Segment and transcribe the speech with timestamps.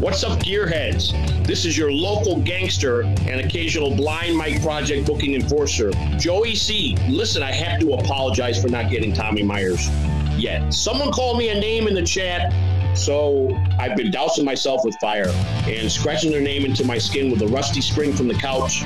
[0.00, 1.12] What's up, gearheads?
[1.46, 6.96] This is your local gangster and occasional blind Mike Project booking enforcer, Joey C.
[7.06, 9.90] Listen, I have to apologize for not getting Tommy Myers
[10.38, 10.72] yet.
[10.72, 12.50] Someone called me a name in the chat,
[12.96, 15.28] so I've been dousing myself with fire
[15.66, 18.84] and scratching their name into my skin with a rusty spring from the couch.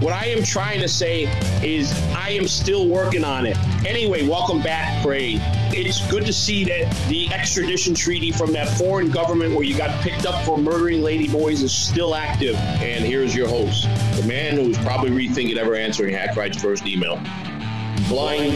[0.00, 1.22] What I am trying to say
[1.62, 3.56] is I am still working on it.
[3.86, 5.40] Anyway, welcome back, Craig.
[5.72, 10.02] It's good to see that the extradition treaty from that foreign government where you got
[10.02, 12.56] picked up for murdering lady boys is still active.
[12.56, 13.84] And here's your host,
[14.20, 17.18] the man who's probably rethinking ever answering Hackride's first email.
[18.06, 18.52] Blind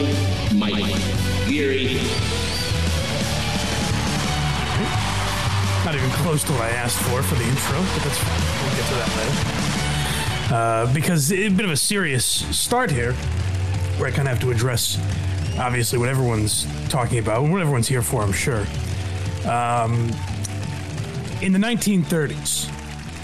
[0.55, 0.85] Mike.
[1.49, 1.95] Geary.
[5.83, 8.63] Not even close to what I asked for for the intro, but that's fine.
[8.63, 9.60] We'll get to that later.
[10.51, 13.13] Uh, because it's a bit of a serious start here,
[13.97, 14.97] where I kind of have to address,
[15.57, 18.65] obviously, what everyone's talking about, and what everyone's here for, I'm sure.
[19.49, 20.11] Um,
[21.41, 22.69] in the 1930s,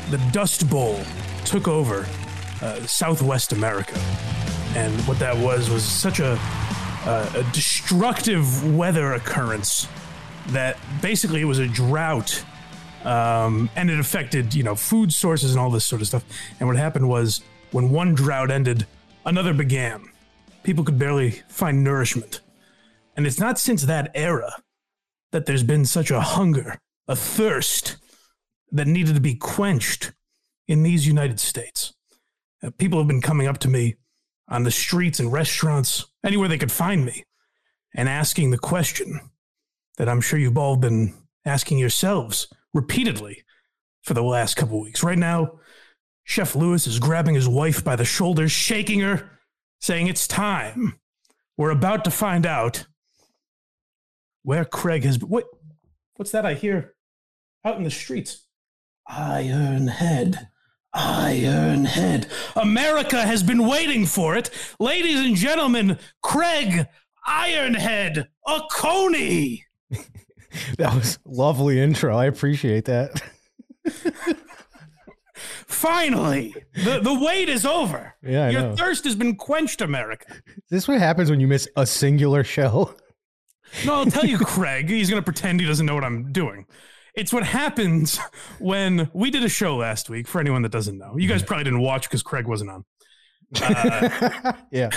[0.09, 1.02] the Dust Bowl
[1.44, 2.08] took over
[2.61, 4.00] uh, Southwest America.
[4.75, 6.39] And what that was was such a,
[7.06, 9.88] a, a destructive weather occurrence
[10.47, 12.44] that basically it was a drought
[13.06, 16.23] um, and it affected you know food sources and all this sort of stuff.
[16.59, 18.86] And what happened was when one drought ended,
[19.26, 20.09] another began.
[20.64, 22.42] People could barely find nourishment,
[23.16, 24.62] and it's not since that era
[25.31, 27.98] that there's been such a hunger, a thirst
[28.72, 30.12] that needed to be quenched
[30.68, 31.94] in these United States.
[32.64, 33.95] Uh, people have been coming up to me
[34.50, 37.23] on the streets and restaurants, anywhere they could find me,
[37.95, 39.20] and asking the question
[39.98, 41.14] that I'm sure you've all been
[41.45, 43.44] asking yourselves repeatedly
[44.04, 45.04] for the last couple weeks.
[45.04, 45.60] Right now,
[46.23, 49.40] Chef Lewis is grabbing his wife by the shoulders, shaking her,
[49.80, 51.00] saying, It's time.
[51.58, 52.86] We're about to find out
[54.44, 55.30] where Craig has been.
[55.30, 55.46] What,
[56.16, 56.96] what's that I hear
[57.66, 58.46] out in the streets?
[59.08, 60.50] Iron Head.
[60.94, 62.28] Iron Head.
[62.56, 64.50] America has been waiting for it.
[64.80, 66.88] Ladies and gentlemen, Craig
[67.28, 69.66] Ironhead Oconee.
[70.78, 72.16] that was lovely intro.
[72.18, 73.22] I appreciate that.
[75.68, 78.16] Finally, the the wait is over.
[78.23, 78.75] Yeah, I your know.
[78.75, 80.25] thirst has been quenched, America.
[80.47, 82.96] Is this what happens when you miss a singular show?
[83.85, 84.90] No, I'll tell you, Craig.
[84.90, 86.66] He's going to pretend he doesn't know what I'm doing.
[87.13, 88.17] It's what happens
[88.59, 90.28] when we did a show last week.
[90.28, 92.85] For anyone that doesn't know, you guys probably didn't watch because Craig wasn't on.
[93.62, 94.90] Uh, yeah.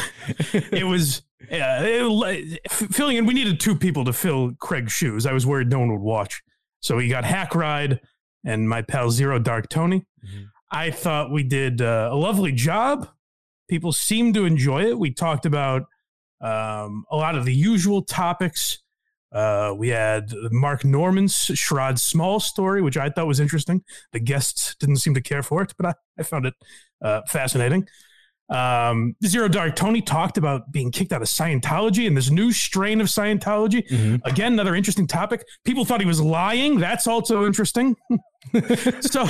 [0.73, 3.27] it was yeah, it, filling in.
[3.27, 5.27] We needed two people to fill Craig's shoes.
[5.27, 6.43] I was worried no one would watch,
[6.81, 8.01] so we got Hack Ride
[8.45, 10.05] and my pal Zero Dark Tony.
[10.71, 13.09] I thought we did uh, a lovely job.
[13.69, 14.99] People seemed to enjoy it.
[14.99, 15.83] We talked about
[16.41, 18.79] um, a lot of the usual topics.
[19.33, 23.83] Uh, we had Mark Norman's Sherrod Small story, which I thought was interesting.
[24.13, 26.55] The guests didn't seem to care for it, but I, I found it
[27.03, 27.87] uh, fascinating.
[28.51, 33.01] Um, Zero Dark Tony talked about being kicked out of Scientology and this new strain
[33.01, 34.21] of Scientology.
[34.25, 35.47] Again, another interesting topic.
[35.65, 36.79] People thought he was lying.
[36.81, 37.97] That's also interesting.
[39.01, 39.27] so,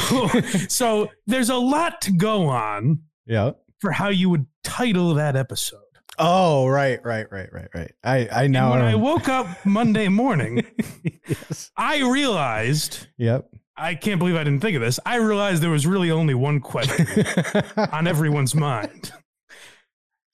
[0.68, 3.52] so there's a lot to go on Yeah.
[3.80, 5.80] for how you would title that episode.
[6.18, 7.92] Oh, right, right, right, right, right.
[8.04, 8.72] I, I now.
[8.72, 10.66] And when I um, woke up Monday morning,
[11.26, 11.70] yes.
[11.76, 13.48] I realized Yep.
[13.80, 15.00] I can't believe I didn't think of this.
[15.06, 17.06] I realized there was really only one question
[17.76, 19.12] on everyone's mind.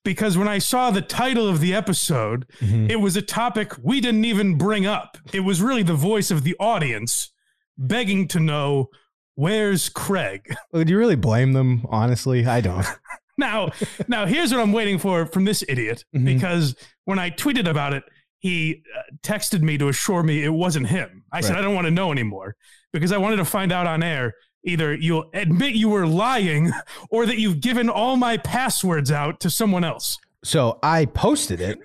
[0.04, 2.88] Because when I saw the title of the episode, Mhm.
[2.90, 5.18] it was a topic we didn't even bring up.
[5.32, 7.32] It was really the voice of the audience
[7.76, 8.88] begging to know
[9.34, 10.54] where's Craig.
[10.72, 11.84] Well, do you really blame them?
[11.88, 12.86] Honestly, I don't.
[13.38, 13.68] Now,
[14.08, 16.24] now here's what I'm waiting for from this idiot Mhm.
[16.24, 16.74] because
[17.04, 18.02] when I tweeted about it,
[18.38, 21.24] he uh, texted me to assure me it wasn't him.
[21.30, 22.56] I said I don't want to know anymore
[22.96, 24.34] because I wanted to find out on air
[24.64, 26.72] either you'll admit you were lying
[27.10, 30.18] or that you've given all my passwords out to someone else.
[30.44, 31.78] So I posted it,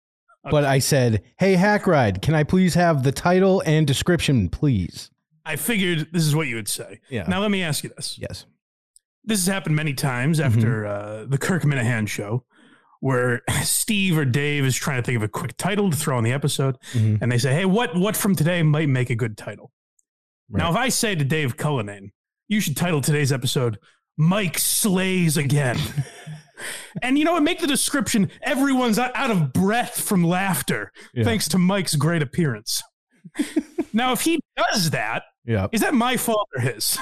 [0.50, 5.10] but I said, "Hey, Hack Ride, can I please have the title and description, please?"
[5.44, 7.00] I figured this is what you would say.
[7.08, 7.24] Yeah.
[7.26, 8.18] Now let me ask you this.
[8.18, 8.44] Yes.
[9.24, 12.44] This has happened many times after uh, the Kirk Minihane show,
[13.00, 16.24] where Steve or Dave is trying to think of a quick title to throw on
[16.24, 17.18] the episode, Mhm.
[17.20, 19.72] and they say, "Hey, what what from today might make a good title?"
[20.50, 22.12] Now, if I say to Dave Cullinane,
[22.48, 23.78] "You should title today's episode
[24.16, 25.78] Mike Slays Again,"
[27.02, 31.24] and you know what, make the description everyone's out of breath from laughter Yeah.
[31.24, 32.82] thanks to Mike's great appearance.
[33.92, 35.66] now, if he does that, Yeah.
[35.72, 36.98] is that my fault or his?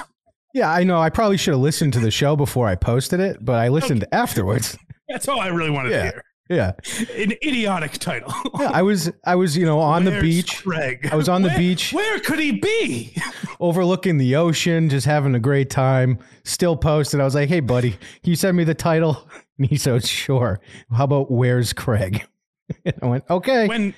[0.53, 0.99] Yeah, I know.
[0.99, 4.05] I probably should have listened to the show before I posted it, but I listened
[4.11, 4.77] afterwards.
[5.09, 5.97] That's all I really wanted Yeah.
[6.03, 6.23] to hear.
[6.49, 6.71] Yeah.
[7.15, 8.33] An idiotic title.
[8.59, 10.63] Yeah, I was I was, you know, on the beach.
[10.63, 11.07] Craig?
[11.11, 11.91] I was on the beach.
[11.93, 13.13] Where could he be?
[13.59, 16.19] overlooking the ocean, just having a great time.
[16.43, 17.19] Still posted.
[17.19, 19.27] I was like, "Hey, buddy, can you send me the title?"
[19.57, 20.59] And he said, "Sure."
[20.95, 22.23] How about Where's Craig?
[22.85, 23.93] And I went, "Okay." when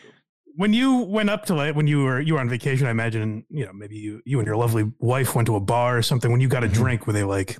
[0.55, 3.43] when you went up to like when you were you were on vacation, I imagine
[3.49, 6.31] you know maybe you you and your lovely wife went to a bar or something.
[6.31, 6.73] When you got a Mhm.
[6.73, 7.57] drink, were they like,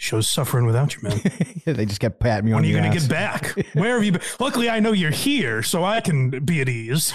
[0.00, 1.20] "Show's suffering without you, man.
[1.66, 3.54] they just kept patting me When on When are you going to get back?
[3.74, 4.22] Where have you been?
[4.38, 7.12] Luckily, I know you're here, so I can be at ease."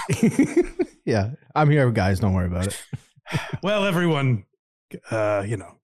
[1.05, 2.19] yeah, I'm here, guys.
[2.19, 2.83] Don't worry about it.
[3.63, 4.45] well, everyone,
[5.09, 5.77] uh, you know,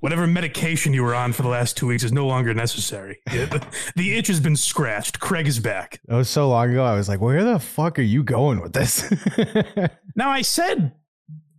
[0.00, 3.18] whatever medication you were on for the last two weeks is no longer necessary.
[3.26, 3.64] The,
[3.94, 5.20] the itch has been scratched.
[5.20, 6.00] Craig is back.
[6.06, 6.84] That was so long ago.
[6.84, 9.12] I was like, "Where the fuck are you going with this?"
[10.16, 10.92] Now, I said,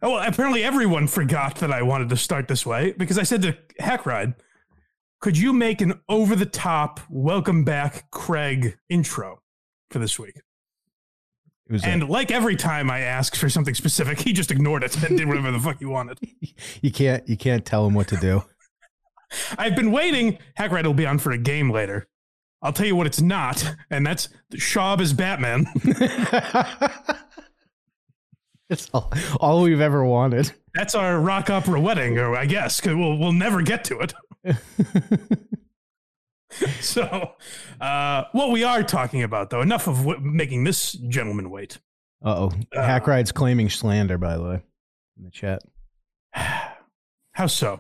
[0.02, 3.42] oh, well, apparently everyone forgot that I wanted to start this way because I said
[3.44, 4.36] to Hack Ride,
[5.20, 9.42] could you make an over the top welcome back Craig intro
[9.92, 10.42] for this week?
[11.68, 15.02] It was And like every time I asked for something specific, he just ignored it
[15.04, 16.18] and did whatever the fuck he wanted.
[16.82, 18.44] you can't you can't tell him what to do.
[19.58, 20.40] I've been waiting.
[20.56, 22.08] Hack Ride will be on for a game later.
[22.64, 25.66] I'll tell you what it's not, and that's Schaub as Batman.
[28.72, 30.52] It's all, all we've ever wanted.
[30.74, 34.14] That's our rock opera wedding, or I guess, because we'll, we'll never get to it.
[36.82, 37.32] So,
[37.80, 41.80] uh, what we are talking about, though, enough of w- making this gentleman wait.
[42.24, 42.52] Uh oh.
[42.76, 44.62] Uh, Hack Ride's claiming slander, by the way,
[45.18, 45.64] in the chat.
[46.34, 47.80] How so?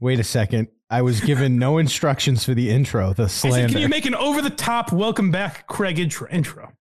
[0.00, 0.68] Wait a second.
[0.88, 3.72] I was given no instructions for the intro, the I said, slander.
[3.72, 6.28] can you make an over the top welcome back Craig intro?
[6.30, 6.72] intro?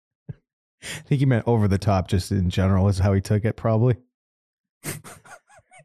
[0.98, 3.56] I think he meant over the top, just in general, is how he took it,
[3.56, 3.96] probably.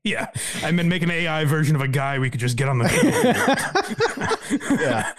[0.03, 0.27] Yeah,
[0.63, 2.89] I mean, make an AI version of a guy we could just get on the.
[4.81, 5.11] yeah.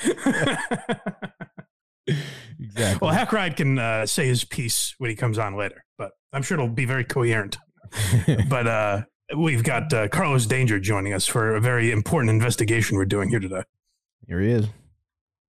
[2.58, 2.98] exactly.
[3.00, 6.42] well, Hack Ride can uh, say his piece when he comes on later, but I'm
[6.42, 7.58] sure it'll be very coherent.
[8.48, 9.02] but uh,
[9.36, 13.40] we've got uh, Carlos Danger joining us for a very important investigation we're doing here
[13.40, 13.62] today.
[14.26, 14.66] Here he is.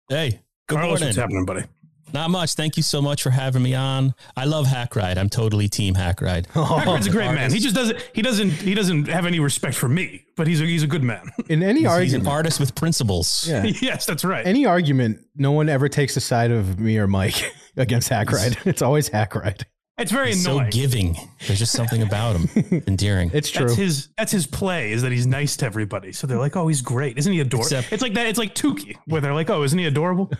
[0.07, 1.07] Hey, good Carlos, morning.
[1.07, 1.65] what's happening, buddy?
[2.13, 2.53] Not much.
[2.53, 4.13] Thank you so much for having me on.
[4.35, 5.17] I love Hack Ride.
[5.17, 6.47] I'm totally team Hack Ride.
[6.53, 7.51] Hack Ride's a great man.
[7.51, 7.99] He just doesn't.
[8.13, 8.49] He doesn't.
[8.51, 11.29] He doesn't have any respect for me, but he's a, he's a good man.
[11.49, 13.45] In any He's, he's an argument, artist with principles.
[13.47, 14.45] yeah, yes, that's right.
[14.45, 18.57] any argument, no one ever takes the side of me or Mike against Hack Ride.
[18.65, 19.65] It's always Hack Ride.
[19.97, 21.15] it's very He's so giving.
[21.47, 23.31] There's just something about him endearing.
[23.33, 23.67] It's true.
[23.67, 24.09] That's his.
[24.17, 24.91] That's his play.
[24.93, 26.11] Is that he's nice to everybody.
[26.13, 27.17] So they're like, "Oh, he's great.
[27.17, 28.25] Isn't he adorable?" Except- it's like that.
[28.27, 30.31] It's like Tukey, where they're like, "Oh, isn't he adorable?"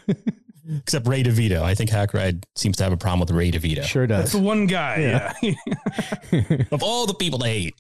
[0.78, 1.62] Except Ray DeVito.
[1.62, 3.84] I think Hack Ride seems to have a problem with Ray DeVito.
[3.84, 4.20] Sure does.
[4.20, 5.34] That's the one guy.
[5.42, 5.54] Yeah.
[6.72, 7.76] Of all the people to hate.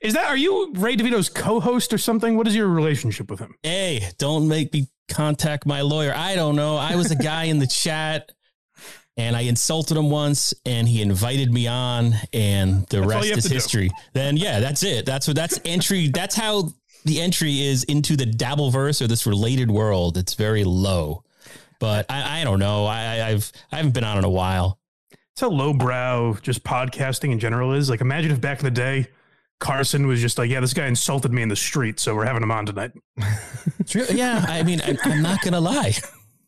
[0.00, 0.26] Is that?
[0.26, 2.36] Are you Ray DeVito's co-host or something?
[2.36, 3.54] What is your relationship with him?
[3.62, 6.12] Hey, don't make me contact my lawyer.
[6.14, 6.76] I don't know.
[6.76, 8.30] I was a guy in the chat
[9.16, 13.42] and I insulted him once and he invited me on and the all rest is
[13.44, 13.54] to do.
[13.54, 13.90] history.
[14.12, 15.04] Then yeah, that's it.
[15.06, 16.08] That's what that's entry.
[16.08, 16.70] That's how
[17.04, 20.16] the entry is into the Dabbleverse or this related world.
[20.16, 21.24] It's very low.
[21.78, 22.86] But I, I don't know.
[22.86, 24.78] I, I've I haven't been on in a while.
[25.32, 27.88] It's how lowbrow just podcasting in general is.
[27.88, 29.06] Like, imagine if back in the day,
[29.60, 32.42] Carson was just like, "Yeah, this guy insulted me in the street, so we're having
[32.42, 32.92] him on tonight."
[33.94, 35.94] Yeah, I mean, I, I'm not gonna lie.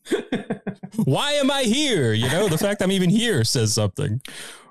[0.95, 2.13] Why am I here?
[2.13, 4.21] You know, the fact I'm even here says something.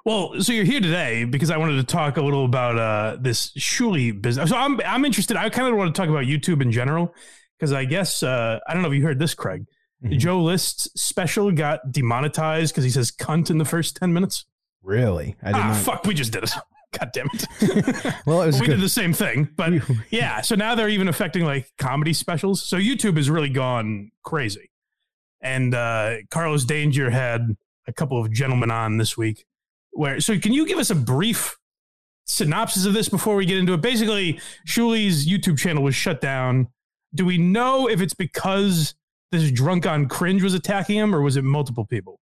[0.04, 3.52] Well, so you're here today because I wanted to talk a little about uh, this
[3.52, 4.50] Shuli business.
[4.50, 5.36] So I'm I'm interested.
[5.36, 7.14] I kind of want to talk about YouTube in general
[7.58, 9.66] because I guess uh, I don't know if you heard this, Craig.
[10.04, 10.18] Mhm.
[10.18, 14.46] Joe List's special got demonetized because he says "cunt" in the first ten minutes.
[14.82, 15.36] Really?
[15.42, 15.76] I did Ah, not.
[15.76, 16.04] fuck!
[16.06, 16.50] We just did it.
[16.98, 18.14] God damn it.
[18.26, 18.72] Well, it was we good.
[18.76, 19.72] did the same thing, but
[20.10, 20.40] yeah.
[20.40, 22.66] So now they're even affecting like comedy specials.
[22.66, 24.70] So YouTube has really gone crazy.
[25.40, 29.44] And uh, Carlos Danger had a couple of gentlemen on this week.
[29.92, 31.56] Where so can you give us a brief
[32.26, 33.80] synopsis of this before we get into it?
[33.80, 36.68] Basically, Shuli's YouTube channel was shut down.
[37.14, 38.94] Do we know if it's because
[39.30, 42.18] this drunk on cringe was attacking him, or was it multiple people?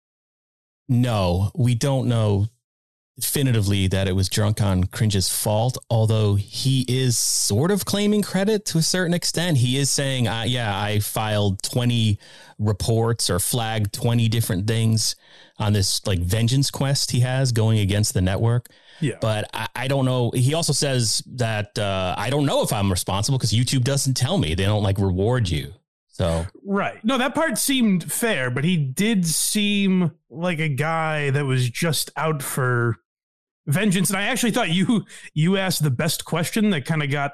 [0.89, 2.47] No, we don't know
[3.19, 8.67] definitively that it was drunk on cringe's fault although he is sort of claiming credit
[8.67, 9.57] to a certain extent.
[9.57, 12.19] He is saying uh, yeah i filed 20
[12.59, 15.17] reports or flagged 20 different things
[15.59, 18.69] on this like vengeance quest he has going against the network.
[19.01, 19.17] Yeah.
[19.21, 20.31] but i, I don't know.
[20.35, 24.37] He also says that uh, i don't know if i'm responsible because youtube doesn't tell
[24.37, 24.55] me.
[24.55, 25.73] They don't like reward you
[26.17, 27.05] so Right.
[27.05, 32.11] No, that part seemed fair, but he did seem like a guy that was just
[32.17, 32.97] out for
[33.67, 34.09] vengeance.
[34.09, 35.05] And I actually thought you
[35.35, 37.33] you asked the best question that kind of got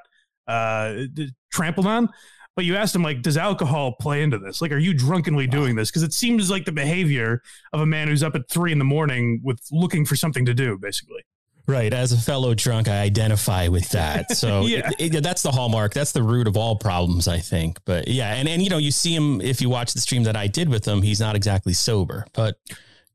[0.48, 1.04] uh,
[1.52, 2.08] trampled on.
[2.56, 4.60] But you asked him like, does alcohol play into this?
[4.60, 5.90] Like, are you drunkenly doing this?
[5.90, 7.40] Because it seems like the behavior
[7.72, 10.52] of a man who's up at three in the morning with looking for something to
[10.52, 11.22] do, basically.
[11.66, 11.92] Right.
[11.94, 14.36] As a fellow drunk, I identify with that.
[14.36, 14.90] So Yeah.
[14.98, 15.94] it- it- that's the hallmark.
[15.94, 17.78] That's the root of all problems, I think.
[17.84, 20.36] But yeah, and, and you know, you see him if you watch the stream that
[20.36, 22.56] I did with him, he's not exactly sober, but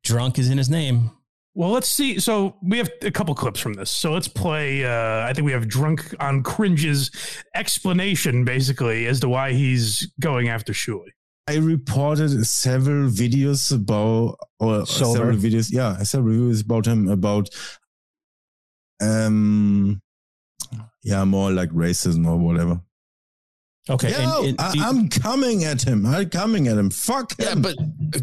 [0.03, 1.11] drunk is in his name.
[1.55, 2.19] Well, let's see.
[2.19, 3.89] So we have a couple clips from this.
[3.89, 4.85] So let's play.
[4.85, 7.09] Uh, I think we have drunk on cringe's
[7.55, 11.07] explanation, basically, as to why he's going after Shuli.
[11.49, 15.17] I reported several videos about or Sober.
[15.17, 15.71] several videos.
[15.71, 17.49] Yeah, several videos about him about
[19.01, 20.01] um
[21.03, 22.81] yeah, more like racism or whatever.
[23.89, 24.09] Okay.
[24.11, 26.05] Yeah, and- and I, do you- I'm coming at him.
[26.05, 26.89] I'm coming at him.
[26.89, 27.77] Fuck Yeah, but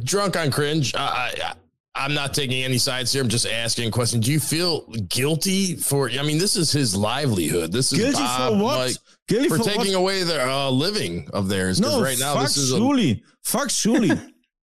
[0.04, 0.95] drunk on cringe.
[0.95, 1.54] I, I,
[1.97, 3.23] I'm not taking any sides here.
[3.23, 4.21] I'm just asking a question.
[4.21, 6.11] Do you feel guilty for?
[6.11, 7.73] I mean, this is his livelihood.
[7.73, 8.78] This is guilty Bob, for what?
[8.78, 8.97] Mike,
[9.28, 10.00] guilty for for taking what?
[10.00, 13.23] away their uh, living of theirs No, right now fuck this is a, Shuli.
[13.45, 14.11] Fuck Shuli.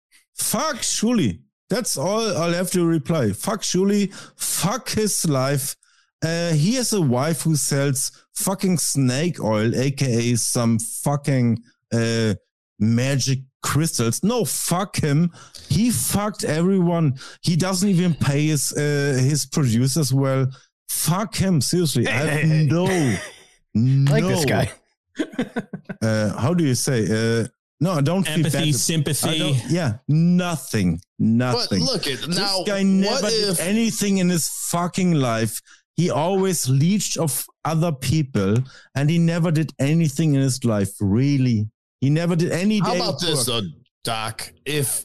[0.35, 1.41] fuck Shuli.
[1.71, 3.31] That's all I'll have to reply.
[3.33, 4.13] Fuck Shuli.
[4.37, 5.77] Fuck his life.
[6.23, 11.63] Uh, he has a wife who sells fucking snake oil, aka some fucking
[11.93, 12.35] uh,
[12.79, 14.23] magic crystals.
[14.23, 15.31] No, fuck him.
[15.69, 17.19] He fucked everyone.
[17.43, 20.47] He doesn't even pay his uh, his producers well.
[20.89, 21.61] Fuck him.
[21.61, 22.67] Seriously, I have Hey, hey, hey.
[22.67, 23.17] no.
[23.73, 24.69] Like this guy.
[26.03, 27.05] uh, how do you say?
[27.05, 27.47] Uh,
[27.81, 28.75] no, I don't feel empathy, bad.
[28.75, 29.39] Sympathy.
[29.39, 31.85] don't, yeah, nothing, but nothing.
[31.85, 32.65] look at this now.
[32.67, 35.61] guy never what did anything in his fucking life.
[36.01, 38.55] He always leached of other people,
[38.95, 40.89] and he never did anything in his life.
[40.99, 41.69] Really,
[42.01, 42.79] he never did any.
[42.79, 43.65] How day about this, work.
[43.65, 43.69] though,
[44.03, 44.51] Doc?
[44.65, 45.05] If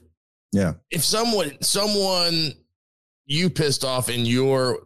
[0.54, 0.76] Yeah.
[0.92, 2.54] if someone someone
[3.26, 4.84] you pissed off in your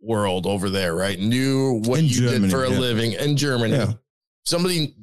[0.00, 2.78] world over there, right, knew what In you did for a yeah.
[2.80, 3.92] living in Germany, Yeah.
[4.44, 4.96] somebody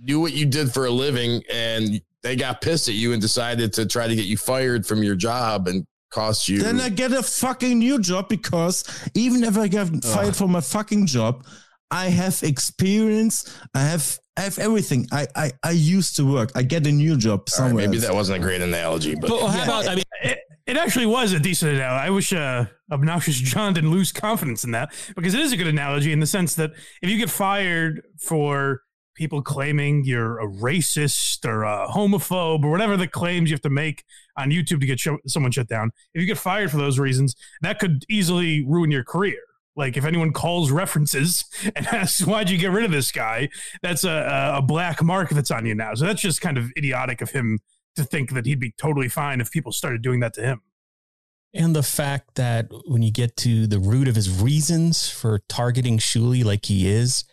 [0.00, 3.72] knew what you did for a living, and they got pissed at you and decided
[3.72, 6.62] to try to get you fired from your job and cost you.
[6.62, 8.84] Then I get a fucking new job because
[9.14, 11.44] even if I get fired from my fucking job,
[11.90, 13.58] I have experience.
[13.74, 15.06] I have I have everything.
[15.12, 16.50] I I, I used to work.
[16.54, 17.86] I get a new job All right, somewhere.
[17.86, 18.06] maybe else.
[18.06, 21.32] that wasn't a great analogy, but But how about, I mean, It, it actually was
[21.32, 22.06] a decent analogy.
[22.06, 25.68] I wish uh, obnoxious John didn't lose confidence in that because it is a good
[25.68, 26.72] analogy in the sense that
[27.02, 28.82] if you get fired for
[29.14, 33.70] people claiming you're a racist or a homophobe or whatever the claims you have to
[33.70, 34.04] make
[34.36, 37.78] on YouTube to get someone shut down, if you get fired for those reasons, that
[37.78, 39.38] could easily ruin your career.
[39.76, 41.44] Like if anyone calls references
[41.76, 43.48] and asks why'd you get rid of this guy,
[43.82, 45.94] that's a, a black mark that's on you now.
[45.94, 47.58] So that's just kind of idiotic of him
[47.96, 50.60] to think that he'd be totally fine if people started doing that to him.
[51.54, 55.98] and the fact that when you get to the root of his reasons for targeting
[55.98, 57.24] Shuli like he is,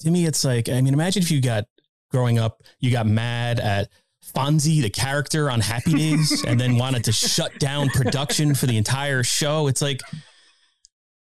[0.00, 1.64] to me, it's like, I mean, imagine if you got
[2.10, 3.88] growing up, you got mad at
[4.32, 8.76] Fonzie, the character on Happy Days, and then wanted to shut down production for the
[8.76, 9.66] entire show.
[9.68, 10.00] It's like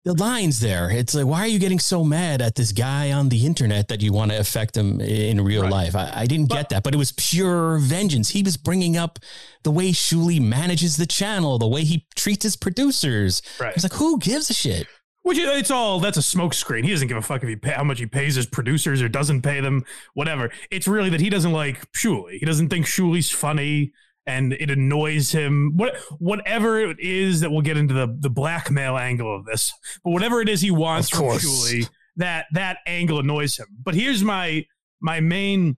[0.05, 0.89] the lines there.
[0.89, 4.03] It's like, why are you getting so mad at this guy on the internet that
[4.03, 5.73] you want to affect him in real Right.
[5.73, 5.97] life?
[5.97, 8.29] I, I didn't get that, but it was pure vengeance.
[8.31, 9.19] He was bringing up
[9.65, 13.43] the way Shuli manages the channel, the way he treats his producers.
[13.59, 13.75] Right.
[13.75, 14.87] It's like, who gives a shit?
[15.27, 16.85] Which it's all that's a smokescreen.
[16.85, 19.09] He doesn't give a fuck if he pay, how much he pays his producers or
[19.09, 20.53] doesn't pay them, whatever.
[20.71, 22.39] It's really that he doesn't like Shuli.
[22.39, 23.93] He doesn't think Shuli's funny
[24.25, 25.73] and it annoys him.
[25.75, 29.73] What whatever it is that we'll get into the the blackmail angle of this,
[30.05, 31.39] but whatever it is he wants from.
[31.39, 33.67] Shuli, that that angle annoys him.
[33.83, 34.65] But here's my
[35.01, 35.77] my main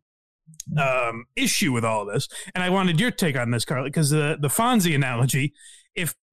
[0.78, 4.36] um, issue with all this, and I wanted your take on this, Carly, because the
[4.38, 5.54] the Fonzie analogy.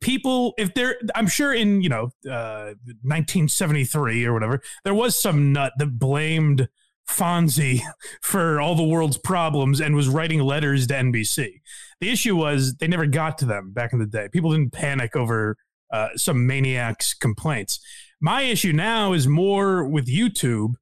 [0.05, 5.51] People, if they're, I'm sure in you know, uh, 1973 or whatever, there was some
[5.51, 6.69] nut that blamed
[7.09, 7.81] Fonzie
[8.21, 11.59] for all the world's problems and was writing letters to NBC.
[12.01, 14.29] The issue was they never got to them back in the day.
[14.31, 15.57] People didn't panic over
[15.91, 17.79] uh, some maniac's complaints.
[18.21, 20.75] My issue now is more with YouTube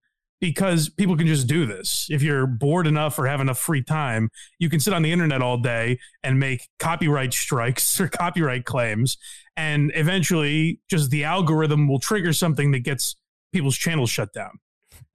[0.44, 2.10] because people can just do this.
[2.12, 5.42] If you're bored enough or have enough free time, you can sit on the internet
[5.42, 9.16] all day and make copyright strikes or copyright claims.
[9.56, 13.16] And eventually, just the algorithm will trigger something that gets
[13.54, 14.60] people's channels shut down.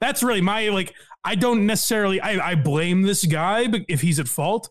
[0.01, 0.95] That's really my like.
[1.25, 2.23] I don't necessarily.
[2.23, 4.71] I, I blame this guy if he's at fault.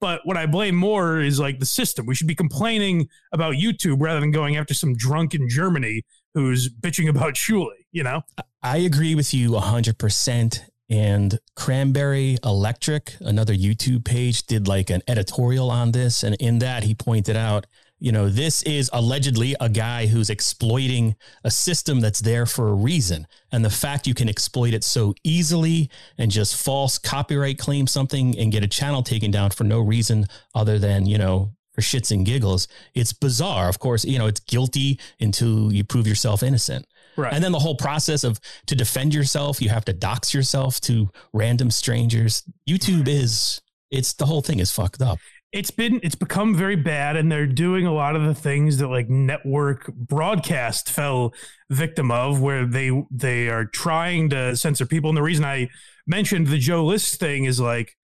[0.00, 2.06] But what I blame more is like the system.
[2.06, 6.70] We should be complaining about YouTube rather than going after some drunk in Germany who's
[6.70, 7.77] bitching about Shuli.
[7.92, 8.22] You know,
[8.62, 10.60] I agree with you 100%.
[10.90, 16.22] And Cranberry Electric, another YouTube page, did like an editorial on this.
[16.22, 17.66] And in that, he pointed out,
[17.98, 22.74] you know, this is allegedly a guy who's exploiting a system that's there for a
[22.74, 23.26] reason.
[23.52, 28.38] And the fact you can exploit it so easily and just false copyright claim something
[28.38, 32.10] and get a channel taken down for no reason other than, you know, for shits
[32.10, 33.68] and giggles, it's bizarre.
[33.68, 36.86] Of course, you know, it's guilty until you prove yourself innocent.
[37.18, 37.32] Right.
[37.34, 41.10] And then the whole process of to defend yourself, you have to dox yourself to
[41.32, 42.44] random strangers.
[42.70, 43.60] YouTube is
[43.90, 45.18] it's the whole thing is fucked up.
[45.50, 48.88] it's been it's become very bad and they're doing a lot of the things that
[48.88, 51.32] like network broadcast fell
[51.70, 55.66] victim of where they they are trying to censor people and the reason i
[56.06, 57.96] mentioned the joe list thing is like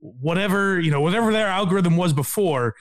[0.00, 2.74] whatever you know whatever their algorithm was before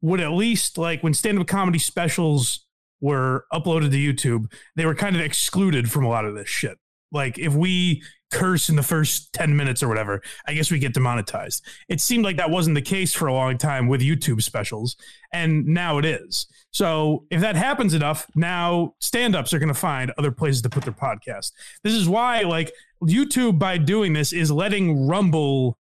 [0.00, 2.63] would at least like when stand-up comedy specials
[3.04, 6.78] were uploaded to youtube they were kind of excluded from a lot of this shit.
[7.12, 10.94] Like if we curse in the first 10 minutes or whatever i guess we get
[10.94, 11.62] demonetized.
[11.88, 14.96] It seemed like that wasn't the case for a long time with youtube specials
[15.32, 16.46] and now it is.
[16.70, 20.84] So if that happens enough now stand-ups are going to find other places to put
[20.84, 21.52] their podcast.
[21.82, 25.78] This is why like youtube by doing this is letting rumble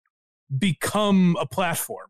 [0.57, 2.08] become a platform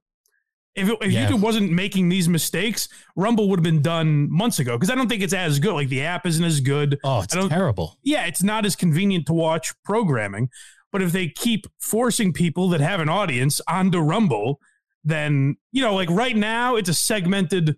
[0.79, 1.29] if, it, if Yeah.
[1.29, 4.77] YouTube wasn't making these mistakes, Rumble would have been done months ago.
[4.77, 5.75] Because I don't think it's as good.
[5.75, 7.99] Like the app isn't as good Oh, it's terrible.
[8.03, 10.49] yeah, it's not as convenient to watch programming.
[10.91, 14.59] But if they keep forcing people that have an audience onto Rumble,
[15.05, 17.77] then, you know, like right now, it's a segmented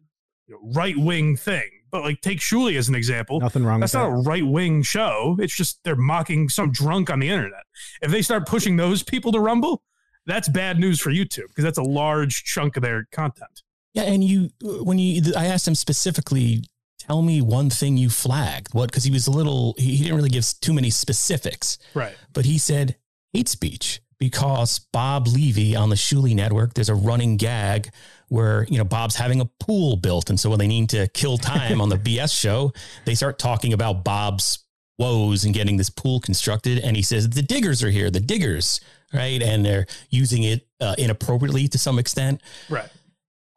[0.74, 1.68] right wing thing.
[1.90, 3.40] But like take Shuli as an example.
[3.40, 4.16] Nothing wrong That's not that.
[4.16, 5.36] a right wing show.
[5.40, 7.64] It's just they're mocking some drunk on the internet.
[8.00, 9.82] If they start pushing those people to Rumble,
[10.30, 13.62] that's bad news for YouTube because that's a large chunk of their content.
[13.94, 16.62] Yeah, and you when you I asked him specifically,
[17.00, 18.72] tell me one thing you flagged.
[18.72, 18.90] What?
[18.90, 22.14] Because he was a little he, he didn't really give too many specifics, Right.
[22.32, 22.96] but he said
[23.32, 26.74] hate speech because Bob Levy on the Shuli network.
[26.74, 27.88] There's a running gag
[28.28, 31.36] where you know Bob's having a pool built, and so when they need to kill
[31.38, 32.72] time on the BS show,
[33.06, 34.64] they start talking about Bob's
[34.98, 36.78] woes and getting this pool constructed.
[36.78, 38.80] And he says the diggers are here, the diggers,
[39.12, 39.42] right?
[39.42, 42.40] And they're using it uh, inappropriately to some extent.
[42.68, 42.88] Right.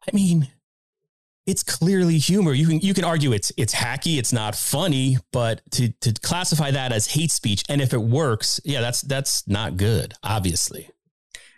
[0.06, 0.48] I mean,
[1.46, 2.52] it's clearly humor.
[2.52, 6.70] You can you can argue it's it's hacky, it's not funny, but to to classify
[6.70, 10.88] that as hate speech, and if it works, yeah, that's that's not good, obviously.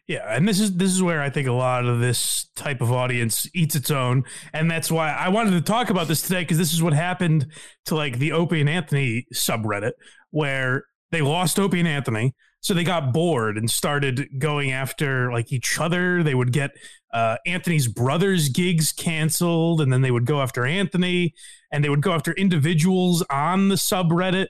[0.08, 2.92] Yeah, and this is this is where I think a lot of this type of
[2.92, 6.58] audience eats its own, and that's why I wanted to talk about this today because
[6.58, 7.46] this is what happened
[7.86, 9.92] to like the Opie and Anthony subreddit,
[10.30, 12.34] where they lost Opie and Anthony,
[12.66, 16.24] so they got bored and started going after like each other.
[16.24, 16.72] They would get
[17.12, 21.32] uh, Anthony's brothers' gigs canceled, and then they would go after Anthony,
[21.70, 24.48] and they would go after individuals on the subreddit.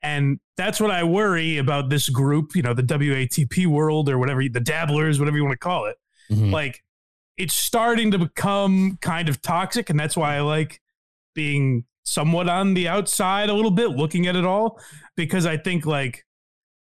[0.00, 4.40] And that's what I worry about this group, you know, the WATP world or whatever,
[4.48, 5.96] the dabblers, whatever you want to call it.
[6.30, 6.50] Mhm.
[6.50, 6.82] Like
[7.36, 9.90] it's starting to become kind of toxic.
[9.90, 10.80] And that's why I like
[11.34, 14.80] being somewhat on the outside a little bit, looking at it all,
[15.16, 16.24] because I think like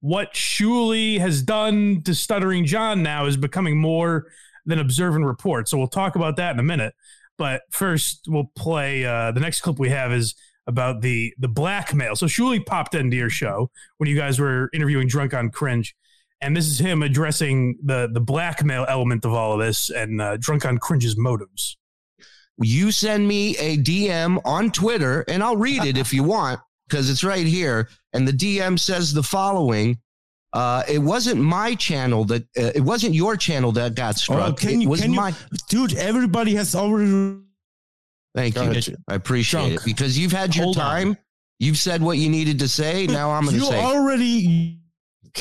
[0.01, 4.27] what Shuli has done to Stuttering John now is becoming more
[4.65, 5.67] than observe and report.
[5.67, 6.93] So we'll talk about that in a minute.
[7.37, 10.35] But first, we'll play uh, the next clip we have is
[10.67, 12.15] about the the blackmail.
[12.15, 15.95] So Shuli popped into your show when you guys were interviewing Drunk on Cringe,
[16.41, 20.37] and this is him addressing the the blackmail element of all of this and uh,
[20.37, 21.77] Drunk on Cringe's motives.
[22.61, 27.09] you send me a DM on Twitter, and I'll read it if you want, because
[27.09, 27.89] it's right here.
[28.13, 29.99] And the DM says the following.
[30.51, 34.49] Uh, it wasn't my channel that uh, it wasn't your channel that got struck.
[34.49, 35.33] Oh, can it you- was can you- my.
[35.69, 37.39] Dude, everybody has already.
[38.35, 38.71] Thank Go you.
[38.71, 38.95] ahead.
[39.07, 39.81] I appreciate Drunk.
[39.81, 40.83] it because you've had your Hold on.
[40.83, 41.17] time.
[41.59, 43.05] You've said what you needed to say.
[43.07, 43.79] Now I'm going to say.
[43.79, 44.75] You already.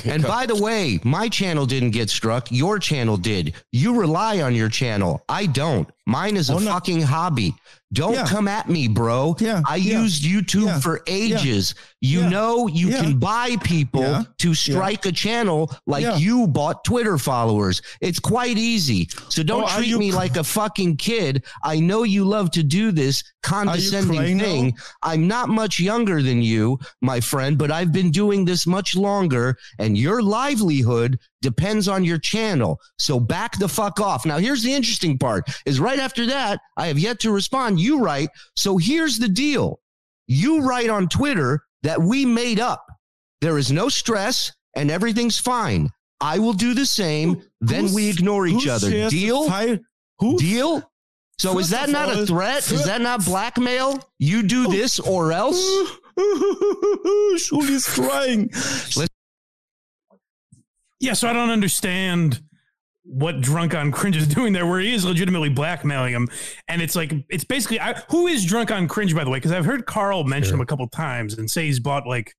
[0.05, 2.53] And by the way, my channel didn't get struck.
[2.53, 3.55] Your channel did.
[3.73, 5.25] You rely on your channel.
[5.31, 5.89] I don't.
[6.09, 6.73] Mine is a Oh, no.
[6.73, 7.55] fucking hobby.
[7.93, 8.27] Don't Yeah.
[8.27, 9.35] come at me, bro.
[9.41, 11.75] Yeah, I yeah, used YouTube yeah, for ages.
[12.03, 17.81] You know, you can buy people to strike a channel like you bought Twitter followers.
[18.03, 19.09] It's quite easy.
[19.31, 21.45] So don't Oh, treat you me like a fucking kid.
[21.63, 24.45] I know you love to do this condescending now?
[24.45, 24.75] thing.
[25.03, 29.57] I'm not much younger than you, my friend, but I've been doing this much longer,
[29.79, 32.81] and your livelihood depends on your channel.
[32.99, 34.27] So back the fuck off.
[34.27, 37.81] Now, here's the interesting part is right after that, I have yet to respond.
[37.81, 38.31] You write.
[38.57, 39.81] So here's the deal.
[40.27, 42.85] You write on Twitter that we made up.
[43.41, 45.91] There is no stress and everything's fine.
[46.21, 47.35] I will do the same.
[47.37, 48.91] Who- then we ignore each other.
[49.09, 49.49] Deal?
[50.19, 50.37] Who?
[50.39, 50.91] Deal?
[51.39, 52.69] So is that not a threat?
[52.73, 54.01] Is that not blackmail?
[54.19, 55.57] You do this or else?
[57.39, 58.51] Shuli's crying.
[61.01, 62.41] Yeah, so I don't understand
[63.05, 66.29] what Drunk on Cringe is doing there, where he is legitimately blackmailing him,
[66.69, 69.39] and it's like it's basically I, who is Drunk on Cringe by the way?
[69.39, 70.55] Because I've heard Carl mention Sure.
[70.57, 72.35] him a couple times and say he's bought like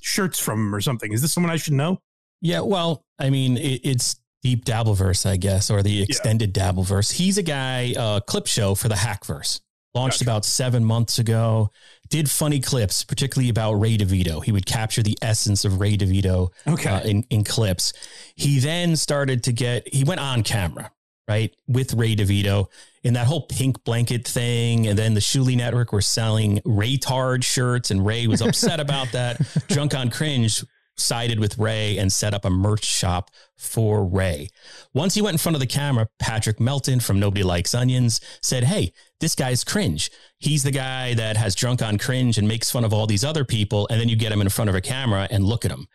[0.00, 1.12] shirts from him or something.
[1.12, 2.00] Is this someone I should know?
[2.40, 7.12] Yeah, well, I mean, it, it's Deep Dabbleverse, I guess, or the extended Dabbleverse.
[7.12, 9.60] He's a guy, uh, clip show for the Hackverse.
[9.96, 11.70] Launched about seven months ago.
[12.08, 14.44] Did funny clips, particularly about Ray DeVito.
[14.44, 16.88] He would capture the essence of Ray DeVito Okay.
[16.88, 17.92] uh, in, in clips.
[18.36, 20.92] He then started to get, he went on camera,
[21.26, 22.66] right, with Ray DeVito
[23.02, 24.86] in that whole pink blanket thing.
[24.86, 29.40] And then the Shuli Network were selling Raytard shirts, and Ray was upset about that.
[29.68, 30.62] Drunk on Cringe
[30.96, 34.48] sided with Ray and set up a merch shop for Ray.
[34.94, 38.64] Once he went in front of the camera, Patrick Melton from Nobody Likes Onions said,
[38.64, 40.10] Hey, this guy's cringe.
[40.38, 43.44] He's the guy that has drunk on cringe and makes fun of all these other
[43.44, 43.86] people.
[43.90, 45.86] And then you get him in front of a camera and look at him.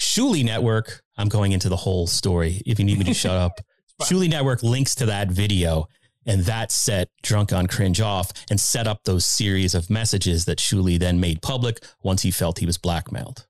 [0.00, 2.62] Shuli Network, I'm going into the whole story.
[2.66, 3.60] If you need me to shut up,
[4.02, 5.88] Shuli Network links to that video.
[6.26, 10.58] And that set Drunk on Cringe off and set up those series of messages that
[10.58, 13.47] Shuli then made public once he felt he was blackmailed.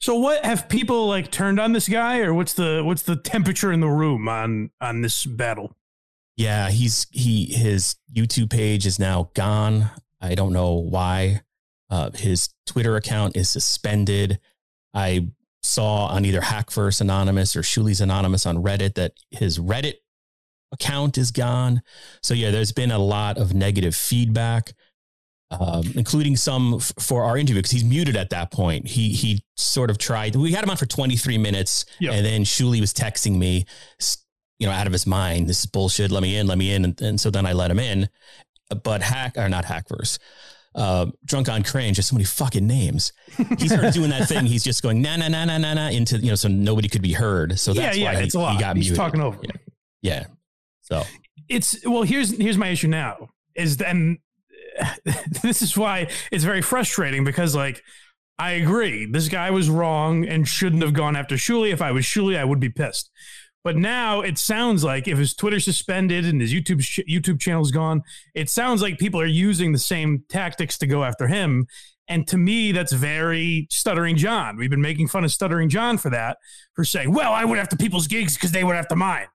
[0.00, 3.72] So what have people like turned on this guy, or what's the what's the temperature
[3.72, 5.76] in the room on on this battle?
[6.36, 9.90] Yeah, he's he his YouTube page is now gone.
[10.20, 11.42] I don't know why.
[11.90, 14.38] Uh, his Twitter account is suspended.
[14.94, 15.28] I
[15.62, 19.94] saw on either Hackverse Anonymous or Shuli's Anonymous on Reddit that his Reddit
[20.70, 21.82] account is gone.
[22.22, 24.74] So yeah, there's been a lot of negative feedback,
[25.50, 28.86] um, including some f- for our interview because he's muted at that point.
[28.86, 30.36] He he sort of tried.
[30.36, 32.12] We had him on for 23 minutes, Yeah.
[32.12, 33.64] and then Shuli was texting me,
[34.58, 35.48] you know, out of his mind.
[35.48, 36.10] This is bullshit.
[36.10, 36.46] Let me in.
[36.46, 36.84] Let me in.
[36.84, 38.08] And, and so then I let him in.
[38.84, 40.18] But hack or not hackverse.
[40.74, 43.12] Uh, drunk on cringe, just so many fucking names.
[43.58, 44.44] He started doing that thing.
[44.44, 47.02] He's just going na na na na na na into you know, so nobody could
[47.02, 47.58] be heard.
[47.58, 48.52] So yeah, that's yeah, why he, it's a lot.
[48.52, 48.96] he got He's muted.
[48.98, 49.38] talking over.
[49.42, 49.52] Yeah.
[50.02, 50.26] Yeah.
[50.82, 51.02] So
[51.48, 52.02] It's well.
[52.02, 53.30] Here's here's my issue now.
[53.54, 54.18] Is then
[55.42, 57.82] this is why it's very frustrating because like
[58.38, 61.72] I agree, this guy was wrong and shouldn't have gone after Shuli.
[61.72, 63.10] If I was Shuli, I would be pissed.
[63.64, 67.72] But now it sounds like if his Twitter suspended and his YouTube sh- YouTube channel's
[67.72, 68.02] gone,
[68.34, 71.66] it sounds like people are using the same tactics to go after him.
[72.06, 74.56] And to me, that's very stuttering John.
[74.56, 76.38] We've been making fun of stuttering John for that,
[76.74, 79.26] for saying, "Well, I went after people's gigs because they went after mine."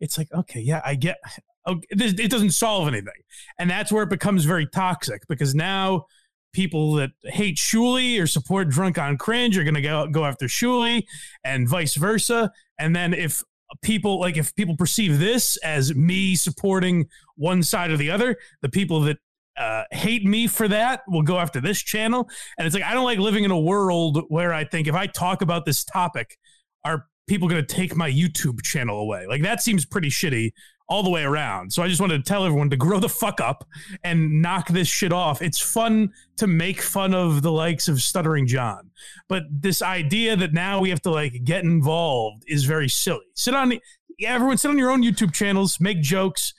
[0.00, 1.18] It's like, okay, yeah, I get.
[1.66, 3.12] It doesn't solve anything,
[3.58, 6.06] and that's where it becomes very toxic because now
[6.52, 10.46] people that hate Shuli or support Drunk on Cringe are going to go go after
[10.46, 11.04] Shuli,
[11.44, 12.50] and vice versa.
[12.78, 13.42] And then if
[13.82, 18.68] people like if people perceive this as me supporting one side or the other, the
[18.68, 19.18] people that
[19.56, 22.28] uh, hate me for that will go after this channel.
[22.58, 25.06] And it's like I don't like living in a world where I think if I
[25.06, 26.38] talk about this topic,
[26.84, 29.26] are people going to take my YouTube channel away?
[29.26, 30.52] Like that seems pretty shitty
[30.90, 31.72] all the way around.
[31.72, 33.64] So I just wanted to tell everyone to grow the fuck up
[34.02, 35.40] and knock this shit off.
[35.40, 38.90] It's fun to make fun of the likes of Stuttering John,
[39.28, 43.24] but this idea that now we have to like get involved is very silly.
[43.34, 43.72] Sit on
[44.18, 46.52] yeah, everyone sit on your own YouTube channels, make jokes.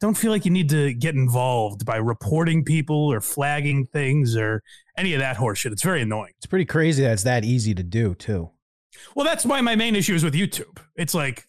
[0.00, 4.62] Don't feel like you need to get involved by reporting people or flagging things or
[4.96, 5.72] any of that horseshit.
[5.72, 6.32] It's very annoying.
[6.38, 8.50] It's pretty crazy that it's that easy to do too.
[9.14, 10.78] Well, that's why my main issue is with YouTube.
[10.96, 11.44] It's like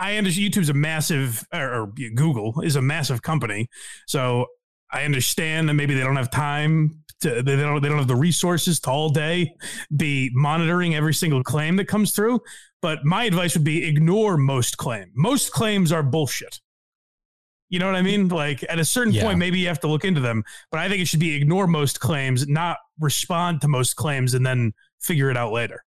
[0.00, 3.68] I understand YouTube's a massive, or, or Google is a massive company,
[4.06, 4.46] so
[4.92, 8.16] I understand that maybe they don't have time to, they don't, they don't have the
[8.16, 9.54] resources to all day
[9.96, 12.40] be monitoring every single claim that comes through.
[12.82, 15.12] But my advice would be ignore most claim.
[15.14, 16.60] Most claims are bullshit.
[17.68, 18.28] You know what I mean?
[18.28, 19.22] Like at a certain Yeah.
[19.22, 20.42] point, maybe you have to look into them.
[20.70, 24.44] But I think it should be ignore most claims, not respond to most claims and
[24.44, 25.84] then figure it out later.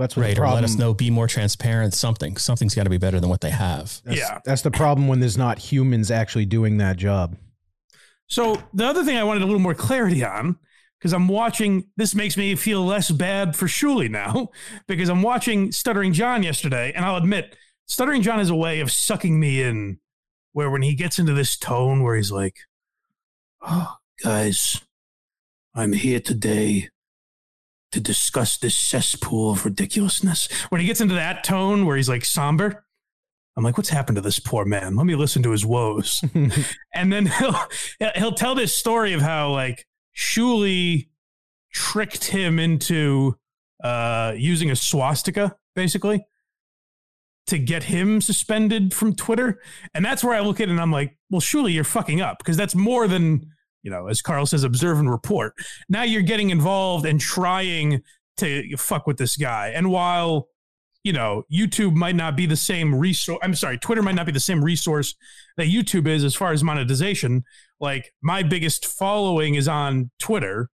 [0.00, 0.94] That's what right, the or let us know.
[0.94, 1.94] Be more transparent.
[1.94, 2.36] Something.
[2.36, 4.00] Something's got to be better than what they have.
[4.04, 4.38] That's, Yeah.
[4.44, 7.36] that's the problem when there's not humans actually doing that job.
[8.26, 10.56] So the other thing I wanted a little more clarity on,
[10.98, 14.48] because I'm watching, this makes me feel less bad for Shuli now,
[14.86, 18.90] because I'm watching Stuttering John yesterday, and I'll admit, Stuttering John is a way of
[18.92, 19.98] sucking me in,
[20.52, 22.56] where when he gets into this tone where he's like,
[23.62, 24.80] "Oh, guys,
[25.74, 26.88] I'm here today
[27.92, 32.24] to discuss this cesspool of ridiculousness." When he gets into that tone where he's like
[32.24, 32.84] somber.
[33.56, 34.94] I'm like, what's happened to this poor man?
[34.94, 36.22] Let me listen to his woes
[36.94, 37.56] and then he'll
[38.14, 41.08] he'll tell this story of how like Shuli
[41.72, 43.36] tricked him into
[43.82, 46.24] uh, using a swastika, basically,
[47.46, 49.60] to get him suspended from Twitter.
[49.94, 52.38] And that's where I look at it and I'm like, well, Shuli, you're fucking up
[52.38, 53.50] because that's more than
[53.82, 55.54] you know, as Carl says, observe and report.
[55.88, 58.02] Now you're getting involved and trying
[58.38, 59.72] to fuck with this guy.
[59.74, 60.48] And while
[61.02, 63.38] you know, YouTube might not be the same resource.
[63.42, 65.14] I'm sorry, Twitter might not be the same resource
[65.56, 67.44] that YouTube is as far as monetization.
[67.80, 70.68] Like my biggest following is on Twitter.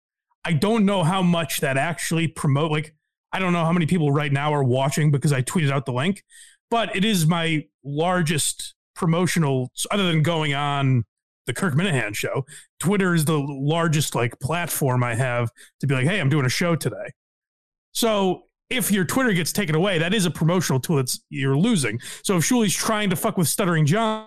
[0.45, 2.73] I don't know how much that actually promote.
[2.73, 2.95] Like
[3.33, 5.93] I don't know how many people right now are watching because I tweeted out the
[5.93, 6.25] link,
[6.71, 11.05] but it is my largest promotional other than going on
[11.47, 12.45] the Kirk Minihane show.
[12.81, 16.51] Twitter is the largest like platform I have to be like, hey, I'm doing a
[16.51, 17.13] show today.
[17.93, 22.01] So if your Twitter gets taken away, that is a promotional tool that's you're losing.
[22.23, 24.27] So if Shuli's trying to fuck with Stuttering John,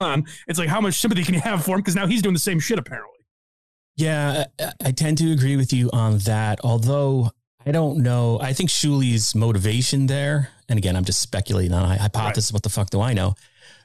[0.00, 1.80] it's like how much sympathy can you have for him?
[1.80, 3.12] Because now he's doing the same shit apparently.
[3.96, 6.60] Yeah, I, I tend to agree with you on that.
[6.64, 7.30] Although
[7.64, 11.98] I don't know, I think Shuli's motivation there, and again, I'm just speculating on a
[11.98, 12.52] hypothesis.
[12.52, 13.34] What the fuck do I know?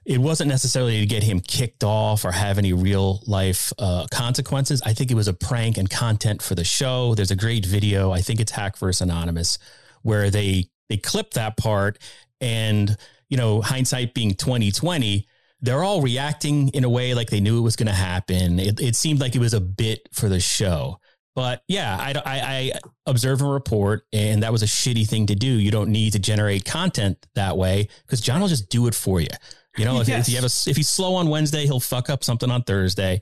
[0.04, 4.82] It wasn't necessarily to get him kicked off or have any real life uh, consequences.
[4.84, 7.14] I think it was a prank and content for the show.
[7.14, 8.12] There's a great video.
[8.12, 9.58] I think it's Hack Hackverse Anonymous
[10.02, 12.00] where they they clip that part,
[12.40, 12.98] and
[13.30, 15.28] you know, hindsight being 2020
[15.62, 18.60] they're all reacting in a way like they knew it was going to happen.
[18.60, 21.00] It, it, seemed like it was a bit for the show.
[21.36, 22.72] But yeah, I, I, I,
[23.06, 25.48] observe and report, and that was a shitty thing to do.
[25.48, 29.22] You don't need to generate content that way because John will just do it for
[29.22, 29.30] you.
[29.78, 30.28] You know, if, yes.
[30.28, 33.22] if you have a, if he's slow on Wednesday, he'll fuck up something on Thursday.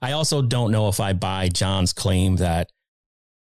[0.00, 2.70] I also don't know if I buy John's claim that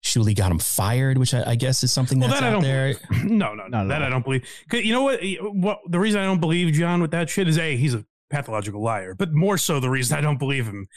[0.03, 2.95] Shuli got him fired, which I, I guess is something that's well, that out there.
[3.25, 4.49] No, no, no, that I don't believe.
[4.73, 5.21] You know what?
[5.41, 8.83] What the reason I don't believe John with that shit is a he's a pathological
[8.83, 9.15] liar.
[9.15, 10.89] But more so, the reason I don't believe him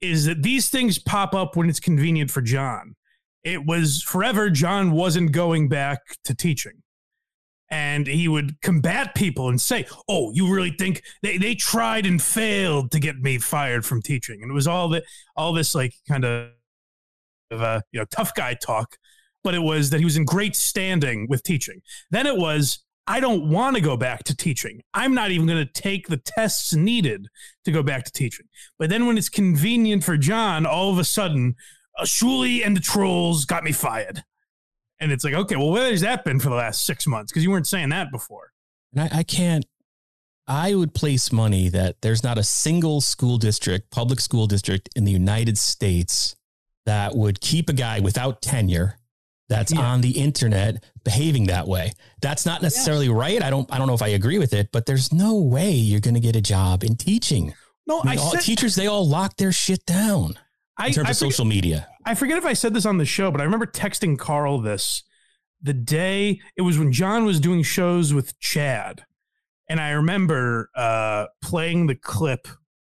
[0.00, 2.94] is that these things pop up when it's convenient for John.
[3.44, 6.82] It was forever, John wasn't going back to teaching.
[7.68, 12.22] And he would combat people and say, Oh, you really think they, they tried and
[12.22, 14.40] failed to get me fired from teaching?
[14.42, 15.04] And it was all that
[15.36, 16.50] all this like kind of
[17.50, 18.96] a you know tough guy talk,
[19.42, 21.80] but it was that he was in great standing with teaching.
[22.10, 24.82] Then it was I don't want to go back to teaching.
[24.92, 27.28] I'm not even going to take the tests needed
[27.64, 28.46] to go back to teaching.
[28.78, 31.54] But then when it's convenient for John, all of a sudden,
[31.96, 34.24] uh, Shuli and the trolls got me fired.
[35.00, 37.30] And it's like, okay, well, where has that been for the last six months?
[37.30, 38.52] Because you weren't saying that before.
[38.94, 39.64] And I, I can't,
[40.48, 45.04] I would place money that there's not a single school district, public school district in
[45.04, 46.36] the United States
[46.86, 48.96] that would keep a guy without tenure
[49.48, 49.80] that's yeah.
[49.80, 51.92] on the internet behaving that way.
[52.20, 53.42] That's not necessarily right.
[53.42, 56.00] I don't I don't know if I agree with it, but there's no way you're
[56.00, 57.54] going to get a job in teaching.
[57.86, 60.38] No, I, mean, I all, said, teachers they all lock their shit down
[60.76, 61.88] I, in terms I of social media.
[62.06, 65.02] I forget if I said this on the show, but I remember texting Carl this
[65.60, 69.04] the day it was when John was doing shows with Chad.
[69.68, 72.46] And I remember uh, playing the clip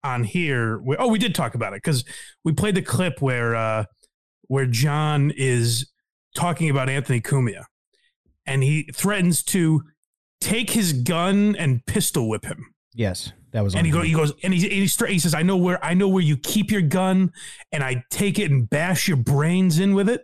[0.04, 0.78] on here.
[0.78, 2.04] Where, oh, we did talk about it because
[2.44, 3.86] we played the clip where uh,
[4.44, 5.90] where John is
[6.36, 7.64] talking about Anthony Cumia,
[8.46, 9.82] and he threatens to
[10.40, 12.74] take his gun and pistol whip him.
[12.94, 13.76] Yes, that was.
[13.76, 16.08] And he, go, he goes, and he, he, he says, "I know where I know
[16.08, 17.32] where you keep your gun,
[17.72, 20.22] and I take it and bash your brains in with it."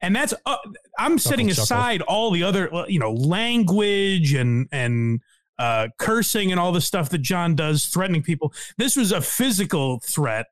[0.00, 0.56] And that's uh,
[0.98, 2.14] I'm chuckle, setting aside chuckle.
[2.14, 5.20] all the other, uh, you know, language and and
[5.58, 8.52] uh, cursing and all the stuff that John does, threatening people.
[8.78, 10.46] This was a physical threat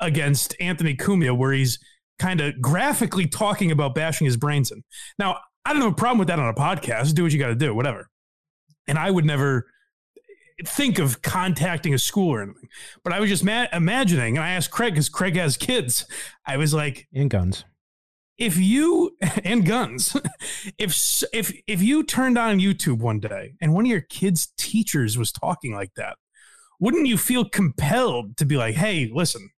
[0.00, 1.78] against Anthony Cumia, where he's
[2.18, 4.82] kind of graphically talking about bashing his brains in.
[5.18, 7.14] Now, I don't have a problem with that on a podcast.
[7.14, 8.08] Do what you got to do, whatever.
[8.88, 9.66] And I would never
[10.66, 12.68] think of contacting a school or anything.
[13.02, 16.06] But I was just ma- imagining, and I asked Craig because Craig has kids.
[16.46, 17.64] I was like, and guns.
[18.38, 20.16] If you and guns,
[20.78, 25.18] if if if you turned on YouTube one day and one of your kids' teachers
[25.18, 26.16] was talking like that,
[26.78, 29.50] wouldn't you feel compelled to be like, "Hey, listen,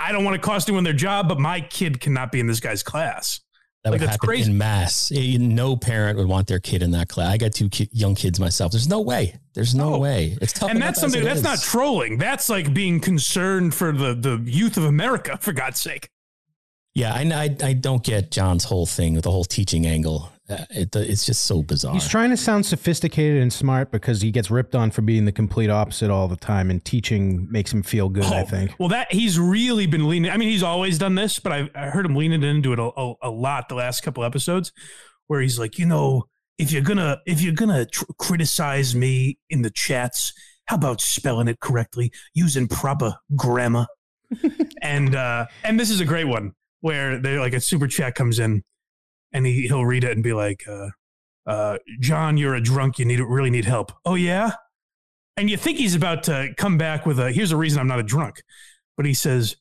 [0.00, 2.58] I don't want to cost anyone their job, but my kid cannot be in this
[2.58, 3.40] guy's class.
[3.84, 4.50] That like, would happen crazy.
[4.50, 5.10] in mass.
[5.10, 7.32] No parent would want their kid in that class.
[7.32, 8.72] I got two ki- young kids myself.
[8.72, 9.38] There's no way.
[9.54, 9.98] There's no, no.
[9.98, 10.36] way.
[10.42, 10.70] It's tough.
[10.70, 11.42] And that's something that's is.
[11.42, 12.18] not trolling.
[12.18, 15.38] That's like being concerned for the the youth of America.
[15.40, 16.10] For God's sake.
[16.94, 20.32] Yeah, I, I, I don't get John's whole thing with the whole teaching angle.
[20.48, 21.94] Uh, it, it's just so bizarre.
[21.94, 25.30] He's trying to sound sophisticated and smart because he gets ripped on for being the
[25.30, 28.24] complete opposite all the time, and teaching makes him feel good.
[28.24, 28.74] Oh, I think.
[28.80, 30.32] Well, that he's really been leaning.
[30.32, 32.90] I mean, he's always done this, but I, I heard him leaning into it a,
[32.96, 34.72] a, a, lot the last couple episodes,
[35.28, 36.24] where he's like, you know,
[36.58, 40.32] if you're gonna if you're gonna tr- criticize me in the chats,
[40.64, 43.86] how about spelling it correctly, using proper grammar?
[44.82, 48.38] and uh, and this is a great one where they like a super chat comes
[48.38, 48.62] in
[49.32, 50.88] and he, he'll read it and be like, uh,
[51.46, 52.98] uh, John, you're a drunk.
[52.98, 53.92] You need really need help.
[54.04, 54.52] Oh yeah.
[55.36, 58.00] And you think he's about to come back with a, here's a reason I'm not
[58.00, 58.42] a drunk.
[58.96, 59.56] But he says,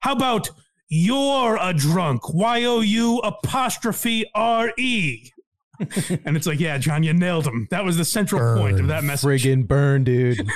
[0.00, 0.48] how about
[0.88, 2.32] you're a drunk?
[2.32, 5.32] Y-O-U apostrophe R-E.
[6.24, 7.68] and it's like, yeah, John, you nailed him.
[7.70, 9.44] That was the central burn, point of that message.
[9.44, 10.48] Friggin' burn, dude.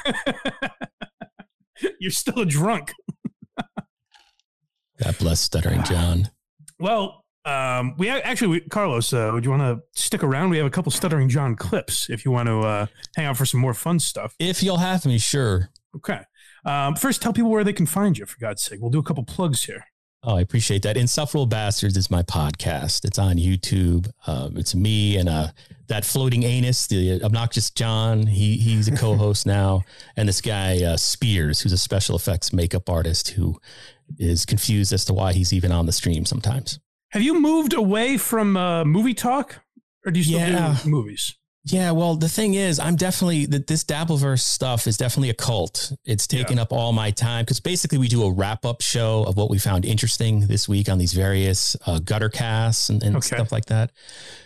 [2.00, 2.92] You're still a drunk.
[5.02, 6.30] God bless stuttering John.
[6.78, 10.50] Well, um, we actually, we, Carlos, uh, would you want to stick around?
[10.50, 12.86] We have a couple stuttering John clips if you want to uh,
[13.16, 14.34] hang out for some more fun stuff.
[14.38, 15.70] If you'll have me, sure.
[15.96, 16.20] Okay.
[16.64, 18.78] Um, first, tell people where they can find you, for God's sake.
[18.80, 19.86] We'll do a couple plugs here.
[20.24, 20.96] Oh, I appreciate that.
[20.96, 23.04] Insufferable Bastards is my podcast.
[23.04, 24.08] It's on YouTube.
[24.28, 25.48] Um, it's me and uh,
[25.88, 28.28] that floating anus, the obnoxious John.
[28.28, 29.82] He he's a co-host now,
[30.16, 33.58] and this guy uh, Spears, who's a special effects makeup artist who
[34.18, 36.78] is confused as to why he's even on the stream sometimes.
[37.10, 39.60] Have you moved away from uh, movie talk,
[40.06, 40.78] or do you still Yeah.
[40.82, 41.36] do movies?
[41.64, 45.92] Yeah, well, the thing is, I'm definitely that this Dabbleverse stuff is definitely a cult.
[46.04, 49.36] It's taken up all my time because basically we do a wrap up show of
[49.36, 53.36] what we found interesting this week on these various uh, gutter casts and, and Okay.
[53.36, 53.92] stuff like that.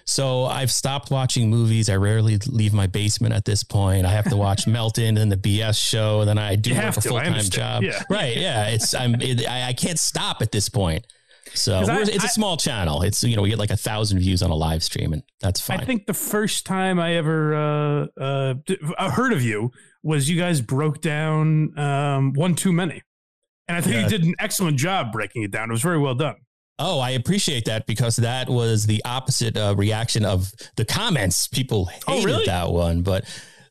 [0.05, 1.89] So I've stopped watching movies.
[1.89, 4.05] I rarely leave my basement at this point.
[4.05, 6.99] I have to watch Melton and the BS show, and then I do You have
[6.99, 7.83] a full time job.
[7.83, 8.03] Yeah.
[8.11, 8.37] Right?
[8.37, 8.67] Yeah.
[8.69, 11.07] It's I'm it, I, I can't stop at this point.
[11.57, 13.03] So I- it's a I- small channel.
[13.03, 15.61] It's you know we get like a thousand views on a live stream, and that's
[15.61, 15.81] fine.
[15.81, 18.55] I think the first time I ever uh, uh,
[18.99, 19.71] uh, heard of you
[20.03, 23.03] was you guys broke down um, one too many,
[23.69, 24.03] and I think Yeah.
[24.03, 25.71] you did an excellent job breaking it down.
[25.71, 26.37] It was very well done.
[26.79, 31.49] Oh, I appreciate that because that was the opposite uh, reaction of the comments.
[31.49, 32.45] People hated Oh, really?
[32.45, 33.25] that one, but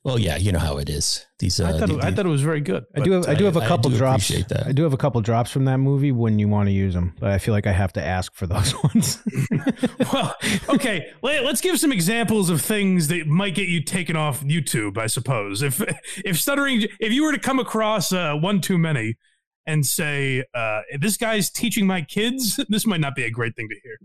[0.05, 1.25] well, yeah, you know how it is.
[1.39, 2.85] These, uh, I thought the- it, I thought it was very good.
[2.95, 4.29] I do have, I do have a I- I couple do drops.
[4.29, 4.67] appreciate that.
[4.67, 7.13] I do have a couple drops from that movie when you want to use them,
[7.19, 9.21] but I feel like I have to ask for those ones.
[10.13, 10.35] well,
[10.69, 11.07] okay.
[11.21, 14.97] Let, us give some examples of things that might get you taken off YouTube.
[14.97, 15.81] I suppose if
[16.23, 19.15] if stuttering, if you were to come across uh, one too many
[19.67, 23.67] and say uh, this guy's teaching my kids, this might not be a great thing
[23.69, 23.97] to hear.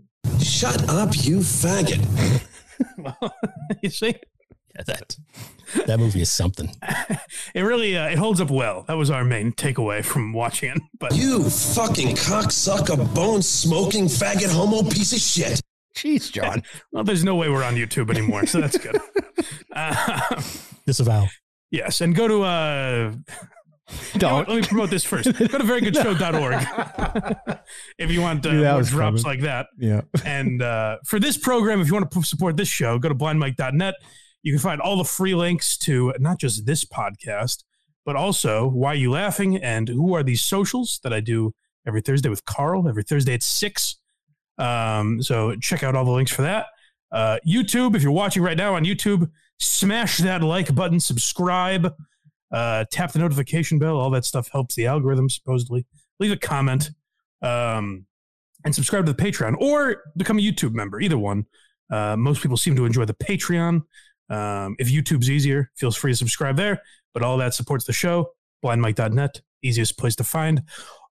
[0.43, 2.01] Shut up, you faggot.
[2.97, 3.33] Well,
[3.83, 4.15] you see,
[4.75, 5.15] yeah, that
[5.87, 6.69] that movie is something.
[7.55, 8.83] it really uh, it holds up well.
[8.87, 10.81] That was our main takeaway from watching it.
[10.99, 15.61] But You fucking cocksucker, bone smoking faggot homo piece of shit.
[15.95, 16.63] Jeez, John.
[16.91, 18.97] well, there's no way we're on YouTube anymore, so that's good.
[19.75, 20.41] Uh,
[20.85, 21.27] Disavow.
[21.69, 24.19] yes, and go to uh, You know?
[24.19, 24.47] Don't.
[24.47, 25.25] Let me promote this first.
[25.37, 27.57] Go to verygoodshow.org
[27.97, 29.39] if you want uh, Knew more drops coming.
[29.39, 29.67] like that.
[29.77, 30.01] Yeah.
[30.23, 33.95] And uh, for this program, if you want to support this show, go to blindmike.net.
[34.43, 37.63] You can find all the free links to not just this podcast,
[38.05, 41.53] but also Why You Laughing and Who Are These Socials that I do
[41.87, 43.97] every Thursday with Carl, every Thursday at 6.
[44.57, 46.67] Um, so check out all the links for that.
[47.11, 51.93] Uh, YouTube, if you're watching right now on YouTube, smash that like button, subscribe,
[52.51, 53.97] uh, tap the notification bell.
[53.97, 55.85] All that stuff helps the algorithm, supposedly.
[56.19, 56.91] Leave a comment
[57.41, 58.05] um,
[58.65, 61.45] and subscribe to the Patreon or become a YouTube member, either one.
[61.91, 63.81] Uh, most people seem to enjoy the Patreon.
[64.29, 66.81] Um, if YouTube's easier, feel free to subscribe there.
[67.13, 68.31] But all that supports the show.
[68.63, 70.63] Blindmike.net, easiest place to find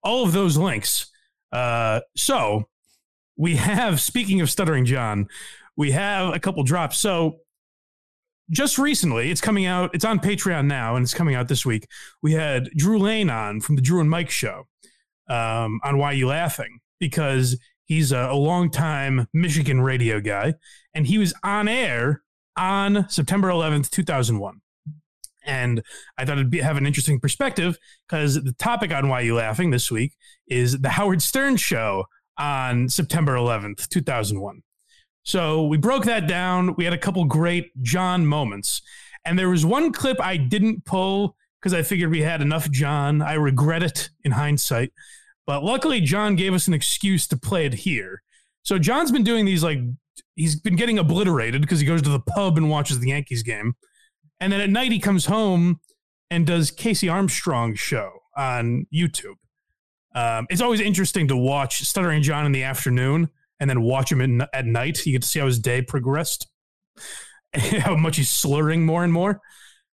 [0.02, 1.10] all of those links.
[1.52, 2.68] Uh, so
[3.36, 5.26] we have, speaking of Stuttering John,
[5.76, 6.98] we have a couple drops.
[6.98, 7.40] So
[8.50, 11.86] just recently, it's coming out, it's on Patreon now, and it's coming out this week.
[12.22, 14.66] We had Drew Lane on from the Drew and Mike show
[15.28, 20.54] um, on Why You Laughing because he's a, a longtime Michigan radio guy,
[20.94, 22.22] and he was on air
[22.60, 24.60] on September 11th, 2001.
[25.44, 25.82] And
[26.18, 29.70] I thought it'd be, have an interesting perspective because the topic on Why You Laughing
[29.70, 30.12] this week
[30.46, 32.04] is the Howard Stern show
[32.38, 34.60] on September 11th, 2001.
[35.22, 36.74] So we broke that down.
[36.76, 38.82] We had a couple great John moments.
[39.24, 43.22] And there was one clip I didn't pull because I figured we had enough John.
[43.22, 44.92] I regret it in hindsight.
[45.46, 48.22] But luckily, John gave us an excuse to play it here.
[48.62, 49.80] So John's been doing these like,
[50.40, 53.74] he's been getting obliterated because he goes to the pub and watches the Yankees game.
[54.40, 55.80] And then at night, he comes home
[56.30, 59.36] and does Casey Armstrong's show on YouTube.
[60.14, 63.28] Um, it's always interesting to watch Stuttering John in the afternoon
[63.60, 65.04] and then watch him in, at night.
[65.04, 66.48] You get to see how his day progressed,
[67.54, 69.40] how much he's slurring more and more.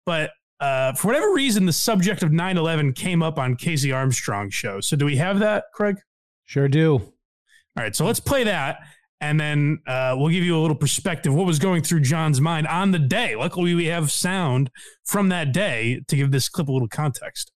[0.06, 4.56] But uh, for whatever reason, the subject of 9 11 came up on Casey Armstrong's
[4.56, 4.82] show.
[4.82, 5.98] So do we have that, Craig?
[6.46, 6.94] Sure do.
[6.94, 8.80] All right, so let's play that,
[9.22, 12.66] and then uh, we'll give you a little perspective what was going through John's mind
[12.68, 13.36] on the day.
[13.36, 14.72] Luckily, we have sound
[15.06, 17.52] from that day to give this clip a little context.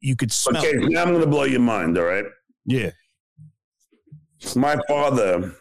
[0.00, 0.64] You could smell.
[0.64, 1.98] Okay, now I'm going to blow your mind.
[1.98, 2.24] All right.
[2.64, 2.90] Yeah.
[4.54, 5.52] My father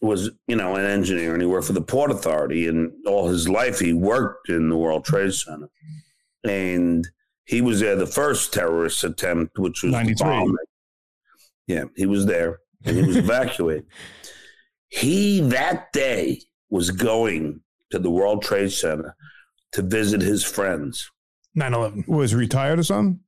[0.00, 3.48] was, you know, an engineer, and he worked for the Port Authority, and all his
[3.48, 5.68] life he worked in the World Trade Center,
[6.44, 7.06] and
[7.44, 10.26] he was there the first terrorist attempt, which was the 93.
[10.26, 10.56] bombing.
[11.66, 13.86] Yeah, he was there, and he was evacuated.
[14.88, 17.60] He that day was going
[17.90, 19.16] to the World Trade Center
[19.72, 21.10] to visit his friends.
[21.54, 22.04] 9 11.
[22.06, 23.20] Was retired or something?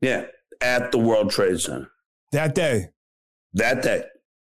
[0.00, 0.26] Yeah,
[0.60, 1.90] at the World Trade Center.
[2.32, 2.88] That day.
[3.54, 4.04] that day.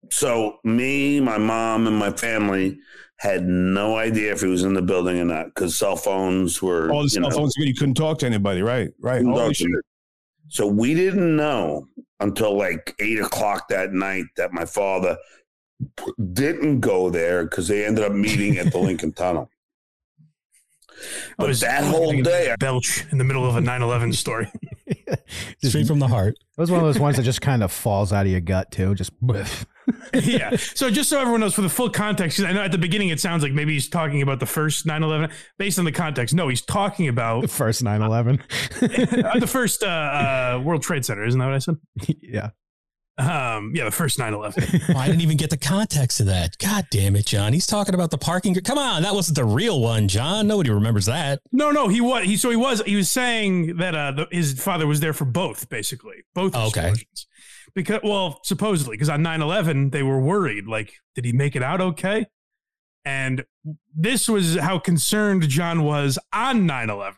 [0.10, 2.80] So me, my mom, and my family
[3.18, 6.92] had no idea if he was in the building or not because cell phones were
[6.92, 8.90] All the you cell know, phones, you couldn't talk to anybody, right?
[9.00, 9.24] Right.
[9.24, 9.70] Holy shit.
[10.50, 11.88] So we didn't know
[12.20, 15.22] until like eight o'clock that night that my father p-
[16.34, 19.50] didn't go there because they ended up meeting at the Lincoln Tunnel.
[21.38, 24.52] But was- that whole day, belch in the middle of a 9/11 story.
[25.64, 26.36] Straight from the heart.
[26.58, 28.72] It was one of those ones that just kind of falls out of your gut
[28.72, 28.94] too.
[28.94, 29.66] Just whiff.
[30.14, 30.56] yeah.
[30.58, 33.20] So just so everyone knows, for the full context, I know at the beginning it
[33.20, 35.32] sounds like maybe he's talking about the first 9/11.
[35.58, 38.42] Based on the context, no, he's talking about the first 9/11.
[39.26, 41.26] uh, the first uh, uh, World Trade Center.
[41.26, 41.78] Isn't that what I said?
[42.22, 42.50] yeah.
[43.18, 44.93] Um, yeah, the first 9/11.
[44.95, 46.57] Oh, I didn't even get the context of that.
[46.57, 47.53] God damn it, John.
[47.53, 48.55] He's talking about the parking.
[48.55, 50.47] Come on, that wasn't the real one, John.
[50.47, 51.39] Nobody remembers that.
[51.51, 52.26] No, no, he was.
[52.26, 52.82] He so he was.
[52.86, 56.68] He was saying that uh, the, his father was there for both, basically, both Okay.
[56.89, 57.28] explosions.
[57.74, 60.68] Because, well, supposedly, because on 9-11, they were worried.
[60.68, 62.26] Like, did he make it out okay?
[63.05, 63.45] And
[63.95, 67.14] this was how concerned John was on 9-11.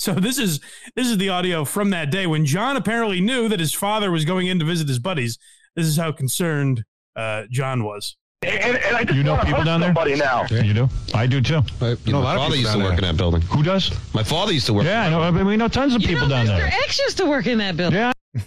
[0.00, 0.60] So this is
[0.96, 4.24] this is the audio from that day when John apparently knew that his father was
[4.24, 5.38] going in to visit his buddies.
[5.76, 6.84] This is how concerned
[7.16, 8.16] uh, John was.
[8.40, 9.88] And, and I just You know people down there?
[9.88, 10.46] somebody now.
[10.50, 10.88] Yeah, you do?
[11.12, 11.60] I do too.
[11.82, 13.42] You know, my father used to work in that building.
[13.42, 13.92] Who does?
[14.14, 14.86] My father used to work.
[14.86, 15.20] Yeah, I know.
[15.20, 16.56] I mean, we know tons of people down Mr.
[16.56, 16.66] there.
[16.68, 17.98] X used to work in that building.
[17.98, 18.12] Yeah.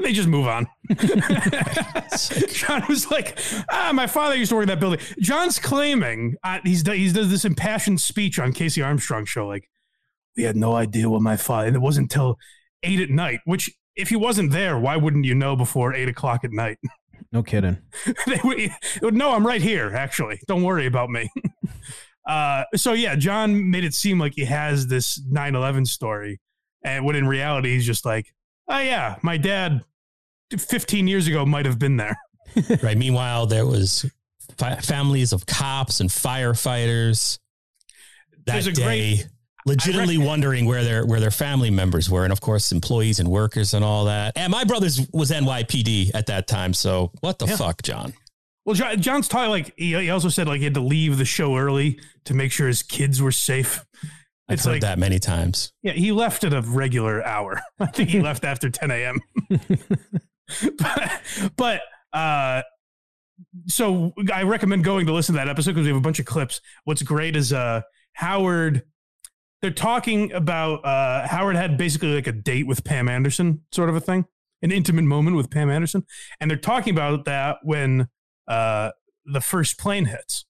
[0.00, 0.68] They just move on.
[2.52, 3.38] John was like,
[3.70, 7.10] "Ah, my father used to work in that building." John's claiming uh, he's do- he
[7.10, 9.68] does this impassioned speech on Casey Armstrong show, like
[10.36, 11.66] we had no idea what my father.
[11.68, 12.38] And it wasn't until
[12.82, 13.40] eight at night.
[13.44, 16.78] Which, if he wasn't there, why wouldn't you know before eight o'clock at night?
[17.32, 17.78] No kidding.
[18.26, 18.70] they would,
[19.02, 19.92] would, no, I'm right here.
[19.94, 21.28] Actually, don't worry about me.
[22.28, 26.40] uh, so yeah, John made it seem like he has this 9/11 story,
[26.84, 28.32] and when in reality he's just like,
[28.68, 29.82] oh yeah, my dad,
[30.56, 32.16] 15 years ago might have been there.
[32.82, 32.96] right.
[32.96, 34.06] Meanwhile, there was
[34.56, 37.38] fi- families of cops and firefighters
[38.46, 39.28] that There's a day, great-
[39.66, 43.74] legitimately wondering where their where their family members were, and of course, employees and workers
[43.74, 44.32] and all that.
[44.36, 47.56] And my brother's was NYPD at that time, so what the Yeah.
[47.56, 48.14] fuck, John?
[48.64, 51.24] Well, John, John's talking like he, he also said like he had to leave the
[51.24, 53.84] show early to make sure his kids were safe.
[54.48, 55.72] I've heard like that many times.
[55.82, 57.60] Yeah, he left at a regular hour.
[57.80, 59.20] I think he left after 10 a.m.
[60.78, 61.20] but,
[61.56, 61.80] but
[62.12, 62.62] uh,
[63.66, 66.26] so I recommend going to listen to that episode because we have a bunch of
[66.26, 66.60] clips.
[66.84, 67.82] What's great is uh,
[68.14, 68.82] Howard.
[69.62, 73.96] They're talking about uh, Howard had basically like a date with Pam Anderson, sort of
[73.96, 74.26] a thing,
[74.62, 76.04] an intimate moment with Pam Anderson,
[76.40, 78.08] and they're talking about that when
[78.48, 78.90] uh,
[79.24, 80.44] the first plane hits.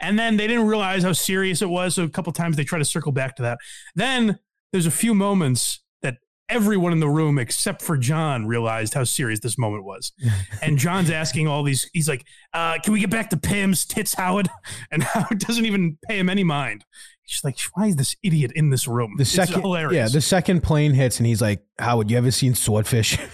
[0.00, 1.94] And then they didn't realize how serious it was.
[1.94, 3.58] So a couple times they try to circle back to that.
[3.94, 4.38] Then
[4.72, 6.16] there's a few moments that
[6.48, 10.12] everyone in the room except for John realized how serious this moment was.
[10.62, 14.14] and John's asking all these, he's like, uh, can we get back to Pam's tits,
[14.14, 14.48] Howard?
[14.90, 16.84] And Howard doesn't even pay him any mind.
[17.24, 19.14] He's just like, why is this idiot in this room?
[19.16, 19.94] The It's second, hilarious.
[19.94, 23.26] yeah, the second plane hits, and he's like, "Howard, you ever seen Swordfish?" all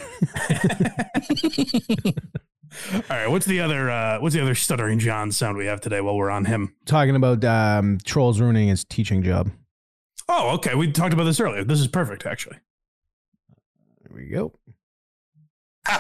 [3.11, 3.27] right.
[3.29, 6.31] What's the other, uh, what's the other stuttering John sound we have today while we're
[6.31, 6.75] on him?
[6.87, 9.51] Talking about um, trolls ruining his teaching job.
[10.29, 10.75] Oh, okay.
[10.77, 11.65] We talked about this earlier.
[11.65, 12.59] This is perfect, actually.
[14.03, 14.53] There we go.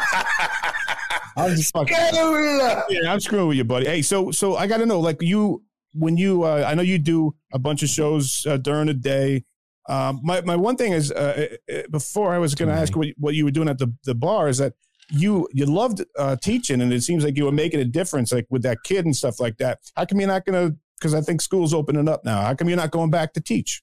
[1.36, 1.94] I'm just fucking.
[1.96, 3.86] Yeah, I'm screwing with you, buddy.
[3.86, 5.62] Hey, so so I got to know, like you,
[5.92, 9.44] when you, uh, I know you do a bunch of shows uh, during the day.
[9.88, 13.08] Um, my my one thing is, uh, uh, before I was going to ask what
[13.18, 14.74] what you were doing at the the bar is that
[15.10, 18.46] you you loved uh, teaching, and it seems like you were making a difference, like
[18.50, 19.78] with that kid and stuff like that.
[19.96, 20.76] How come you're not going to?
[20.98, 22.42] Because I think school's opening up now.
[22.42, 23.82] How come you're not going back to teach?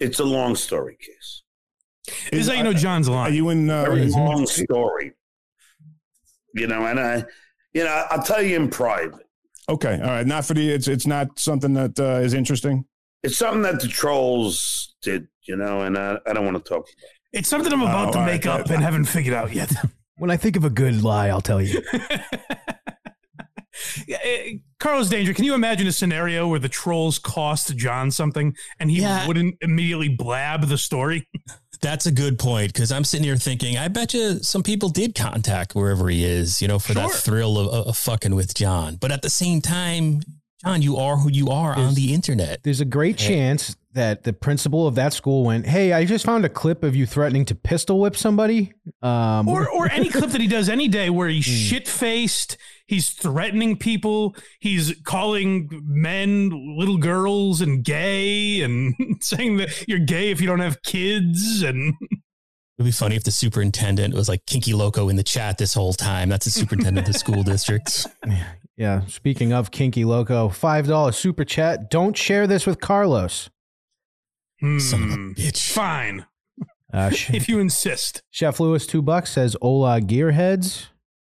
[0.00, 1.42] it's a long story, case.
[2.30, 3.32] This is how you know John's lying.
[3.32, 3.70] Are you in?
[3.70, 5.12] Uh, Very long story.
[6.54, 7.24] You know, and I,
[7.74, 9.26] you know, I'll tell you in private.
[9.68, 10.26] Okay, all right.
[10.26, 10.70] Not for the.
[10.70, 12.84] It's it's not something that uh, is interesting.
[13.22, 16.80] It's something that the trolls did, you know, and I, I don't want to talk
[16.80, 16.88] about.
[16.88, 17.38] it.
[17.38, 18.60] It's something I'm about Oh, to all make right.
[18.60, 19.72] up and haven't figured out yet.
[20.18, 21.82] When I think of a good lie, I'll tell you.
[24.06, 28.54] Yeah, eh, Carlos Danger, can you imagine a scenario where the trolls cost John something
[28.78, 29.26] and he Yeah.
[29.26, 31.26] wouldn't immediately blab the story?
[31.82, 35.14] That's a good point because I'm sitting here thinking, I bet you some people did
[35.14, 38.96] contact wherever he is, you know, for that thrill of, of, of fucking with John.
[38.96, 40.20] But at the same time,
[40.64, 42.62] John, you are who you are on the internet.
[42.62, 46.44] There's a great chance that the principal of that school went, "Hey, I just found
[46.44, 48.72] a clip of you threatening to pistol whip somebody."
[49.02, 52.56] Um, Or or any clip that he does any day where he's shit faced,
[52.92, 60.30] he's threatening people, he's calling men little girls and gay and saying that you're gay
[60.30, 61.94] if you don't have kids and
[62.78, 65.92] It'd be funny if the superintendent was like Kinky Loco in the chat this whole
[65.92, 66.28] time.
[66.30, 68.06] That's the superintendent of the school district.
[68.76, 69.04] yeah.
[69.06, 71.90] Speaking of kinky loco, five dollar super chat.
[71.90, 73.50] Don't share this with Carlos.
[74.60, 75.70] Son of a Hmm, bitch.
[75.70, 76.24] Fine,
[76.92, 78.22] Uh, if you insist.
[78.30, 80.86] Chef Lewis, two bucks, says Ola Gearheads.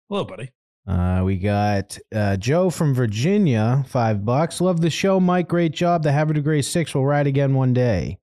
[0.09, 0.51] Hello, buddy.
[0.89, 4.61] Uh, we got uh, Joe from Virginia, five bucks.
[4.61, 5.47] Love the show, Mike.
[5.49, 6.03] Great job.
[6.03, 8.19] The Havre de Grace Six will ride again one day.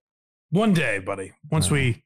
[0.50, 1.32] One day, buddy.
[1.50, 2.02] Once we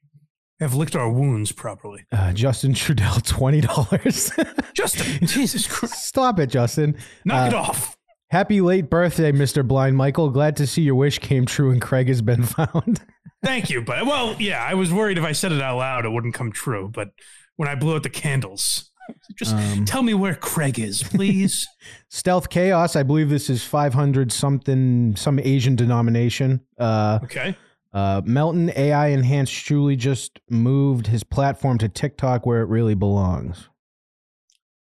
[0.59, 2.05] have licked our wounds properly.
[2.11, 4.31] Uh, Justin Trudell, twenty dollars.
[4.75, 6.95] Justin, Jesus Christ, Stop it, Justin.
[7.25, 7.97] knock it Uh, off.
[8.29, 9.67] Happy late birthday, Mr.
[9.67, 10.29] Blind Michael.
[10.29, 13.01] Glad to see your wish came true and Craig has been found.
[13.43, 16.09] Thank you, but well, yeah, I was worried if I said it out loud, it
[16.09, 16.87] wouldn't come true.
[16.93, 17.09] But
[17.55, 18.90] when I blew out the candles,
[19.35, 21.67] just Um, tell me where Craig is, please.
[22.09, 26.61] Stealth Chaos, I believe this is 500 something, some Asian denomination.
[26.77, 27.57] Uh, okay.
[27.93, 33.69] uh, Melton AI Enhanced Shuli just moved his platform to TikTok where it really belongs.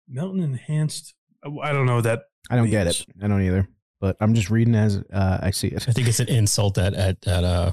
[0.09, 1.15] Melton enhanced.
[1.63, 2.25] I don't know that.
[2.51, 3.05] I don't get it.
[3.23, 3.69] I don't either.
[4.01, 5.89] But I'm just reading as uh, I see it.
[5.89, 7.73] I think it's an insult at at at uh,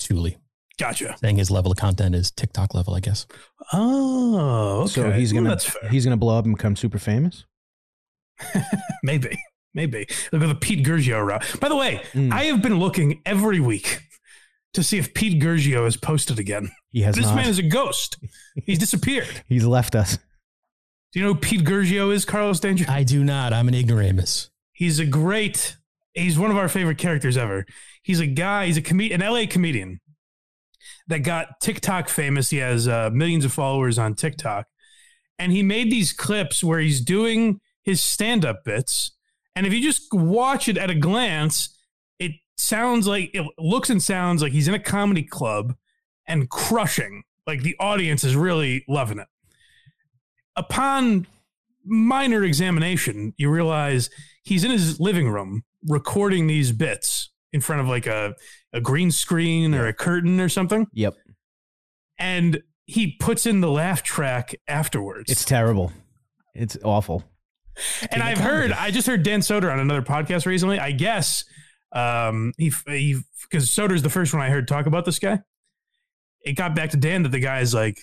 [0.00, 0.36] Shuli.
[0.78, 1.16] Gotcha.
[1.18, 3.26] Saying his level of content is TikTok level, I guess.
[3.72, 4.88] Oh, okay.
[4.90, 5.88] So he's gonna that's fair.
[5.90, 7.44] he's gonna blow up and become super famous.
[9.04, 9.38] Maybe,
[9.74, 10.06] maybe.
[10.32, 11.44] Look at the Pete Gurgio route.
[11.60, 12.32] By the way, Mm.
[12.32, 14.00] I have been looking every week
[14.74, 16.70] to see if Pete Gurgio has posted again.
[16.90, 17.36] He has this not.
[17.36, 18.16] man is a ghost.
[18.64, 19.42] He's disappeared.
[19.48, 20.18] He's left us.
[21.12, 22.86] Do you know who Pete Gurgio is, Carlos Danger?
[22.88, 23.52] I do not.
[23.52, 24.50] I'm an ignoramus.
[24.72, 25.76] He's a great.
[26.14, 27.66] He's one of our favorite characters ever.
[28.02, 28.66] He's a guy.
[28.66, 30.00] He's a comedian, an LA comedian
[31.08, 32.50] that got TikTok famous.
[32.50, 34.66] He has uh, millions of followers on TikTok,
[35.38, 39.12] and he made these clips where he's doing his stand-up bits.
[39.54, 41.76] And if you just watch it at a glance,
[42.18, 45.74] it sounds like it looks and sounds like he's in a comedy club
[46.26, 47.24] and crushing.
[47.46, 49.26] Like the audience is really loving it.
[50.54, 51.26] Upon
[51.84, 54.08] minor examination, you realize
[54.44, 58.34] he's in his living room recording these bits in front of like a,
[58.72, 60.86] a green screen or a curtain or something.
[60.92, 61.14] Yep.
[62.18, 65.30] And he puts in the laugh track afterwards.
[65.30, 65.92] It's terrible.
[66.54, 67.24] It's awful.
[68.10, 70.78] and I've heard, I just heard Dan Soder on another podcast recently.
[70.78, 71.44] I guess
[71.92, 75.40] um, he, he, because Soder's the first one I heard talk about this guy.
[76.44, 77.98] It got back to Dan that the guy is like,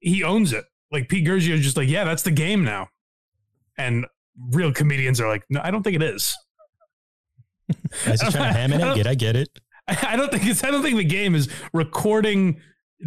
[0.00, 0.64] he owns it.
[0.92, 2.88] Like Pete Gurgio is just like, yeah, that's the game now.
[3.78, 4.06] And
[4.50, 6.36] real comedians are like, no, I don't think it is.
[8.04, 9.06] Guys are trying to ham and egg it.
[9.06, 9.48] I get it.
[10.02, 10.62] I don't think it's.
[10.64, 12.60] I don't think the game is recording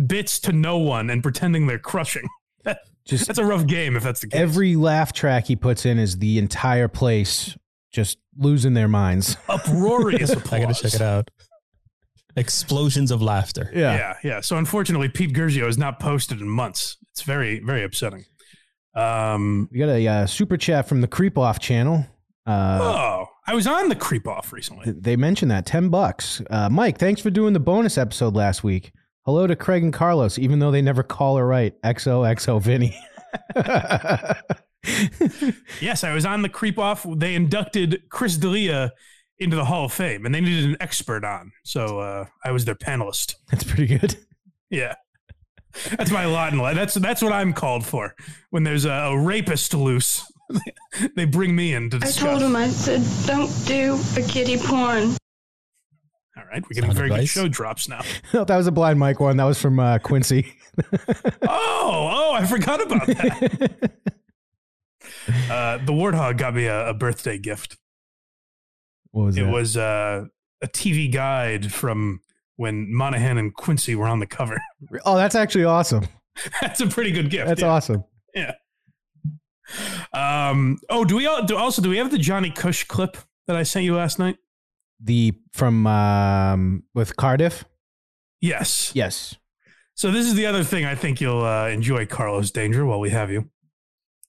[0.08, 2.28] bits to no one and pretending they're crushing.
[2.66, 4.40] That, Just that's a rough game if that's the case.
[4.40, 7.58] Every laugh track he puts in is the entire place
[7.92, 9.36] just losing their minds.
[9.50, 10.54] Uproarious applause.
[10.54, 11.30] I gotta check it out.
[12.38, 13.70] Explosions of laughter.
[13.76, 14.14] yeah, yeah.
[14.24, 14.40] Yeah.
[14.40, 16.96] So unfortunately, Pete Gurgio has not posted in months.
[17.12, 18.24] It's very, very upsetting.
[18.96, 22.06] Um, We got a uh, super chat from the Creep Off channel.
[22.48, 24.92] Uh, oh, I was on the creep off recently.
[24.92, 26.42] They mentioned that ten bucks.
[26.50, 28.92] Uh, Mike, thanks for doing the bonus episode last week.
[29.26, 31.82] Hello to Craig and Carlos, even though they never call or write.
[31.82, 32.98] XOXO Vinny.
[35.80, 37.06] Yes, I was on the creep off.
[37.16, 38.92] They inducted Chris D'Elia
[39.40, 42.66] into the Hall of Fame, and they needed an expert on, so uh, I was
[42.66, 43.36] their panelist.
[43.50, 44.18] That's pretty good.
[44.70, 44.96] Yeah.
[45.98, 46.76] That's my lot in life.
[46.76, 48.14] That's that's what I'm called for.
[48.52, 50.30] When there's a, a rapist loose,
[51.16, 55.16] they bring me in to I told him, I said, don't do a kitty porn.
[56.36, 58.02] All right, we're getting Sound very good show drops now.
[58.34, 59.38] No, that was a blind mic one.
[59.38, 60.54] That was from uh, Quincy.
[61.86, 63.92] Oh, oh, I forgot about that.
[65.52, 67.78] uh, the warthog got me a, a birthday gift.
[69.12, 69.52] What was it that?
[69.52, 70.26] was uh,
[70.62, 72.22] a TV guide from
[72.56, 74.60] when Monahan and Quincy were on the cover.
[75.06, 76.08] Oh, that's actually awesome.
[76.62, 77.48] That's a pretty good gift.
[77.48, 77.68] That's yeah.
[77.68, 78.04] awesome.
[78.34, 78.54] Yeah.
[80.14, 80.80] Um.
[80.90, 81.58] Oh, do we all do?
[81.58, 83.18] Also, do we have the Johnny Cush clip
[83.48, 84.38] that I sent you last night?
[85.00, 87.66] The from um, with Cardiff.
[88.42, 88.92] Yes.
[88.94, 89.36] Yes.
[89.96, 93.12] So this is the other thing I think you'll uh, enjoy, Carlos Danger, while we
[93.12, 93.50] have you.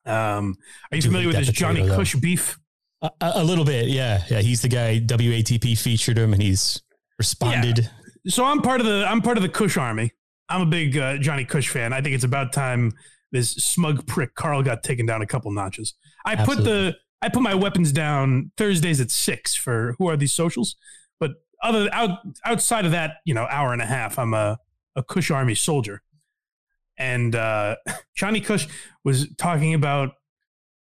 [0.06, 0.56] Um,
[0.90, 1.98] are you Do familiar with this Johnny potato, though.
[1.98, 2.58] Cush beef?
[3.02, 4.40] A, a a little bit, yeah, yeah.
[4.40, 5.00] He's the guy.
[5.00, 6.82] WATP featured him, and he's
[7.18, 7.90] responded.
[8.26, 10.12] So I'm part of the I'm part of the Cush army.
[10.48, 11.92] I'm a big uh, Johnny Cush fan.
[11.92, 12.92] I think it's about time
[13.34, 15.94] this smug prick Carl got taken down a couple notches.
[16.24, 20.32] I put the I put my weapons down Thursdays at six for who are these
[20.32, 20.76] socials,
[21.18, 24.58] but other out outside of that, you know, hour and a half, I'm a
[24.94, 26.02] a Cush army soldier.
[26.96, 27.74] And uh,
[28.14, 28.68] Johnny Cush
[29.02, 30.12] was talking about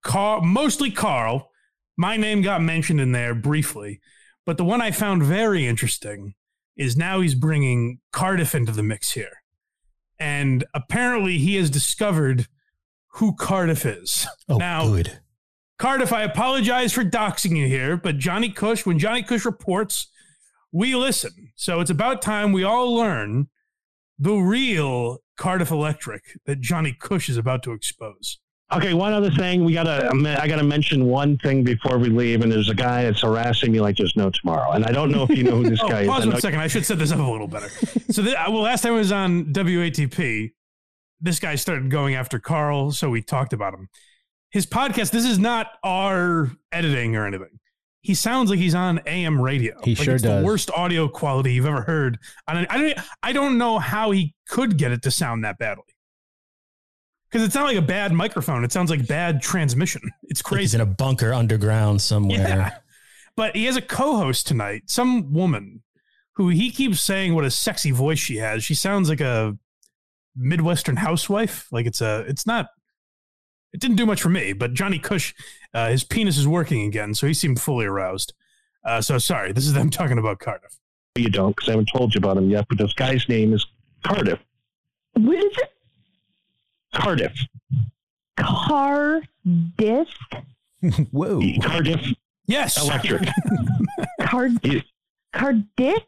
[0.03, 1.49] Carl, mostly Carl.
[1.95, 4.01] My name got mentioned in there briefly,
[4.45, 6.36] but the one I found very interesting
[6.75, 9.31] is now he's bringing Cardiff into the mix here.
[10.20, 12.47] And apparently he has discovered
[13.07, 14.28] who Cardiff is.
[14.49, 15.20] Oh, now, good.
[15.78, 20.07] Cardiff, I apologize for doxing you here, but Johnny Cush, when Johnny Cush reports
[20.72, 21.51] we listen.
[21.55, 23.47] So it's about time we all learn
[24.20, 28.39] the real Cardiff Electric that Johnny Cush is about to expose.
[28.74, 29.63] Okay, one other thing.
[29.63, 30.09] We gotta.
[30.41, 32.41] I gotta mention one thing before we leave.
[32.41, 34.72] And there's a guy that's harassing me like there's no tomorrow.
[34.72, 36.07] And I don't know if you know who this Oh, guy is.
[36.07, 36.59] pause I one second.
[36.59, 37.70] I should set this up a little better.
[38.09, 40.51] so, th- uh, well, last time I was on WATP,
[41.22, 43.88] this guy started going after Carl, so we talked about him.
[44.49, 45.11] His podcast.
[45.11, 47.59] This is not our editing or anything.
[48.01, 49.80] He sounds like he's on AM radio.
[49.84, 50.41] He like sure it's does.
[50.41, 52.18] The worst audio quality you've ever heard.
[52.47, 52.99] On an, I don't.
[53.22, 55.84] I don't know how he could get it to sound that badly.
[57.36, 58.63] Because it's not like a bad microphone.
[58.63, 60.01] It sounds like bad transmission.
[60.23, 62.39] It's Like he's in a bunker underground somewhere.
[62.39, 62.77] Yeah.
[63.36, 65.83] But he has a co-host tonight, some woman
[66.36, 68.63] who he keeps saying what a sexy voice she has.
[68.63, 69.57] She sounds like a
[70.33, 71.67] Midwestern housewife.
[71.73, 72.67] Like it's a it's not
[73.73, 75.33] it didn't do much for me, but Johnny Cush,
[75.73, 78.33] uh, his penis is working again, so he seemed fully aroused.
[78.86, 80.79] Uh, so sorry, this is them talking about Cardiff.
[81.17, 82.65] you don't because I haven't told you about him yet.
[82.69, 83.65] But this guy's name is
[84.05, 84.39] Cardiff.
[85.15, 85.74] What is it?
[86.95, 87.37] Cardiff.
[88.37, 90.07] Cardiff?
[91.11, 91.41] Whoa.
[91.61, 92.01] Cardiff
[92.47, 92.81] Yes.
[92.81, 93.27] Electric.
[94.21, 94.59] Card
[95.33, 96.03] Cardiff?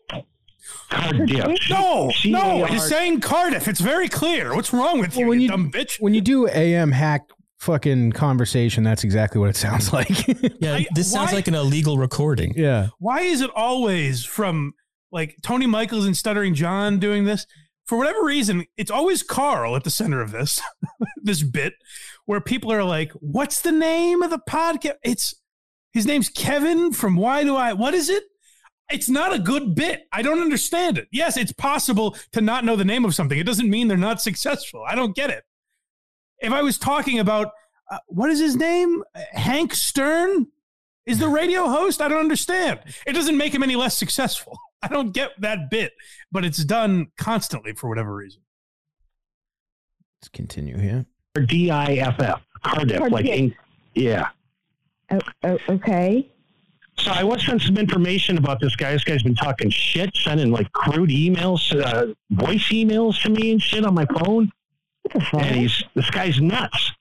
[0.89, 1.69] Cardiff.
[1.69, 3.67] No, C- no, C-A-R- he's saying Cardiff.
[3.67, 4.53] It's very clear.
[4.55, 5.99] What's wrong with you, when you, you- dumb bitch?
[5.99, 7.27] When you do AM hack
[7.59, 10.09] fucking conversation, that's exactly what it sounds like.
[10.61, 12.53] Yeah, I- this sounds why- like an illegal recording.
[12.55, 12.89] yeah.
[12.99, 14.73] why is it always from
[15.11, 17.47] like Tony Michaels and Stuttering John doing this?
[17.87, 20.61] For whatever reason, it's always Carl at the center of this
[21.23, 21.73] this bit
[22.25, 25.33] where people are like, "What's the name of the podcast?" It's
[25.93, 27.73] his name's Kevin from Why Do I?
[27.73, 28.23] What is it?
[28.91, 30.03] It's not a good bit.
[30.11, 31.07] I don't understand it.
[31.11, 33.37] Yes, it's possible to not know the name of something.
[33.37, 34.83] It doesn't mean they're not successful.
[34.87, 35.43] I don't get it.
[36.39, 37.51] If I was talking about
[37.89, 40.47] uh, what is his name, Hank Stern,
[41.05, 42.01] is the radio host?
[42.01, 42.81] I don't understand.
[43.05, 44.57] It doesn't make him any less successful.
[44.89, 45.93] I don't get that bit,
[46.31, 48.41] but it's done constantly for whatever reason.
[50.21, 51.05] Let's continue here.
[51.35, 52.41] Or D I F F.
[52.63, 52.99] Cardiff.
[52.99, 53.31] Like Cardiff.
[53.31, 53.55] in,
[53.95, 54.29] yeah.
[55.11, 56.31] Oh, oh, okay.
[56.99, 58.91] So I was sent some information about this guy.
[58.93, 63.61] This guy's been talking shit, sending like crude emails, uh, voice emails to me and
[63.61, 64.51] shit on my phone.
[65.03, 65.41] What the fuck?
[65.43, 66.91] And he's this guy's nuts.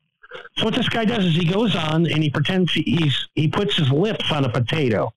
[0.58, 3.48] So what this guy does is he goes on and he pretends he, he's he
[3.48, 5.14] puts his lips on a potato.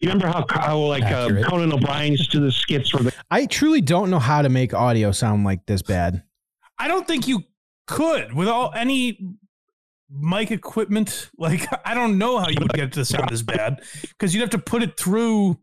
[0.00, 3.12] You remember how, how like uh, Conan O'Brien used to do the skits where the
[3.30, 6.22] I truly don't know how to make audio sound like this bad.
[6.78, 7.42] I don't think you
[7.86, 9.36] could with all any
[10.10, 11.30] mic equipment.
[11.38, 14.40] Like I don't know how you would get it to sound as bad because you'd
[14.40, 15.58] have to put it through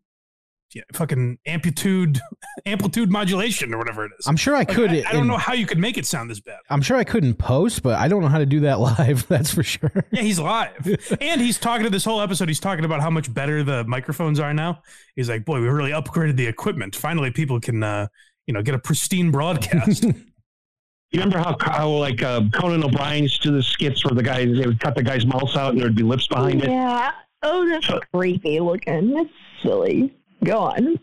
[0.76, 2.20] yeah, fucking amplitude
[2.68, 4.28] amplitude modulation or whatever it is.
[4.28, 4.92] I'm sure I Like, could.
[4.92, 6.60] I, I don't in- know how you could make it sound this bad.
[6.70, 9.28] I'm sure I couldn't post, but I don't know how to do that live.
[9.28, 9.92] That's for sure.
[10.12, 10.86] Yeah, he's live.
[11.22, 12.48] and he's talking to this whole episode.
[12.50, 14.82] He's talking about how much better the microphones are now.
[15.16, 16.96] He's like, boy, we really upgraded the equipment.
[16.96, 18.08] Finally, people can, uh,
[18.46, 20.04] you know, get a pristine broadcast.
[20.04, 24.24] You remember how, how like uh, Conan O'Brien used to do the skits where the
[24.24, 26.70] guy they would cut the guy's mouth out and there'd be lips behind it.
[26.70, 27.12] Yeah.
[27.44, 29.14] Oh, that's so, creepy looking.
[29.14, 29.30] That's
[29.64, 30.14] silly.
[30.46, 31.00] Go on.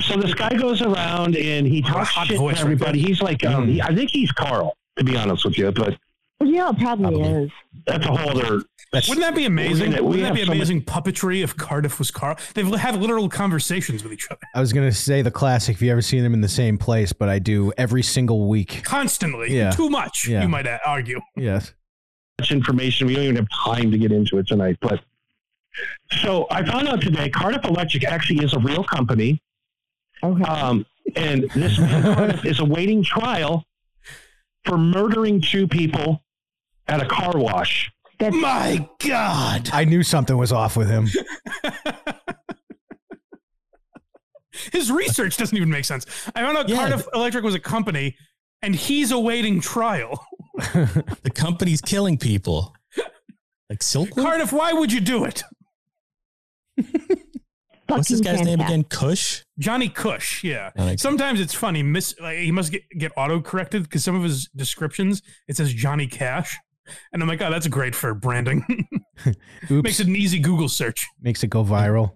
[0.00, 3.00] So this guy goes around and he talks hot shit voice to everybody.
[3.00, 3.08] there.
[3.08, 5.96] He's like, um, he- I think he's Carl, to be honest with you, but
[6.42, 7.50] Yeah, it probably, is.
[7.86, 8.62] that's a whole other.
[8.92, 9.90] Wouldn't that be amazing?
[9.92, 12.36] gonna- we Wouldn't that be some- amazing puppetry if Cardiff was Carl?
[12.54, 15.76] They've have literal conversations with each other I was gonna say the classic.
[15.76, 18.82] If you ever seen them in the same place, but I do every single week.
[18.84, 19.56] constantly.
[19.56, 19.70] Yeah.
[19.70, 20.42] Too much, Yeah.
[20.42, 21.20] you might argue.
[21.36, 21.72] Yes.
[22.40, 23.06] much information.
[23.06, 24.76] We don't even have time to get into it tonight.
[24.80, 25.00] But
[26.20, 29.40] so I found out today, Cardiff Electric actually is a real company.
[30.22, 30.42] Okay.
[30.44, 33.64] Um, and this man is awaiting trial
[34.64, 36.22] for murdering two people
[36.88, 37.90] at a car wash.
[38.18, 39.68] That's My God.
[39.72, 41.08] I knew something was off with him.
[44.72, 46.06] His research doesn't even make sense.
[46.34, 46.76] I found out Yeah.
[46.76, 48.16] Cardiff Electric was a company
[48.62, 50.24] and he's awaiting trial.
[51.24, 52.74] The company's killing people.
[53.68, 54.22] Like Silkwood?
[54.22, 55.42] Cardiff, why would you do it?
[57.86, 58.84] What's this fucking guy's name again?
[58.84, 59.42] Cush?
[59.58, 60.70] Johnny Cush, yeah.
[60.76, 61.82] I like- Sometimes it's funny.
[61.82, 65.72] Miss, like, he must get, get auto corrected because some of his descriptions it says
[65.72, 66.56] Johnny Cash,
[67.12, 68.64] and I'm like, oh, that's great for branding.
[69.70, 71.06] Makes it an easy Google search.
[71.20, 72.12] Makes it go viral.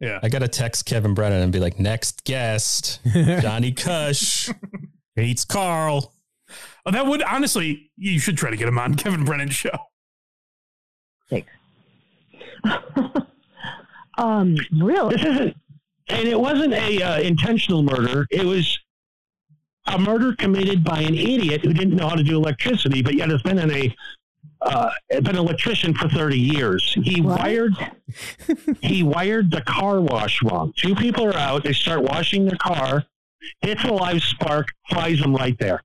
[0.00, 0.18] Yeah.
[0.22, 4.48] I gotta text Kevin Brennan and be like, next guest, Johnny Cush
[5.14, 6.12] hates Carl.
[6.84, 9.70] Oh, that would honestly, you should try to get him on Kevin Brennan's show.
[14.22, 15.16] Um, really?
[15.16, 15.56] This isn't,
[16.08, 18.26] and it wasn't a uh, intentional murder.
[18.30, 18.78] It was
[19.86, 23.30] a murder committed by an idiot who didn't know how to do electricity, but yet
[23.30, 23.94] has been in a
[24.60, 26.96] uh, been an electrician for 30 years.
[27.02, 27.74] He wired
[28.80, 30.72] he wired the car wash wrong.
[30.76, 31.64] Two people are out.
[31.64, 33.04] They start washing their car.
[33.60, 35.82] Hits a live spark, flies them right there.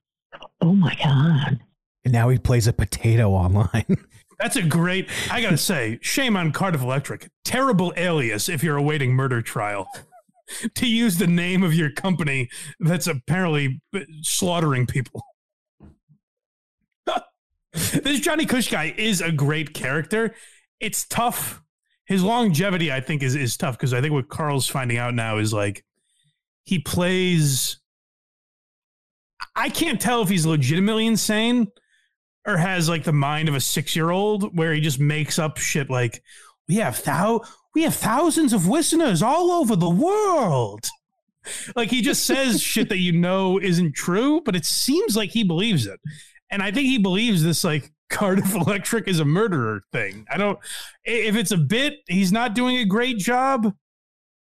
[0.62, 1.60] Oh my god!
[2.06, 3.86] And now he plays a potato online.
[4.40, 5.10] That's a great.
[5.32, 7.30] I gotta say, shame on Cardiff Electric.
[7.44, 9.88] Terrible alias if you're awaiting murder trial.
[10.76, 15.24] to use the name of your company that's apparently uh, slaughtering people.
[17.74, 20.36] this Johnny Cush guy is a great character.
[20.80, 21.62] It's tough.
[22.06, 25.38] His longevity, I think, is is tough because I think what Carl's finding out now
[25.38, 25.84] is like
[26.64, 27.80] he plays.
[29.56, 31.68] I can't tell if he's legitimately insane
[32.48, 35.58] or has like the mind of a six year old where he just makes up
[35.58, 36.24] shit like
[36.68, 37.42] we have thou
[37.76, 40.88] we have thousands of listeners all over the world.
[41.76, 45.44] Like he just says shit that you know isn't true, but it seems like he
[45.44, 46.00] believes it.
[46.50, 50.26] And I think he believes this like Cardiff Electric is a murderer thing.
[50.32, 50.58] I don't
[51.04, 53.74] if it's a bit, he's not doing a great job.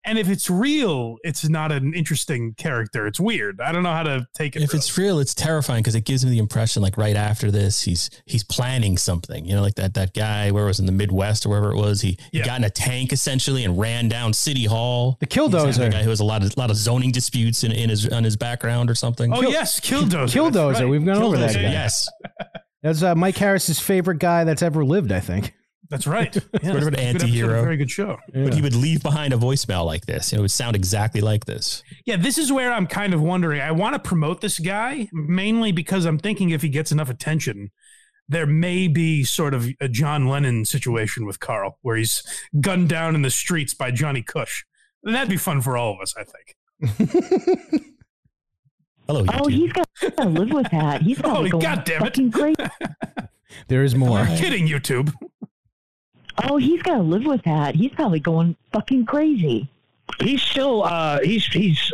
[0.06, 3.06] And if it's real, it's not an interesting character.
[3.06, 3.60] It's weird.
[3.60, 4.62] I don't know how to take it.
[4.62, 7.82] If it's real, it's terrifying because it gives me the impression, like right after this,
[7.82, 9.46] he's he's planning something.
[9.46, 11.76] You know, like that that guy where it was in the Midwest or wherever it
[11.76, 12.02] was.
[12.02, 15.18] He, he got in a tank essentially and ran down City Hall.
[15.20, 17.90] The killdozer a guy who has a lot of lot of zoning disputes in, in
[17.90, 19.34] his on his background or something.
[19.34, 20.34] Oh yes, Killdozer.
[20.34, 20.74] Killdozer.
[20.76, 20.90] Right.
[20.90, 21.54] We've gone over that.
[21.54, 21.62] Guy.
[21.62, 22.08] Yes,
[22.82, 25.12] That's uh, Mike Harris's favorite guy that's ever lived.
[25.12, 25.54] I think.
[25.90, 26.36] That's right.
[26.62, 27.60] Yeah, sort of an that's a good episode, anti-hero.
[27.60, 28.18] a Very good show.
[28.34, 30.32] But he would leave behind a voicemail like this.
[30.34, 31.82] It would sound exactly like this.
[32.06, 33.62] Yeah, this is where I'm kind of wondering.
[33.62, 37.72] I want to promote this guy mainly because I'm thinking if he gets enough attention,
[38.28, 42.22] there may be sort of a John Lennon situation with Carl where he's
[42.62, 44.66] gunned down in the streets by Johnny Cush.
[45.04, 47.14] And that'd be fun for all of us, I think.
[49.08, 49.26] Hello.
[49.34, 49.88] Oh, he's got
[50.18, 51.02] to live with that.
[51.02, 52.06] He's got Oh, to go God damn it.
[52.06, 52.58] fucking great.
[53.68, 54.20] There is more.
[54.20, 55.12] I'm kidding, YouTube.
[56.44, 57.76] Oh, he's got to live with that.
[57.76, 59.70] He's probably going fucking crazy.
[60.20, 61.94] He's still uh, he's he's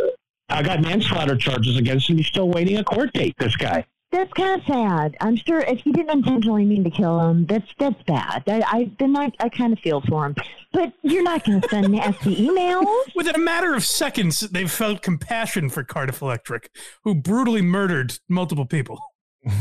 [0.50, 2.18] I got manslaughter charges against him.
[2.18, 3.36] He's still waiting a court date.
[3.38, 3.86] This guy.
[4.12, 5.18] That's kind of sad.
[5.20, 8.44] I'm sure if he didn't intentionally mean to kill him, that's that's bad.
[8.48, 10.36] I, I then I, I kind of feel for him.
[10.72, 12.86] But you're not going to send nasty emails.
[13.16, 16.70] Within a matter of seconds, they've felt compassion for Cardiff Electric,
[17.04, 19.02] who brutally murdered multiple people.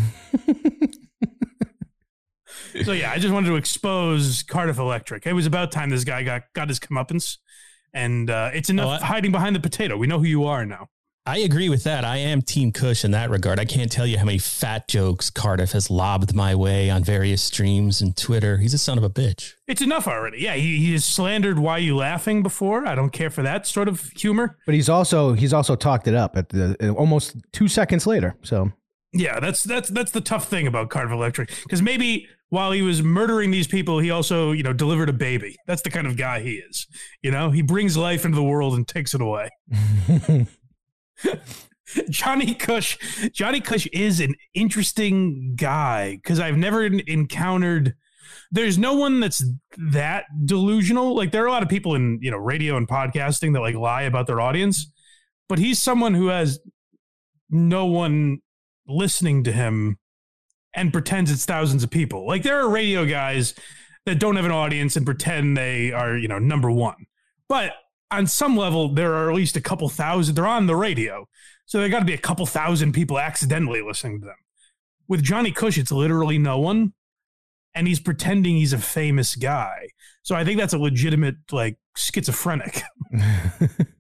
[2.83, 5.27] so yeah, I just wanted to expose Cardiff Electric.
[5.27, 7.39] It was about time this guy got got his comeuppance,
[7.93, 9.97] and uh, it's enough hiding behind the potato.
[9.97, 10.89] We know who you are now.
[11.27, 12.05] I agree with that.
[12.05, 13.59] I am Team Cush in that regard.
[13.59, 17.43] I can't tell you how many fat jokes Cardiff has lobbed my way on various
[17.43, 18.59] streams and Twitter.
[18.59, 19.53] He's a son of a bitch.
[19.67, 20.43] It's enough already.
[20.43, 22.87] Yeah, he, he has slandered "Why You Laughing" before.
[22.87, 24.59] I don't care for that sort of humor.
[24.67, 28.37] But he's also he's also talked it up at the almost two seconds later.
[28.43, 28.73] So
[29.15, 33.03] Yeah, that's that's that's the tough thing about Cardiff Electric because maybe while he was
[33.03, 35.57] murdering these people, he also you know delivered a baby.
[35.67, 36.87] That's the kind of guy he is.
[37.21, 39.51] You know, he brings life into the world and takes it away.
[42.11, 42.97] Johnny Cush,
[43.33, 47.95] Johnny Cush is an interesting guy because I've never encountered.
[48.53, 49.45] There's no one that's
[49.77, 51.17] that delusional.
[51.17, 53.75] Like there are a lot of people in you know radio and podcasting that like
[53.75, 54.93] lie about their audience,
[55.49, 56.61] but he's someone who has
[57.51, 58.39] no one
[58.87, 59.99] listening to him
[60.75, 62.27] and pretends it's thousands of people.
[62.27, 63.55] Like there are radio guys
[64.07, 67.07] that don't have an audience and pretend they are, you know, number one.
[67.49, 67.73] But
[68.11, 70.35] on some level, there are at least a couple thousand.
[70.35, 71.29] They're on the radio,
[71.67, 74.37] so there got to be a couple thousand people accidentally listening to them.
[75.09, 76.93] With Johnny Cush, it's literally no one,
[77.75, 79.89] and he's pretending he's a famous guy.
[80.23, 82.83] So I think that's a legitimate like schizophrenic.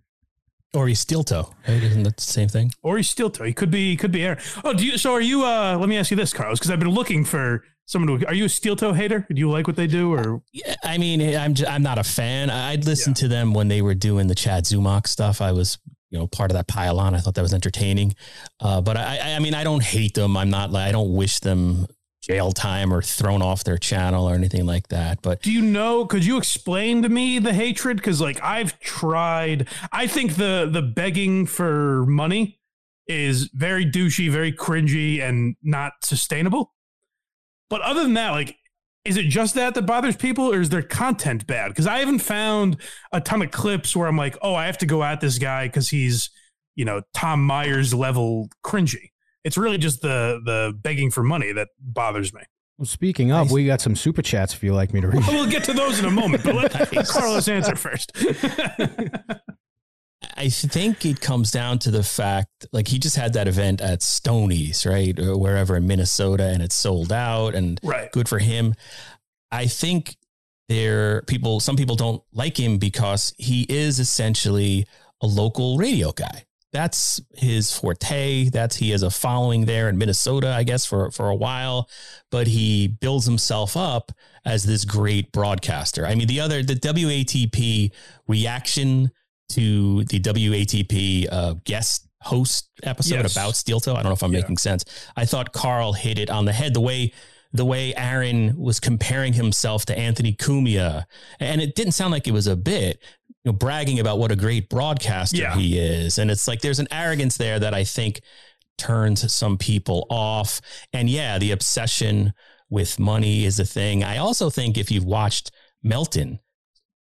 [0.75, 1.55] Or he's steel toe.
[1.68, 1.83] Right?
[1.83, 2.72] Isn't that the same thing?
[2.83, 3.45] or he's still toe.
[3.45, 3.91] He could be.
[3.91, 4.39] He could be Aaron.
[4.64, 4.99] Oh, do you?
[4.99, 5.45] So are you?
[5.45, 8.27] uh Let me ask you this, Carlos, because I've been looking for someone to.
[8.27, 9.27] Are you a steel toe hater?
[9.33, 10.12] Do you like what they do?
[10.12, 12.51] Or Yeah, I mean, I'm just, I'm not a fan.
[12.51, 15.41] I'd listen to them when they were doing the Chad Zumock stuff.
[15.41, 15.79] I was,
[16.11, 17.14] you know, part of that pile on.
[17.14, 18.14] I thought that was entertaining.
[18.61, 20.37] Uh, but I, I- I mean, I don't hate them.
[20.37, 21.87] I'm not like I don't wish them
[22.27, 25.22] jail time or thrown off their channel or anything like that.
[25.22, 26.07] But do you know?
[26.07, 27.99] Could you explain to me the hatred?
[27.99, 29.68] Because like I've tried.
[29.93, 32.59] I think the the begging for money
[33.07, 36.75] is very douchey, very cringy, and not sustainable.
[37.70, 38.57] But other than that, like.
[39.07, 41.68] Is it just that that bothers people, or is their content bad?
[41.68, 42.79] Because I haven't found
[43.12, 45.66] a ton of clips where I'm like, oh, I have to go at this guy
[45.66, 46.31] because he's,
[46.75, 49.11] you know, Tom Myers level cringy.
[49.45, 52.40] It's really just the the begging for money that bothers me.
[52.78, 55.22] well, speaking of, we got some super chats if you'd like me to read.
[55.28, 56.72] We'll get to those in a moment, but let
[57.09, 58.12] Carlos answer first.
[60.36, 64.03] I think it comes down to the fact, like he just had that event at
[64.03, 68.11] Stony's, right, or wherever in Minnesota, and it's sold out, and Right.
[68.11, 68.74] good for him.
[69.53, 70.16] I think
[70.68, 74.86] there people, some people don't like him because he is essentially
[75.20, 76.45] a local radio guy.
[76.75, 78.51] That's his forte.
[78.51, 81.89] That's he has a following there in Minnesota, I guess, for for a while.
[82.33, 84.11] But he builds himself up
[84.45, 86.05] as this great broadcaster.
[86.05, 87.93] I mean, the other the WATP
[88.27, 89.12] reaction
[89.51, 93.33] to the WATP uh, guest host episode Yes.
[93.37, 93.93] about Steel Toe.
[93.93, 94.85] I don't know if I'm making sense.
[95.16, 96.75] I thought Carl hit it on the head.
[96.75, 97.12] The way
[97.53, 101.05] the way Aaron was comparing himself to Anthony Cumia,
[101.39, 103.01] and it didn't sound like it was a bit.
[103.45, 105.55] You know, bragging about what a great broadcaster Yeah.
[105.55, 108.20] he is, and it's like there's an arrogance there that I think
[108.78, 110.61] turns some people off.
[110.92, 112.32] And yeah, the obsession
[112.70, 114.03] with money is a thing.
[114.03, 115.51] I also think if you've watched
[115.82, 116.40] Melton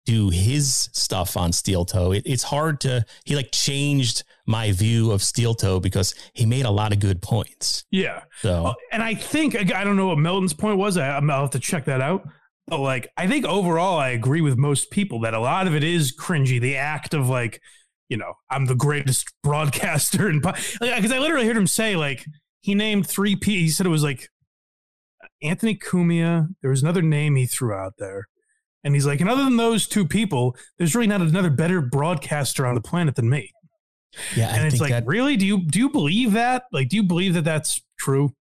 [0.06, 5.10] do his stuff on Steel Toe, it, it's hard to, he like changed my view
[5.10, 7.84] of Steel Toe because he made a lot of good points.
[7.90, 8.22] Yeah.
[8.40, 10.96] So, and I think I don't know what Melton's point was.
[10.96, 12.26] I, I'll have to check that out.
[12.68, 15.82] But like, I think overall, I agree with most people that a lot of it
[15.82, 16.60] is cringy.
[16.60, 17.60] The act of like,
[18.08, 22.24] you know, I'm the greatest broadcaster, and because I literally heard him say like
[22.60, 23.60] he named three P.
[23.60, 24.28] He said it was like
[25.42, 26.48] Anthony Cumia.
[26.60, 28.26] There was another name he threw out there,
[28.84, 32.66] and he's like, and other than those two people, there's really not another better broadcaster
[32.66, 33.50] on the planet than me.
[34.36, 35.36] yeah, I and it's think like, that, really?
[35.36, 36.64] Do you do you believe that?
[36.72, 38.34] Like, do you believe that that's true?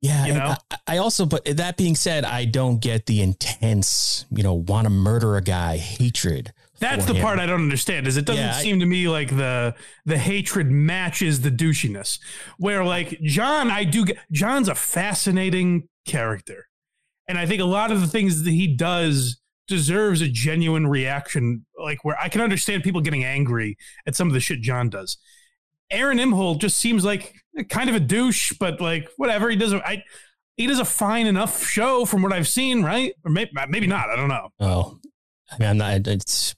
[0.00, 0.54] Yeah, you know?
[0.70, 4.84] I, I also, but that being said, I don't get the intense, you know, want
[4.86, 6.52] to murder a guy hatred.
[6.78, 7.22] That's the him.
[7.22, 8.06] part I don't understand.
[8.06, 9.74] Is it doesn't Yeah, I- seem to me like the
[10.04, 12.18] the hatred matches the douchiness.
[12.58, 16.66] Where like John, I do get John's a fascinating character,
[17.26, 21.64] and I think a lot of the things that he does deserves a genuine reaction.
[21.82, 25.16] Like where I can understand people getting angry at some of the shit John does.
[25.90, 27.34] Aaron Imholte just seems like
[27.68, 29.72] kind of a douche, but like whatever he does.
[29.74, 30.02] I
[30.56, 33.12] he does a fine enough show from what I've seen, right?
[33.24, 34.08] Or maybe uh, maybe not.
[34.08, 34.48] I don't know.
[34.58, 34.98] Oh,
[35.50, 36.06] I mean, I'm not.
[36.06, 36.54] It's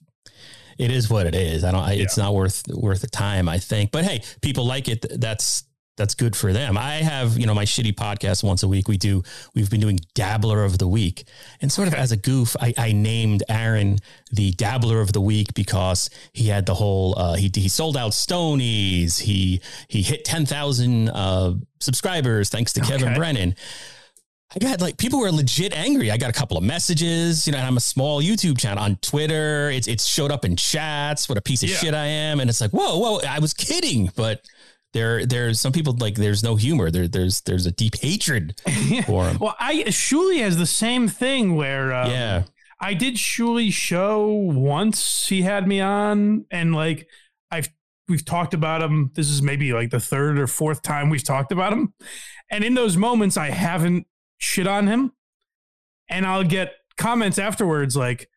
[0.77, 1.63] it is what it is.
[1.63, 1.83] I don't.
[1.83, 3.49] I, It's not worth worth the time.
[3.49, 3.91] I think.
[3.91, 5.05] But hey, people like it.
[5.19, 5.63] That's
[5.99, 6.77] that's good for them.
[6.79, 8.87] I have you know my shitty podcast once a week.
[8.87, 9.21] We do.
[9.53, 11.25] We've been doing Dabbler of the Week,
[11.61, 13.99] and sort of as a goof, I, I named Aaron
[14.31, 17.13] the Dabbler of the Week because he had the whole.
[17.19, 19.19] Uh, he he sold out Stonies.
[19.19, 23.55] He he hit ten thousand uh, subscribers thanks to Kevin Brennan.
[24.55, 26.09] I got like people were legit angry.
[26.09, 28.95] I got a couple of messages, you know, and I'm a small YouTube channel on
[28.95, 29.69] Twitter.
[29.69, 31.29] It's it's showed up in chats.
[31.29, 31.75] What a piece of Yeah.
[31.77, 34.41] shit I am, and it's like, whoa, whoa, I was kidding, but
[34.93, 36.89] there there's some people like there's no humor.
[36.91, 38.59] There there's there's a deep hatred
[39.05, 39.37] for him.
[39.39, 42.43] Well, I Shuli has the same thing where um, Yeah.
[42.81, 45.27] I did Shuli's show once.
[45.27, 47.07] He had me on, and like
[47.51, 47.69] I've
[48.07, 49.11] we've talked about him.
[49.15, 51.93] This is maybe like the third or fourth time we've talked about him,
[52.49, 55.11] and in those moments I haven't shit on him,
[56.09, 58.29] and I'll get comments afterwards like.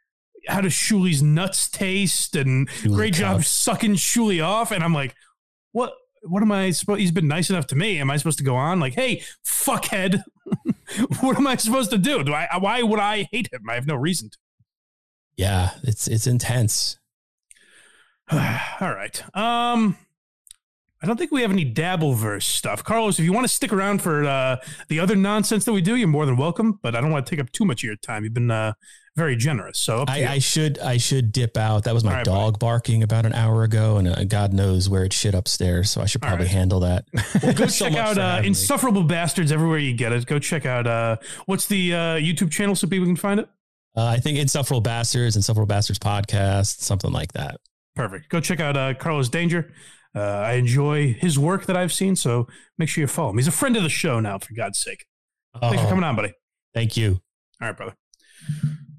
[0.48, 2.34] How does Shuli's nuts taste?
[2.34, 4.72] And Shuli great job sucking Shuli off.
[4.72, 5.14] And I'm like,
[5.70, 5.92] what?
[6.23, 7.01] What am I supposed?
[7.01, 7.99] He's been nice enough to me.
[7.99, 10.23] Am I supposed to go on like, hey, fuckhead?
[11.20, 12.23] what am I supposed to do?
[12.23, 12.49] Do I?
[12.59, 13.68] Why would I hate him?
[13.68, 14.39] I have no reason to.
[15.37, 16.99] Yeah, it's it's intense.
[18.31, 18.39] All
[18.81, 19.23] right.
[19.37, 19.97] Um,
[21.03, 22.84] I don't think we have any Dabbleverse stuff.
[22.84, 24.57] Carlos, if you want to stick around for uh,
[24.88, 26.78] the other nonsense that we do, you're more than welcome.
[26.80, 28.22] But I don't want to take up too much of your time.
[28.22, 28.74] You've been uh,
[29.16, 29.80] very generous.
[29.80, 30.26] So up I.
[30.26, 31.84] I should I should dip out.
[31.84, 35.03] That was my right, dog barking about an hour ago, and uh, God knows where
[35.05, 35.90] it shit upstairs.
[35.90, 36.55] So I should probably right.
[36.55, 37.05] handle that.
[37.42, 38.42] Well, go So check out uh.
[38.44, 40.24] Insufferable Bastards everywhere you get it.
[40.26, 43.48] Go check out uh, what's the uh, YouTube channel so people can find it.
[43.96, 47.61] Uh, I think Insufferable Bastards, Insufferable Bastards podcast, something like that.
[47.94, 48.30] Perfect.
[48.30, 49.72] Go check out uh, Carlos Danger.
[50.14, 52.46] Uh, I enjoy his work that I've seen, so
[52.78, 53.38] make sure you follow him.
[53.38, 55.06] He's a friend of the show now, for God's sake.
[55.60, 56.32] Thanks for Oh, coming on, buddy.
[56.74, 57.20] Thank you.
[57.60, 57.94] All right, brother.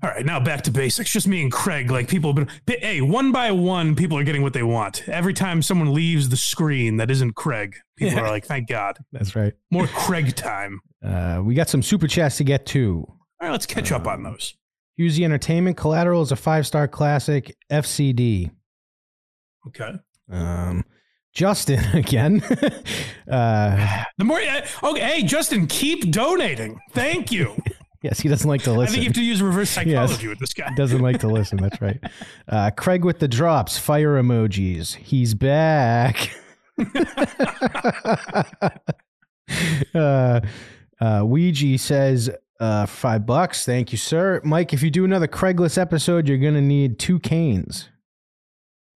[0.02, 1.12] All right, now back to basics.
[1.12, 1.90] Just me and Craig.
[1.90, 5.08] Like people have been, hey, one by one, people are getting what they want.
[5.08, 8.22] Every time someone leaves the screen that isn't Craig, people Yeah.
[8.24, 8.98] are like, thank God.
[9.14, 9.54] That's right.
[9.72, 10.82] More Craig time.
[11.04, 13.06] Uh, we got some super chats to get to.
[13.08, 14.56] All right, let's catch up on those.
[14.98, 18.52] Use the entertainment collateral is a five star classic FCD.
[19.68, 19.94] Okay.
[20.32, 20.84] Um,
[21.34, 22.42] Justin again.
[23.30, 26.80] uh, The more, uh, okay, hey, Justin, keep donating.
[26.92, 27.56] Thank you.
[28.04, 28.94] yes, he doesn't like to I listen.
[28.94, 30.24] think you have to use reverse psychology Yes.
[30.26, 30.74] with this guy.
[30.76, 31.58] Doesn't like to listen.
[31.58, 32.00] That's right.
[32.48, 34.96] Uh, Craig with the drops, fire emojis.
[34.96, 36.30] He's back.
[39.94, 40.42] uh,
[41.02, 42.30] uh, Ouija says
[42.60, 43.66] uh, five bucks.
[43.66, 44.42] Thank you, sir.
[44.44, 47.90] Mike, if you do another Craigless episode, you're gonna need two canes.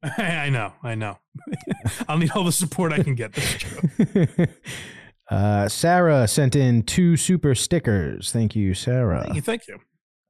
[0.19, 1.19] I know, I know.
[2.09, 3.33] I'll need all the support I can get.
[3.33, 3.57] This
[3.99, 4.49] is
[5.31, 8.31] uh, Sarah sent in two super stickers.
[8.31, 9.23] Thank you, Sarah.
[9.25, 9.79] Thank you, thank you.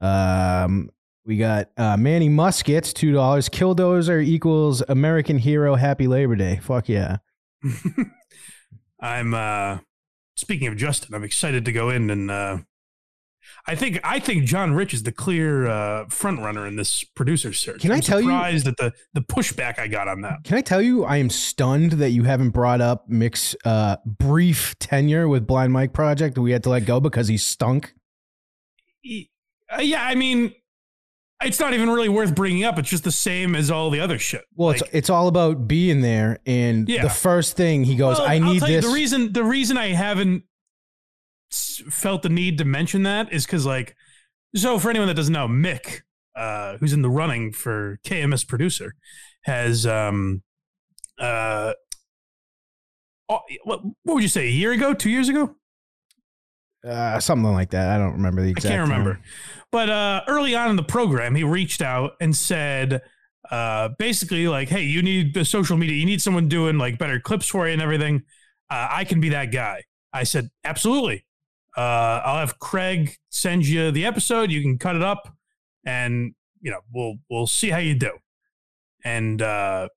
[0.07, 0.91] Um,
[1.27, 3.49] we got uh, Manny Muskets, two dollars.
[3.49, 5.75] Killdozer equals American hero.
[5.75, 6.61] Happy Labor Day.
[6.63, 7.17] Fuck yeah.
[9.01, 9.79] I'm uh
[10.37, 12.59] speaking of Justin, I'm excited to go in and uh
[13.67, 17.53] I think I think John Rich is the clear uh, front runner in this producer
[17.55, 17.81] search.
[17.81, 20.45] Can I I'm tell you- surprised at the the pushback I got on that.
[20.45, 24.79] Can I tell you, I am stunned that you haven't brought up Mick's uh, brief
[24.81, 26.37] tenure with Blind Mike Project.
[26.39, 27.95] We had to let go because he stunk.
[29.73, 30.53] Uh, yeah, I mean,
[31.43, 32.79] it's not even really worth bringing up.
[32.79, 34.45] It's just the same as all the other shit.
[34.55, 37.03] Well, it's it's all about being there, and Yeah.
[37.03, 39.89] the first thing he goes, Well, "I need you, this." the reason the reason I
[39.89, 40.45] haven't
[41.55, 43.97] felt the need to mention that is because like
[44.55, 46.03] so for anyone that doesn't know, Mick,
[46.37, 48.95] uh, who's in the running for KMS producer,
[49.43, 50.43] has um
[51.19, 51.73] uh
[53.27, 55.57] what, what would you say a year ago, two years ago?
[56.87, 57.89] uh, something like that.
[57.89, 58.67] I don't remember the exact.
[58.67, 59.15] I can't remember.
[59.15, 59.23] time.
[59.73, 63.03] But uh, early on in the program, he reached out and said,
[63.51, 65.97] uh, basically, like, hey, you need the social media.
[65.97, 68.23] You need someone doing like better clips for you and everything.
[68.71, 69.83] Uh, I can be that guy.
[70.13, 71.27] I said, absolutely.
[71.77, 74.51] Uh, I'll have Craig send you the episode.
[74.51, 75.29] You can cut it up,
[75.85, 78.13] and you know we'll we'll see how you do.
[79.05, 79.89] And uh,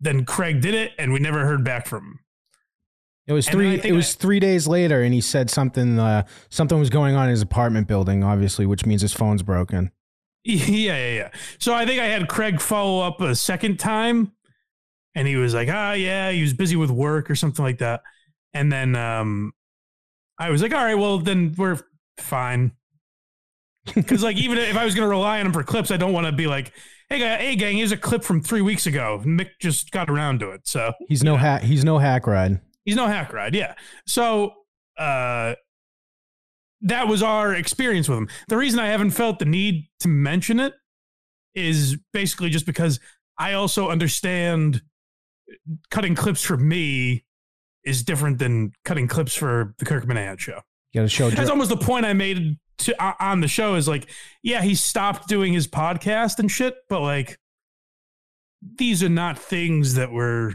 [0.00, 2.18] then Craig did it, and we never heard back from him.
[3.26, 3.80] It was And three.
[3.84, 5.98] It was three days later, and he said something.
[5.98, 9.92] Uh, something was going on in his apartment building, obviously, which means his phone's broken.
[10.44, 11.30] Yeah, yeah, yeah.
[11.58, 14.32] So I think I had Craig follow up a second time,
[15.14, 18.00] and he was like, "Ah, yeah, he was busy with work or something like that."
[18.54, 19.52] And then um,
[20.38, 21.78] I was like, "All right, well then we're
[22.18, 22.72] fine."
[23.94, 26.12] Because like even if I was going to rely on him for clips, I don't
[26.12, 26.72] want to be like,
[27.08, 30.40] "Hey, guy, hey, gang, here's a clip from three weeks ago." Mick just got around
[30.40, 31.62] to it, so He's no hack.
[31.62, 32.60] He's no Hackride.
[32.84, 33.74] He's no Hackride, yeah.
[34.06, 34.52] So
[34.98, 35.54] uh
[36.82, 38.28] that was our experience with him.
[38.48, 40.74] The reason I haven't felt the need to mention it
[41.54, 43.00] is basically just because
[43.38, 44.82] I also understand
[45.90, 47.24] cutting clips for me
[47.84, 50.60] is different than cutting clips for the Kirk Minihane show.
[50.92, 51.30] You got to show.
[51.30, 54.08] That's almost the point I made to uh, on the show is like,
[54.42, 57.38] yeah, he stopped doing his podcast and shit, but like
[58.76, 60.54] these are not things that were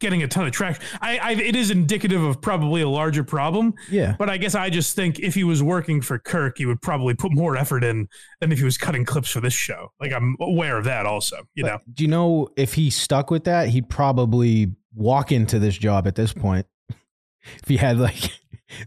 [0.00, 0.84] getting a ton of traction.
[1.00, 3.74] I, I it is indicative of probably a larger problem.
[3.90, 4.16] Yeah.
[4.18, 7.14] But I guess I just think if he was working for Kirk, he would probably
[7.14, 8.08] put more effort in
[8.40, 9.92] than if he was cutting clips for this show.
[10.00, 11.78] Like I'm aware of that also, you know.
[11.92, 16.14] Do you know if he stuck with that, he'd probably walk into this job at
[16.14, 16.66] this point.
[17.62, 18.16] If he had like,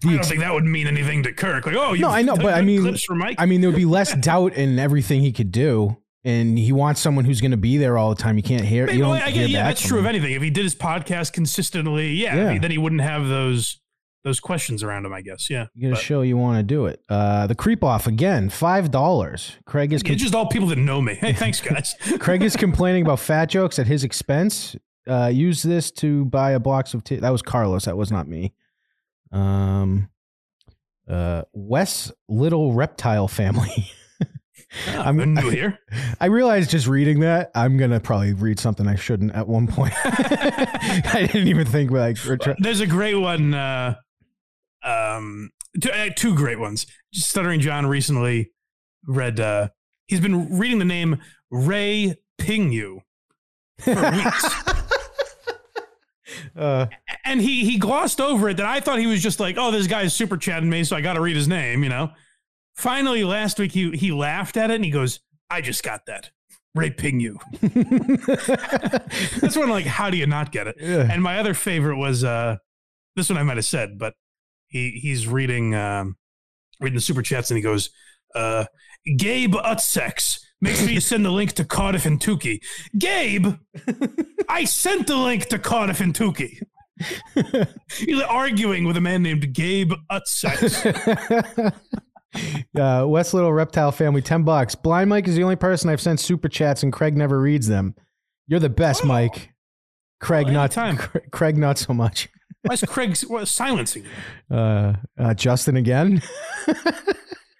[0.03, 1.67] I don't think that would mean anything to Kirk.
[1.67, 3.35] Like, oh, you no, I know, but I mean, clips for Mike.
[3.37, 6.99] I mean, there would be less doubt in everything he could do, and he wants
[6.99, 8.35] someone who's going to be there all the time.
[8.35, 8.87] You can't hear.
[8.87, 10.05] Maybe, you don't I hear yeah, that's true him.
[10.05, 10.31] of anything.
[10.33, 12.57] If he did his podcast consistently, yeah, Yeah.
[12.57, 13.79] then he wouldn't have those
[14.23, 15.13] those questions around him.
[15.13, 15.67] I guess, yeah.
[15.75, 16.99] You show you want to do it.
[17.07, 19.55] Uh, the creep off again, five dollars.
[19.67, 21.13] Craig is It's just all people that know me.
[21.13, 21.93] Hey, thanks, guys.
[22.17, 24.75] Craig is complaining about fat jokes at his expense.
[25.07, 27.03] Uh, use this to buy a box of.
[27.03, 27.85] T- that was Carlos.
[27.85, 28.53] That was not me.
[29.31, 30.09] Um,
[31.07, 33.91] uh, Wes Little Reptile Family.
[34.89, 35.79] I'm new here.
[36.19, 39.93] I realized just reading that I'm gonna probably read something I shouldn't at one point.
[40.03, 42.17] I didn't even think like.
[42.17, 43.53] try- There's a great one.
[43.53, 43.95] Uh,
[44.83, 45.51] um,
[45.81, 46.85] two, uh, two great ones.
[47.13, 48.51] Stuttering John recently
[49.05, 49.39] read.
[49.39, 49.69] Uh,
[50.07, 51.17] he's been reading the name
[51.49, 52.99] Ray Pingu
[53.79, 54.45] for weeks.
[56.55, 56.87] Uh,
[57.25, 59.87] and he he glossed over it that I thought he was just like, oh, this
[59.87, 62.11] guy's super chatting me, so I got to read his name, you know.
[62.75, 65.19] Finally, last week he he laughed at it and he goes,
[65.49, 66.31] I just got that.
[66.75, 67.39] Raping you.
[69.41, 70.75] That's one like, how do you not get it?
[70.79, 71.07] Yeah.
[71.11, 72.57] And my other favorite was uh
[73.15, 74.13] this one I might have said, but
[74.67, 76.17] he he's reading um
[76.79, 77.89] reading the super chats and he goes,
[78.35, 78.65] uh
[79.17, 80.39] Gabe Utsex.
[80.59, 82.59] Make sure you send the link to Cardiff and Tukey.
[82.97, 83.47] Gabe,
[84.49, 86.59] I sent the link to Cardiff and Tukey.
[87.95, 91.73] He's arguing with a man named Gabe Utsex.
[92.79, 94.73] uh, West Little Reptile Family, ten bucks.
[94.73, 97.93] Blind Mike is the only person I've sent super chats, and Craig never reads them.
[98.47, 99.51] You're the best, Mike.
[100.19, 102.29] Craig, not Cra- Craig, not so much.
[102.63, 104.05] Why is Craig silencing
[104.49, 104.55] you?
[104.57, 106.23] Uh, uh, Justin again.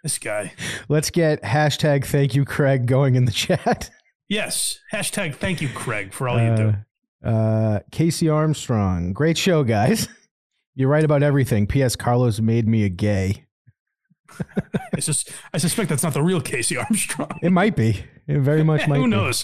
[0.07, 0.53] This guy.
[0.87, 3.89] Let's get hashtag thank you, Craig, going in the chat.
[4.29, 4.79] Yes.
[4.93, 6.73] Hashtag thank you, Craig, for all you do.
[7.25, 10.07] Uh, uh, Casey Armstrong, great show, guys.
[10.75, 11.67] You're right about everything.
[11.67, 11.97] P.S.
[11.97, 13.43] Carlos made me a gay.
[14.95, 17.37] I, sus- I suspect that's not the real Casey Armstrong.
[17.41, 18.01] It might be.
[18.27, 18.99] It very much might.
[18.99, 19.43] Who knows?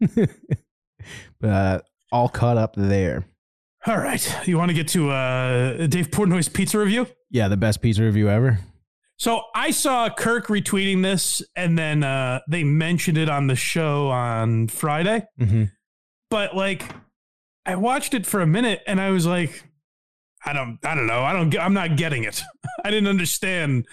[1.42, 1.80] uh,
[2.12, 3.24] all caught up there.
[3.84, 4.46] All right.
[4.46, 7.08] You want to get to uh, Dave Portnoy's pizza review?
[7.32, 8.60] Yeah, the best pizza review ever.
[9.18, 14.08] So I saw Kirk retweeting this, and then uh, they mentioned it on the show
[14.08, 15.26] on Friday.
[15.40, 15.64] Mm-hmm.
[16.30, 16.84] But like,
[17.66, 19.64] I watched it for a minute, and I was like,
[20.46, 22.42] I don't, I don't know, I don't, I'm not getting it.
[22.84, 23.86] I didn't understand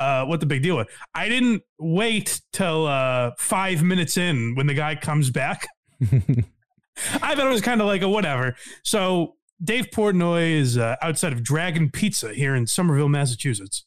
[0.00, 0.88] uh, what the big deal was.
[1.14, 5.68] I didn't wait till uh, five minutes in when the guy comes back.
[6.10, 8.56] I thought it was kind of like a whatever.
[8.82, 13.84] So Dave Portnoy is uh, outside of Dragon Pizza here in Somerville, Massachusetts,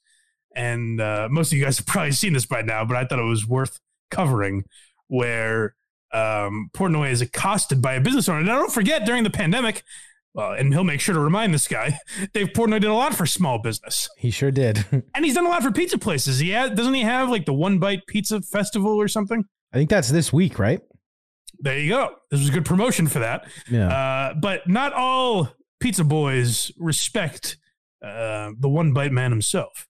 [0.56, 3.20] and uh, most of you guys have probably seen this by now, but I thought
[3.20, 3.80] it was worth
[4.12, 4.64] covering.
[5.08, 5.76] Where
[6.12, 8.41] um, Portnoy is accosted by a business owner.
[8.41, 9.84] Now, don't forget during the pandemic.
[10.34, 11.99] Well, and he'll make sure to remind this guy.
[12.34, 14.86] Dave Portnoy did a lot for small business, He sure did.
[14.91, 16.39] and he's done a lot for pizza places.
[16.39, 19.45] He ha- doesn't he have like the One Bite Pizza Festival or something?
[19.74, 20.82] I think that's this week, right?
[21.60, 22.16] There you go.
[22.32, 23.47] This was a good promotion for that.
[23.70, 23.88] Yeah.
[23.88, 25.49] Uh, but not all
[25.80, 27.58] pizza boys respect
[28.03, 29.88] uh, the one bite man himself.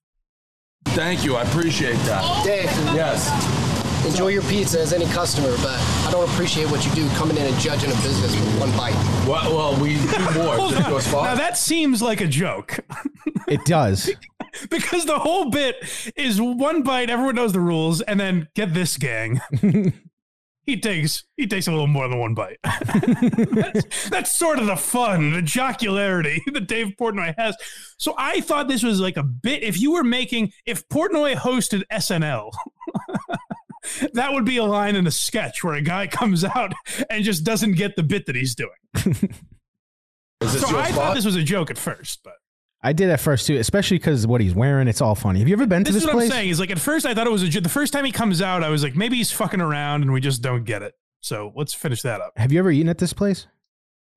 [0.94, 1.36] Thank you.
[1.36, 2.44] I appreciate that.
[2.44, 2.64] Dave.
[2.94, 3.30] Yes.
[4.06, 7.46] Enjoy your pizza as any customer, but I don't appreciate what you do coming in
[7.46, 8.94] and judging a business with one bite.
[9.26, 10.56] Well, well we do more.
[10.56, 10.82] Hold on.
[10.90, 11.12] goes.
[11.12, 12.78] Now that seems like a joke
[13.48, 14.10] It does.
[14.70, 15.76] because the whole bit
[16.16, 17.10] is one bite.
[17.10, 19.40] Everyone knows the rules, and then get this gang.
[20.66, 22.58] He takes he takes a little more than one bite.
[22.64, 27.56] that's, that's sort of the fun, the jocularity that Dave Portnoy has.
[27.96, 29.62] So I thought this was like a bit.
[29.62, 32.52] If you were making, if Portnoy hosted SNL.
[34.14, 36.72] That would be a line in a sketch where a guy comes out
[37.08, 38.70] and just doesn't get the bit that he's doing.
[40.42, 42.34] So I thought this was a joke at first, but
[42.82, 44.86] I did at first too, especially because what he's wearing.
[44.88, 45.40] It's all funny.
[45.40, 46.30] Have you ever been to this this, is what place?
[46.30, 46.48] I'm saying.
[46.50, 47.60] Is like at first I thought it was a.
[47.60, 50.20] The first time he comes out, I was like, maybe he's fucking around and we
[50.20, 50.94] just don't get it.
[51.20, 52.32] So let's finish that up.
[52.36, 53.46] Have you ever eaten at this place?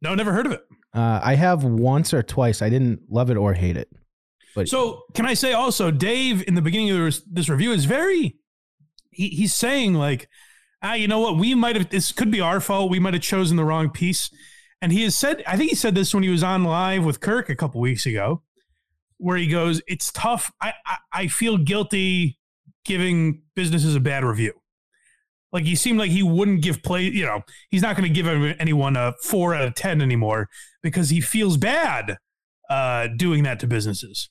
[0.02, 0.62] No, never heard of it.
[0.94, 2.62] Uh, I have once or twice.
[2.62, 3.90] I didn't love it or hate it.
[4.56, 7.86] But So can I say also, Dave in the beginning of this, this review is
[7.86, 8.38] very.
[9.12, 10.30] He, he's saying like,
[10.82, 11.38] ah, you know what?
[11.38, 11.90] We might have.
[11.90, 12.92] This could be our fault.
[12.92, 14.30] We might have chosen the wrong piece.
[14.82, 17.20] And he has said, I think he said this when he was on live with
[17.20, 18.44] Kirk a couple weeks ago,
[19.20, 20.52] where he goes, "It's tough.
[20.62, 22.40] I I, I feel guilty
[22.86, 24.54] giving businesses a bad review."
[25.52, 27.04] Like he seemed like he wouldn't give play.
[27.04, 28.28] You know, he's not going to give
[28.60, 30.48] anyone a four out of ten anymore
[30.82, 32.18] because he feels bad
[32.70, 34.30] uh, doing that to businesses.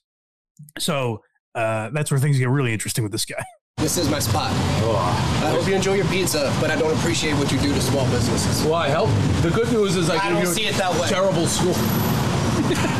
[0.77, 1.21] So
[1.55, 3.43] uh, that's where things get really interesting with this guy.
[3.77, 4.51] This is my spot.
[4.51, 8.05] I hope you enjoy your pizza, but I don't appreciate what you do to small
[8.09, 8.61] businesses.
[8.65, 9.09] Well, I help.
[9.41, 11.07] The good news is I, I give don't you a see it that way.
[11.07, 11.75] Terrible school.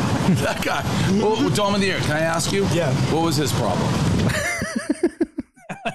[0.38, 0.82] that guy.
[1.20, 2.66] Well, Dom of the Year, can I ask you?
[2.68, 2.92] Yeah.
[3.12, 3.88] What was his problem?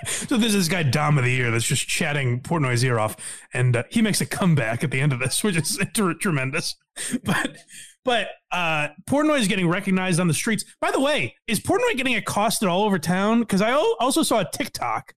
[0.07, 3.15] So this is this guy Dom of the Year that's just chatting Portnoy's ear off,
[3.53, 6.75] and uh, he makes a comeback at the end of this, which is tr- tremendous.
[7.23, 7.57] But
[8.03, 10.63] but uh, Portnoy is getting recognized on the streets.
[10.79, 13.41] By the way, is Portnoy getting accosted all over town?
[13.41, 15.13] Because I also saw a TikTok.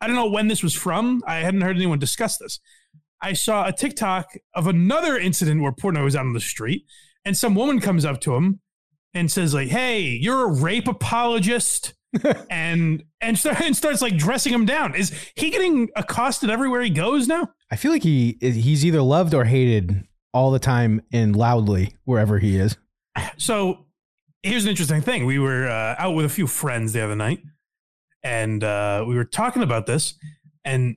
[0.00, 1.22] I don't know when this was from.
[1.26, 2.60] I hadn't heard anyone discuss this.
[3.20, 6.86] I saw a TikTok of another incident where Portnoy was out on the street,
[7.24, 8.60] and some woman comes up to him
[9.14, 11.94] and says like, "Hey, you're a rape apologist."
[12.50, 14.96] and and, start, and starts like dressing him down.
[14.96, 17.50] Is he getting accosted everywhere he goes now?
[17.70, 22.38] I feel like he he's either loved or hated all the time and loudly wherever
[22.38, 22.76] he is.
[23.36, 23.86] So
[24.42, 25.26] here's an interesting thing.
[25.26, 27.40] We were uh, out with a few friends the other night,
[28.22, 30.14] and uh, we were talking about this.
[30.64, 30.96] And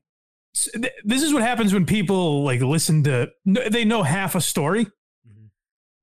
[1.04, 3.30] this is what happens when people like listen to.
[3.46, 4.88] They know half a story.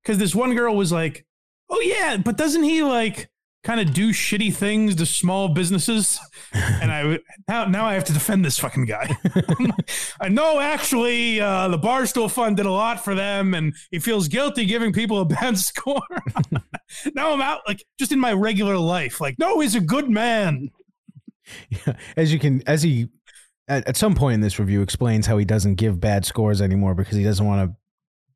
[0.03, 1.25] Because this one girl was like,
[1.69, 3.29] "Oh yeah, but doesn't he like?"
[3.63, 6.19] kind of do shitty things to small businesses?
[6.53, 9.15] And i now, now i have to defend this fucking guy.
[10.21, 14.27] I know actually uh, the barstool fund did a lot for them and he feels
[14.27, 16.01] guilty giving people a bad score.
[17.15, 20.69] Now i'm out like just in my regular life like no he's a good man.
[21.69, 23.07] Yeah, As you can, as he
[23.69, 26.93] at, at some point in this review explains how he doesn't give bad scores anymore
[26.93, 27.75] because he doesn't want to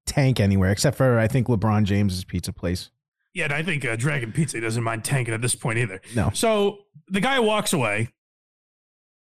[0.05, 2.89] tank anywhere except for I think LeBron James's pizza place.
[3.33, 6.31] yeah and i think uh, dragon pizza doesn't mind tanking at this point either No.
[6.33, 6.79] so
[7.09, 8.09] the guy walks away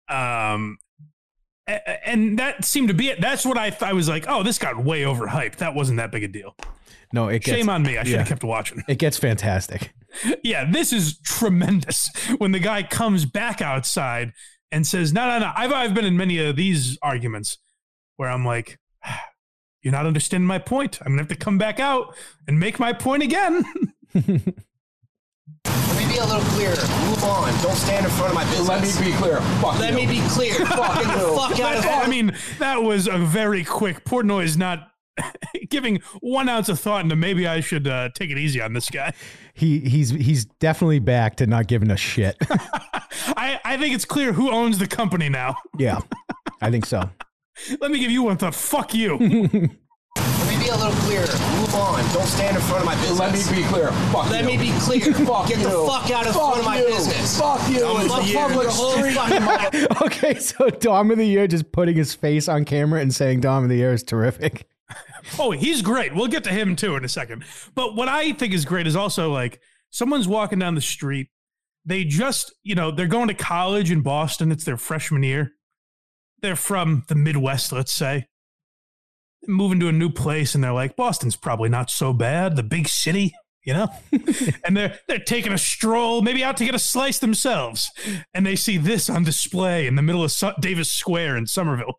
[0.08, 0.76] um
[1.66, 4.58] and that seemed to be it that's what i th- i was like oh this
[4.58, 6.54] got way overhyped that wasn't that big a deal
[7.12, 7.96] No, it gets, Shame on me.
[7.96, 8.82] I should have kept watching.
[8.88, 9.92] It gets fantastic.
[10.44, 12.10] Yeah, this is tremendous.
[12.38, 14.32] When the guy comes back outside
[14.72, 17.58] and says, "No, no, no." I've I've been in many of these arguments
[18.16, 18.78] where I'm like,
[19.84, 20.98] "You're not understanding my point.
[21.02, 22.16] I'm gonna have to come back out
[22.48, 23.64] and make my point again."
[24.14, 26.74] Let me be a little clearer.
[27.06, 27.62] Move on.
[27.62, 28.68] Don't stand in front of my business.
[28.68, 29.40] Let me be clear.
[29.60, 30.06] Fuck Let you.
[30.08, 30.54] me be clear.
[30.66, 34.04] Fucking fuck out of I mean, that was a very quick.
[34.04, 34.90] Portnoy is not
[35.70, 38.90] giving one ounce of thought into maybe I should uh, take it easy on this
[38.90, 39.12] guy.
[39.54, 42.36] He he's he's definitely back to not giving a shit.
[43.36, 45.56] I, I think it's clear who owns the company now.
[45.78, 46.00] yeah,
[46.60, 47.08] I think so.
[47.80, 48.54] Let me give you one thought.
[48.54, 49.16] Fuck you.
[50.16, 51.26] Let me be a little clearer.
[51.58, 52.12] Move on.
[52.12, 53.18] Don't stand in front of my business.
[53.18, 53.90] Let me be clear.
[54.12, 54.46] Fuck Let you.
[54.58, 55.00] me be clear.
[55.26, 55.64] Fuck Get you.
[55.64, 56.86] the fuck out of Fuck front of my you.
[56.86, 57.38] business.
[57.38, 57.84] Fuck you.
[57.84, 59.92] I'm It's a a public your street.
[60.02, 63.64] okay, so Dom of the Year just putting his face on camera and saying Dom
[63.64, 64.68] of the Year is terrific.
[65.38, 66.14] Oh, he's great.
[66.14, 67.44] We'll get to him too in a second.
[67.74, 69.60] But what I think is great is also like
[69.90, 71.28] someone's walking down the street.
[71.86, 74.52] They just, you know, they're going to college in Boston.
[74.52, 75.52] It's their freshman year.
[76.44, 78.26] They're from the Midwest, let's say.
[79.48, 82.54] Moving to a new place, and they're like, Boston's probably not so bad.
[82.56, 83.32] The big city,
[83.64, 83.88] you know?
[84.62, 87.90] and they're they're taking a stroll, maybe out to get a slice themselves.
[88.34, 91.98] And they see this on display in the middle of Su- Davis Square in Somerville.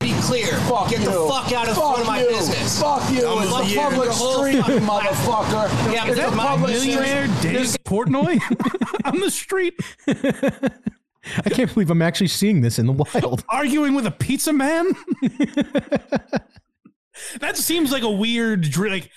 [0.00, 0.46] Be clear.
[0.68, 1.04] Fuck Get you.
[1.06, 2.28] the fuck out of Fuck front of my you.
[2.28, 2.80] business.
[2.80, 3.24] Fuck you.
[3.24, 5.92] I'm It's a a year, public your street, motherfucker.
[5.92, 7.26] Yeah, but It's a my public Millionaire.
[7.40, 8.40] Dave Portnoy
[9.04, 9.74] on the street
[11.44, 13.44] I can't believe I'm actually seeing this in the wild.
[13.48, 14.92] arguing with a pizza man.
[17.40, 18.92] that seems like a weird dream.
[18.92, 19.10] Like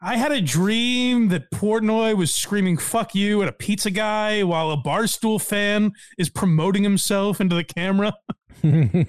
[0.00, 4.70] I had a dream that Portnoy was screaming "fuck you" at a pizza guy while
[4.70, 8.14] a barstool fan is promoting himself into the camera.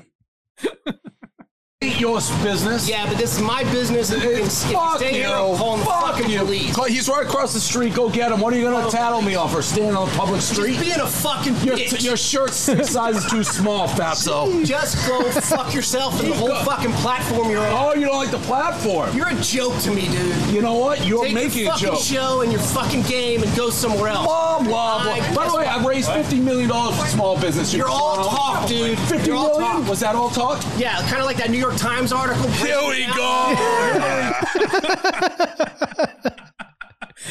[1.81, 2.89] Your business.
[2.89, 4.11] Yeah, but this is my business.
[4.11, 5.27] and you can- if you Fuck stay you.
[5.27, 6.39] here, I'm the Fuck fucking you.
[6.39, 6.75] police.
[6.75, 7.93] Call- He's right across the street.
[7.93, 8.41] Go get him.
[8.41, 10.73] What are you going to tattle me off for standing on a public street?
[10.73, 12.03] Just being a fucking your, bitch.
[12.03, 14.65] your shirt's six sizes too small, fatso.
[14.65, 17.71] Just go fuck yourself and the whole fucking platform you're on.
[17.71, 19.15] Oh, you don't like the platform.
[19.15, 20.35] You're a joke to me, dude.
[20.53, 21.05] You know what?
[21.05, 21.99] You're Take making your a fucking joke.
[22.03, 24.25] show and your fucking game and go somewhere else.
[24.25, 25.13] Blah, blah, blah.
[25.13, 27.71] I- By the way, I raised $50 million for small business.
[27.71, 28.99] you You're all talk, dude.
[28.99, 29.77] 50 You're all million?
[29.83, 29.87] talk.
[29.89, 30.61] Was that all talk?
[30.77, 32.49] Yeah, kind of like that New York Times article.
[32.51, 33.55] Here we go.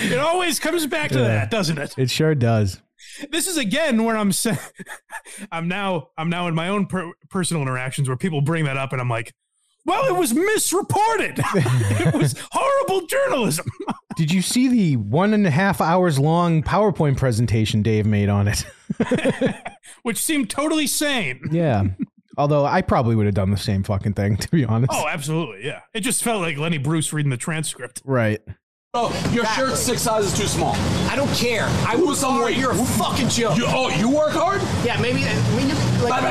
[0.01, 1.25] It always comes back to Yeah.
[1.29, 1.95] that, doesn't it?
[1.99, 2.81] It sure does.
[3.31, 4.59] This is again where I'm saying
[5.53, 8.93] I'm now I'm now in my own per- personal interactions where people bring that up
[8.93, 9.33] and I'm like,
[9.85, 11.39] well, it was misreported.
[11.55, 13.67] it was horrible journalism.
[14.17, 18.49] Did you see the one and a half hours long PowerPoint presentation Dave made on
[18.49, 18.65] it?
[20.03, 21.41] which seemed totally sane.
[21.51, 21.85] yeah.
[22.39, 24.93] Although I probably would have done the same fucking thing, to be honest.
[24.95, 25.67] Oh, absolutely.
[25.67, 25.81] Yeah.
[25.93, 28.01] It just felt like Lenny Bruce reading the transcript.
[28.05, 28.41] Right.
[28.95, 29.67] Oh, your Exactly.
[29.67, 30.75] shirt's six sizes too small.
[31.11, 31.65] I don't care.
[31.87, 32.57] I Lose work some weight.
[32.57, 33.59] You're a fucking joke.
[33.59, 34.63] You, oh, you work hard?
[34.85, 35.25] yeah, maybe.
[35.25, 36.23] I mean, you're like,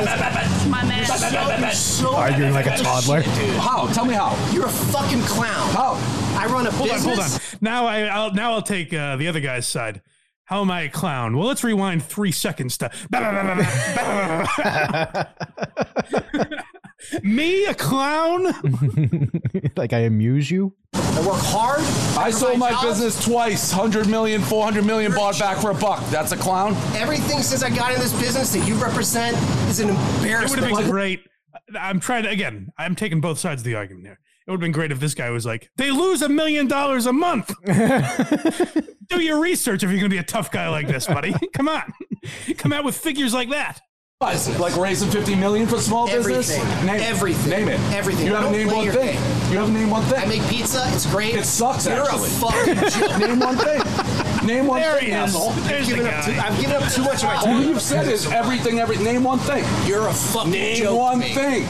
[0.68, 0.98] My man.
[0.98, 3.22] You're so- you're so Arguing like a toddler.
[3.22, 3.56] shit, dude.
[3.58, 3.86] How?
[3.94, 4.36] Tell me how.
[4.52, 5.70] You're a fucking clown.
[5.70, 5.94] How?
[6.40, 7.18] I run a Hold on, business.
[7.18, 7.60] hold on.
[7.62, 10.02] Now I, I'll now I'll take uh, the other guy's side.
[10.48, 11.38] How am I a clown?
[11.38, 12.90] Well, let's rewind three seconds to
[17.22, 18.44] me, a clown.
[19.76, 20.74] like I amuse you?
[20.94, 21.82] I work hard.
[22.18, 22.84] I sold my job.
[22.84, 23.74] business twice.
[23.74, 26.02] 100 million, 400 million, bought back for a buck.
[26.12, 26.76] That's a clown?
[26.96, 29.36] Everything since I got in this business that you represent
[29.70, 30.24] is an embarrassment.
[30.24, 30.64] It would embarrassment.
[30.64, 31.24] have been great.
[31.78, 32.72] I'm trying to again.
[32.78, 34.20] I'm taking both sides of the argument here.
[34.48, 37.06] It would have been great if this guy was like, "They lose a million dollars
[37.06, 37.54] a month."
[39.10, 41.34] Do your research if you're going to be a tough guy like this, buddy.
[41.54, 41.94] Come on,
[42.58, 43.80] come out with figures like that.
[44.20, 46.50] Like raising 50 million for small business?
[46.58, 46.86] Everything.
[46.88, 47.50] Name, Everything.
[47.52, 47.80] Name it.
[47.94, 48.26] Everything.
[48.26, 49.14] You haven't named one your thing.
[49.52, 50.20] You haven't named one thing.
[50.20, 50.84] I make pizza.
[50.88, 51.36] It's great.
[51.36, 52.28] It sucks, You're actually.
[52.30, 53.20] a fucking joke.
[53.20, 54.48] Name one thing.
[54.48, 55.36] Name one There thing, he is.
[55.36, 55.50] asshole.
[55.52, 56.32] I've the given, up too.
[56.32, 57.56] I've given up too much of my time.
[57.58, 58.98] All you've said is everything, every.
[58.98, 59.64] Name one thing.
[59.88, 60.90] You're a fucking Name joke.
[60.90, 61.34] to one me.
[61.36, 61.68] thing.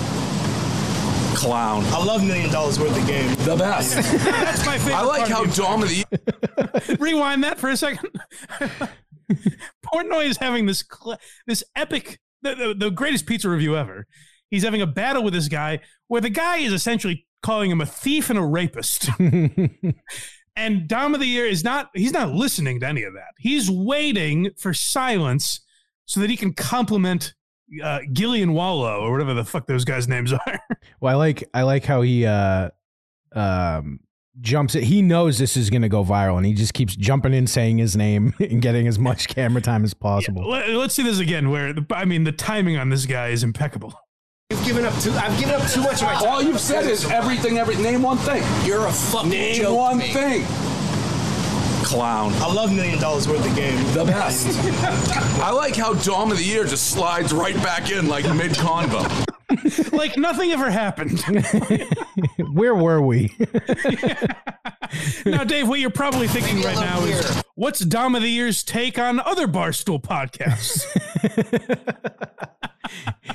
[1.38, 1.84] Clown.
[1.94, 3.30] I love million dollars worth of game.
[3.46, 3.94] The best.
[4.24, 4.96] That's my favorite.
[4.96, 8.10] I like how of the Dom of the Rewind that for a second.
[9.86, 14.08] Portnoy is having this cl- this epic, the, the, the greatest pizza review ever.
[14.50, 17.86] He's having a battle with this guy where the guy is essentially calling him a
[17.86, 19.08] thief and a rapist.
[20.56, 23.36] and Dom of the Year is not, he's not listening to any of that.
[23.38, 25.60] He's waiting for silence
[26.06, 27.36] so that he can compliment
[27.84, 30.60] uh, Gillie and Wallo or whatever the fuck those guys' names are.
[31.00, 32.70] Well, I like I like how he uh
[33.34, 34.00] um
[34.42, 34.84] jumps it.
[34.84, 37.78] He knows this is going to go viral, and he just keeps jumping in, saying
[37.80, 40.48] his name, and getting as much camera time as possible.
[40.50, 41.50] Let, us see this again.
[41.50, 43.94] Where the, I mean, the timing on this guy is impeccable.
[44.50, 45.12] You've given up too.
[45.12, 46.28] I've given up too much of my time.
[46.30, 47.76] All you've said is everything, every.
[47.76, 48.44] Name one thing.
[48.66, 49.78] You're a fucking Name joke.
[49.78, 50.14] one me.
[50.14, 50.77] thing.
[51.88, 52.34] Clown.
[52.34, 53.78] I love million dollars worth of game.
[53.94, 54.46] The best.
[55.42, 59.08] I like how Dom of the Year just slides right back in like mid convo.
[59.94, 61.22] like nothing ever happened.
[62.54, 63.34] Where were we?
[65.26, 69.00] now, Dave, what you're probably thinking right now is what's Dom of the Year's take
[69.00, 70.86] on other Barstool podcasts?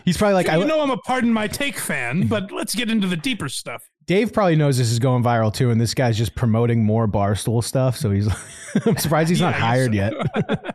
[0.05, 2.75] He's probably like, So I, you know, I'm a pardon my take fan, but let's
[2.75, 3.83] get into the deeper stuff.
[4.07, 7.63] Dave probably knows this is going viral too, and this guy's just promoting more barstool
[7.63, 7.97] stuff.
[7.97, 8.29] So he's,
[8.87, 9.97] I'm surprised he's not Yeah, I hired so.
[9.97, 10.13] yet.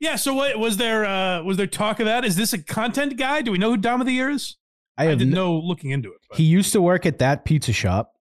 [0.00, 0.16] Yeah.
[0.16, 1.04] So what was there?
[1.04, 2.24] Uh, was there talk of that?
[2.24, 3.40] Is this a content guy?
[3.42, 4.56] Do we know who Dom of the Year is?
[4.98, 6.18] I I, have didn't no- know looking into it.
[6.36, 8.12] He used to work at that pizza shop,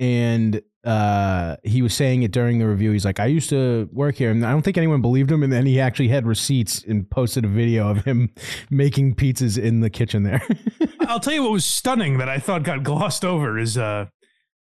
[0.00, 2.92] and uh, he was saying it during the review.
[2.92, 5.42] He's like, "I used to work here," and I don't think anyone believed him.
[5.42, 8.30] And then he actually had receipts and posted a video of him
[8.70, 10.42] making pizzas in the kitchen there.
[11.00, 14.06] I'll tell you what was stunning that I thought got glossed over is uh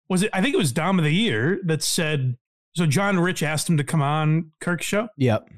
[0.08, 2.36] was it I think it was Dom of the Year that said
[2.74, 5.48] so John Rich asked him to come on Kirk's show yep.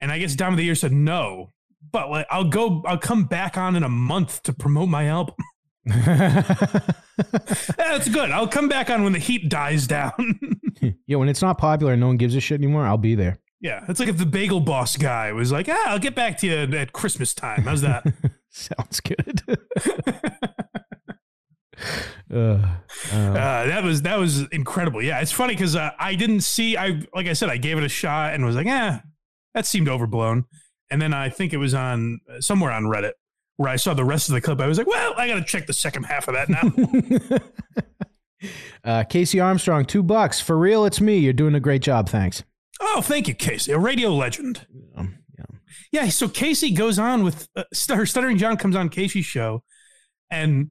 [0.00, 1.50] and I guess Dom of the Year said no
[1.92, 5.34] but like I'll go I'll come back on in a month to promote my album.
[7.76, 8.30] That's good.
[8.30, 10.38] I'll come back on when the heat dies down.
[11.06, 13.40] yeah, when it's not popular and no one gives a shit anymore, I'll be there.
[13.60, 16.46] yeah, it's like if the bagel boss guy was like, "Ah, I'll get back to
[16.46, 18.04] you at Christmas time." How's that?
[18.50, 19.42] Sounds good.
[22.32, 25.02] uh, uh, Uh, that was that was incredible.
[25.02, 26.76] Yeah, it's funny because uh, I didn't see.
[26.76, 29.00] I like I said, I gave it a shot and was like, "Yeah,
[29.54, 30.44] that seemed overblown."
[30.90, 33.12] And then I think it was on somewhere on Reddit
[33.60, 34.58] where I saw the rest of the clip.
[34.58, 38.50] I was like, "Well, I got to check the second half of that now."
[38.84, 40.86] uh, Casey Armstrong, two bucks for real.
[40.86, 41.18] It's me.
[41.18, 42.08] You're doing a great job.
[42.08, 42.42] Thanks.
[42.80, 44.66] oh, thank you, Casey, a radio legend.
[45.92, 46.08] yeah.
[46.08, 49.62] So Casey goes on with uh, St- Stuttering John comes on Casey's show
[50.30, 50.70] and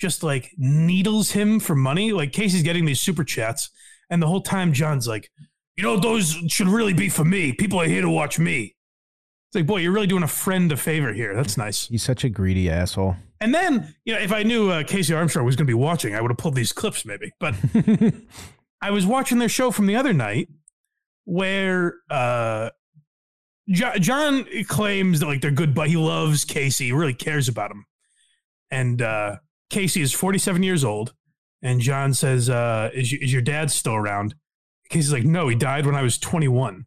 [0.00, 2.10] just like needles him for money.
[2.10, 3.70] Like Casey's getting these super chats,
[4.10, 5.30] and the whole time John's like,
[5.76, 7.52] "You know, those should really be for me.
[7.52, 8.73] People are here to watch me."
[9.54, 11.32] It's like, boy, you're really doing a friend a favor here.
[11.32, 11.86] That's nice.
[11.86, 13.14] He's such a greedy asshole.
[13.40, 16.16] And then, you know, if I knew uh, Casey Armstrong was going to be watching,
[16.16, 17.30] I would have pulled these clips maybe.
[17.38, 17.54] But
[18.82, 20.48] I was watching their show from the other night
[21.24, 22.70] where uh,
[23.68, 27.84] jo- John claims that like they're good, but he loves Casey, really cares about him.
[28.72, 29.36] And uh,
[29.70, 31.14] Casey is 47 years old.
[31.62, 34.34] And John says, uh, is, y- is your dad still around?
[34.90, 36.86] Casey's like, no, he died when I was 21.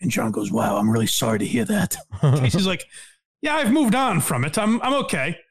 [0.00, 1.96] And John goes, wow, I'm really sorry to hear that.
[2.20, 2.84] Casey's like,
[3.42, 4.58] yeah, I've moved on from it.
[4.58, 5.36] I'm, I'm okay.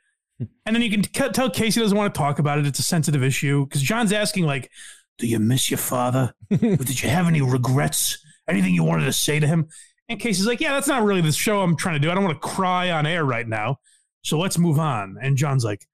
[0.65, 2.65] And then you can t- tell Casey doesn't want to talk about it.
[2.65, 4.70] It's a sensitive issue because John's asking, like,
[5.18, 6.34] do you miss your father?
[6.49, 8.18] Did you have any regrets?
[8.49, 9.68] Anything you wanted to say to him?
[10.10, 12.11] And Casey's like, yeah, that's not really the show I'm trying to do.
[12.11, 13.78] I don't want to cry on air right now.
[14.24, 15.18] So let's move on.
[15.22, 15.86] And John's like,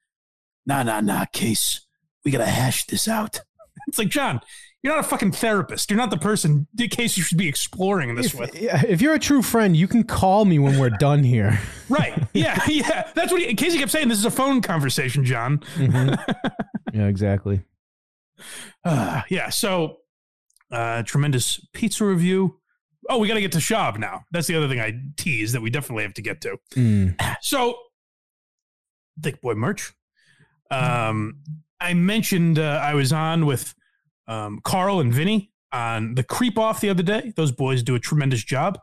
[0.65, 1.81] nah, nah, nah, Case.
[2.23, 3.41] We got to hash this out.
[3.87, 4.41] It's like, John,
[4.81, 5.89] you're not a fucking therapist.
[5.91, 8.55] You're not the person, in Case, you should be exploring this with.
[8.59, 11.59] Yeah, if you're a true friend, you can call me when we're done here.
[11.89, 12.13] Right.
[12.35, 12.63] Yeah.
[12.67, 13.09] Yeah.
[13.15, 14.09] That's what he, Casey kept saying.
[14.09, 15.61] This is a phone conversation, John.
[16.93, 17.63] Yeah, exactly.
[18.83, 19.49] Uh, yeah.
[19.49, 19.97] So,
[20.71, 22.59] uh, tremendous pizza review.
[23.09, 24.25] Oh, we got to get to Schaub now.
[24.31, 26.57] That's the other thing I tease that we definitely have to get to.
[26.75, 27.35] Mm.
[27.41, 27.75] So,
[29.21, 29.93] Thick Boy merch.
[30.69, 31.39] Um,
[31.81, 33.73] I mentioned uh, I was on with
[34.29, 37.33] um, Carl and Vinny on the Creep Off the other day.
[37.35, 38.79] Those boys do a tremendous job.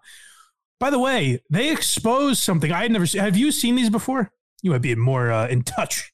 [0.79, 3.23] By the way, they exposed something I had never seen.
[3.23, 4.31] Have you seen these before?
[4.63, 6.13] You might be more uh, in touch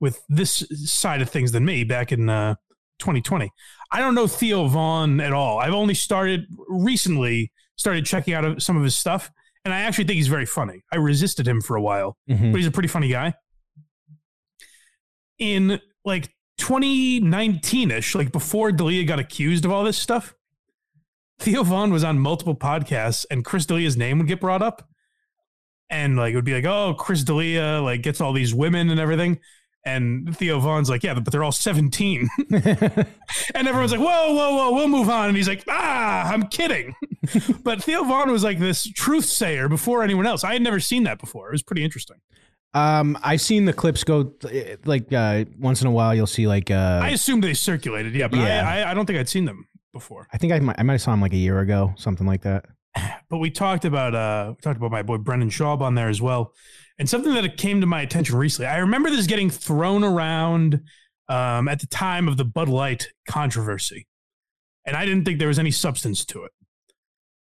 [0.00, 2.56] with this side of things than me back in uh,
[2.98, 3.50] 2020.
[3.90, 5.58] I don't know Theo Von at all.
[5.60, 9.30] I've only started recently started checking out some of his stuff,
[9.64, 10.82] and I actually think he's very funny.
[10.92, 12.52] I resisted him for a while, Mhm.
[12.52, 13.34] but he's a pretty funny guy.
[15.38, 20.34] In like 2019ish, like before D'Elia got accused of all this stuff,
[21.40, 24.88] Theo Von was on multiple podcasts, and Chris D'Elia's name would get brought up,
[25.90, 29.00] and like it would be like, "Oh, Chris D'Elia like gets all these women and
[29.00, 29.40] everything,"
[29.84, 34.72] and Theo Von's like, "Yeah, but they're all 17," and everyone's like, "Whoa, whoa, whoa,
[34.72, 36.94] we'll move on," and he's like, "Ah, I'm kidding,"
[37.64, 40.44] but Theo Von was like this truth sayer before anyone else.
[40.44, 41.48] I had never seen that before.
[41.48, 42.18] It was pretty interesting.
[42.74, 46.14] Um, I've seen the clips go eh, like uh, once in a while.
[46.14, 48.66] You'll see like uh, I assumed they circulated, yeah, but Yeah.
[48.66, 50.26] I, I, I don't think I'd seen them before.
[50.32, 52.42] I think I might, I might have saw him like a year ago, something like
[52.42, 52.64] that.
[53.28, 56.22] but we talked about uh we talked about my boy Brendan Schaub on there as
[56.22, 56.54] well.
[56.98, 58.68] And something that came to my attention recently.
[58.68, 60.82] I remember this getting thrown around
[61.28, 64.06] um, at the time of the Bud Light controversy.
[64.86, 66.52] And I didn't think there was any substance to it.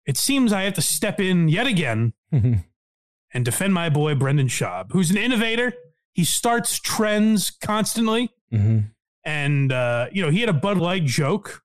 [0.05, 2.13] It seems I have to step in yet again
[3.33, 5.73] and defend my boy Brendan Schaub, who's an innovator.
[6.13, 8.79] He starts trends constantly Mm-hmm.
[9.23, 11.63] and uh, you know he had a Bud Light joke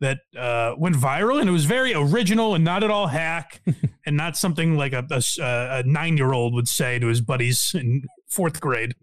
[0.00, 3.60] that uh, went viral, and it was very original and not at all hack,
[4.06, 5.04] and not something like a,
[5.40, 8.94] a, nine year old would say to his buddies in fourth grade.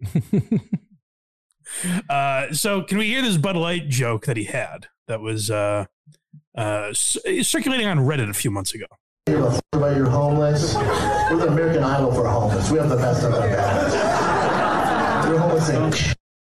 [2.10, 5.84] uh, so, can we hear this Bud Light joke that he had that was uh,
[6.56, 8.86] uh, circulating on Reddit a few months ago?
[9.34, 10.74] About your homeless.
[10.74, 12.70] We're the American Idol for homeless.
[12.70, 13.94] We have the best of the best.
[15.28, 15.94] You're homeless and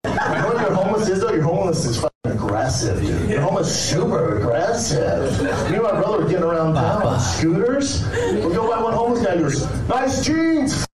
[0.06, 1.32] you know what your homeless is though?
[1.34, 3.30] Your homeless is fucking aggressive, dude.
[3.30, 5.42] Your homeless super aggressive.
[5.42, 8.04] Me and my brother were getting around town on scooters.
[8.12, 10.86] We go by one homeless guy goes, nice jeans.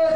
[0.00, 0.06] Oh.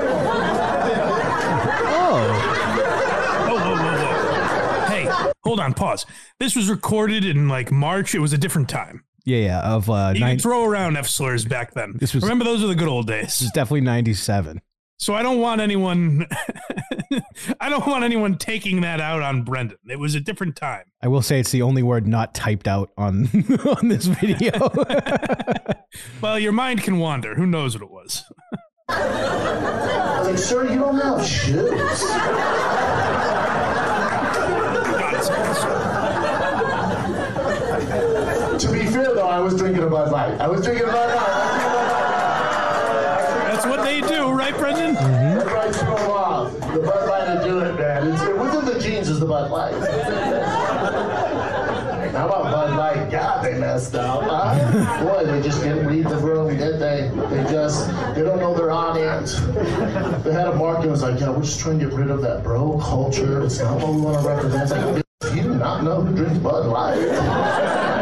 [3.48, 4.86] Oh, whoa.
[4.86, 6.04] Hey, hold on, pause.
[6.40, 8.14] This was recorded in like March.
[8.14, 9.04] It was a different time.
[9.24, 9.60] Yeah, yeah.
[9.60, 11.94] Of uh, You nine, could throw around F slurs back then.
[11.96, 13.26] This was- Remember, those were the good old days.
[13.26, 14.60] this is definitely ninety-seven.
[14.98, 16.26] So I don't want anyone.
[17.60, 19.78] I don't want anyone taking that out on Brendan.
[19.88, 20.84] It was a different time.
[21.02, 23.24] I will say it's the only word not typed out on
[23.80, 24.52] on this video.
[26.22, 27.34] Well, your mind can wander.
[27.34, 28.24] Who knows what it was?
[28.88, 32.02] I was like, sir, you don't have shoes.
[38.62, 40.40] To be fair though, I was drinking a Bud Light.
[40.40, 41.52] I was drinking a Bud Light.
[43.50, 44.94] That's what they do, right, Brendan?
[44.94, 45.38] Mm-hmm.
[45.38, 45.72] That's right.
[46.72, 48.12] The Bud Light to do it, man.
[48.12, 49.74] It's, uh, within the jeans is the Bud Light.
[52.12, 53.10] How about Bud Light?
[53.10, 54.22] God, they messed up.
[54.22, 55.04] Huh?
[55.04, 57.10] Boy, they just didn't read the room, did they?
[57.30, 59.40] They just, they don't know their audience.
[60.24, 62.42] They had a marketing was like, yeah, we're just trying to get rid of that
[62.42, 63.42] bro culture.
[63.42, 64.62] It's not what we want to represent.
[64.62, 68.01] It's like, you do not know who drinks Bud Light.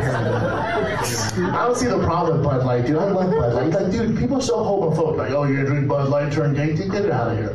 [0.00, 2.96] I don't see the problem with Bud Light, dude.
[2.98, 3.68] I like Bud Light.
[3.68, 5.18] Like, dude, people are so homophobic.
[5.18, 6.74] Like, oh, you're gonna drink Bud Light, turn gay?
[6.74, 7.54] Dude, get it out of here.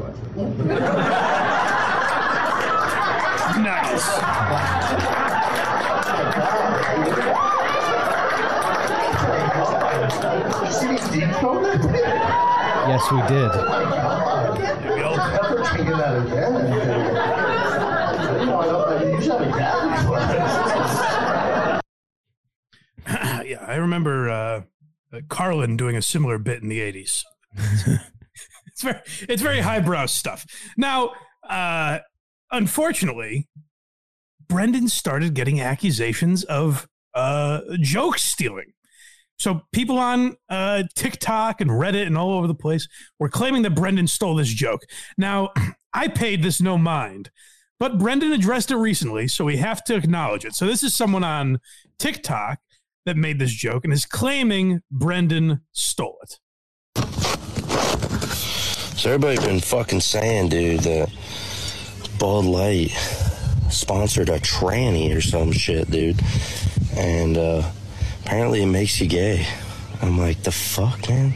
[3.64, 4.08] Nice.
[10.64, 11.94] You see me deep throat that thing?
[12.90, 13.52] yes, we did.
[13.54, 14.60] Oh my god.
[15.34, 16.54] Never taking that again.
[18.40, 21.13] You know, I don't, I usually have a cat
[23.46, 24.62] yeah, I remember uh,
[25.30, 27.24] Carlin doing a similar bit in the '80s.
[28.68, 30.46] it's very, it's very highbrow stuff.
[30.78, 31.12] Now,
[31.48, 32.00] uh,
[32.52, 33.48] unfortunately,
[34.48, 38.74] Brendan started getting accusations of uh, joke stealing.
[39.38, 42.88] So people on uh, TikTok and Reddit and all over the place
[43.20, 44.82] were claiming that Brendan stole this joke.
[45.18, 45.50] Now,
[45.94, 47.30] I paid this no mind,
[47.80, 50.56] but Brendan addressed it recently, so we have to acknowledge it.
[50.56, 51.60] So this is someone on
[52.00, 52.60] TikTok
[53.06, 56.40] that made this joke and is claiming Brendan stole it.
[58.98, 61.12] So everybody's been fucking saying, dude, that
[62.20, 62.92] Bud Light
[63.70, 66.22] sponsored a tranny or some shit, dude.
[66.96, 67.70] And uh,
[68.22, 69.46] apparently it makes you gay.
[70.02, 71.34] I'm like, the fuck, man?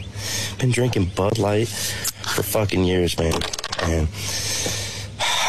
[0.58, 3.34] Been drinking Bud Light for fucking years, man.
[3.82, 4.08] And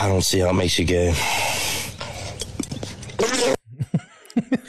[0.02, 1.14] I don't see how it makes you gay.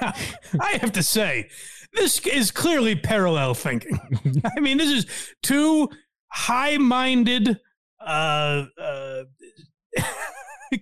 [0.00, 0.12] Now,
[0.60, 1.48] I have to say,
[1.92, 3.98] this is clearly parallel thinking.
[4.56, 5.06] I mean, this is
[5.42, 5.88] two
[6.28, 7.58] high-minded,
[8.04, 9.22] uh, uh,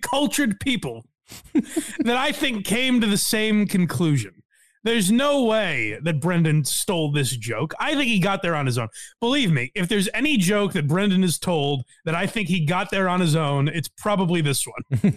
[0.01, 1.05] cultured people
[1.53, 4.38] that I think came to the same conclusion.
[4.83, 7.73] There's no way that Brendan stole this joke.
[7.79, 8.87] I think he got there on his own.
[9.19, 12.89] Believe me, if there's any joke that Brendan is told that I think he got
[12.89, 15.01] there on his own, it's probably this one.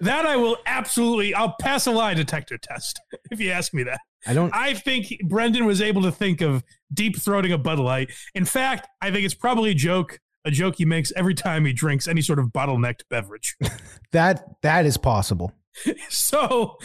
[0.00, 3.00] that I will absolutely, I'll pass a lie detector test
[3.32, 4.00] if you ask me that.
[4.26, 4.54] I don't.
[4.54, 6.62] I think Brendan was able to think of
[6.92, 8.10] deep throating a Bud Light.
[8.34, 11.72] In fact, I think it's probably a joke, a joke he makes every time he
[11.72, 13.56] drinks any sort of bottlenecked beverage.
[14.12, 15.52] That that is possible.
[16.08, 16.78] so,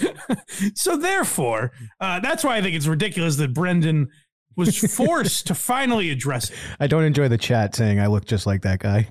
[0.76, 4.10] so therefore, uh, that's why I think it's ridiculous that Brendan
[4.56, 6.58] was forced to finally address it.
[6.80, 9.10] I don't enjoy the chat saying I look just like that guy.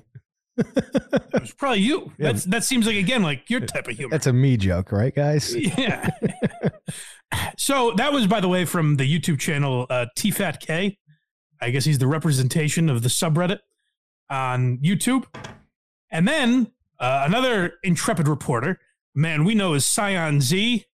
[0.57, 2.11] It was probably you.
[2.17, 2.31] Yeah.
[2.31, 4.11] That's that seems like again like your type of humor.
[4.11, 5.53] That's a me joke, right, guys?
[5.53, 6.09] Yeah.
[7.57, 10.97] so that was, by the way, from the YouTube channel uh, TFATK.
[11.61, 13.59] I guess he's the representation of the subreddit
[14.29, 15.25] on YouTube.
[16.11, 18.79] And then uh, another intrepid reporter,
[19.15, 20.85] man we know as Scion Z,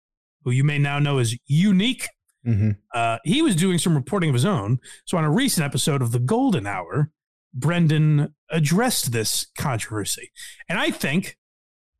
[0.45, 2.09] who you may now know as Unique.
[2.47, 2.71] Mm-hmm.
[2.95, 4.79] Uh, he was doing some reporting of his own.
[5.05, 7.11] So on a recent episode of The Golden Hour,
[7.53, 10.31] Brendan addressed this controversy.
[10.69, 11.37] And I think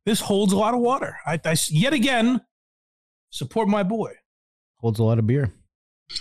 [0.05, 1.17] this holds a lot of water.
[1.25, 2.41] I, I yet again
[3.29, 4.13] support my boy.
[4.77, 5.53] Holds a lot of beer.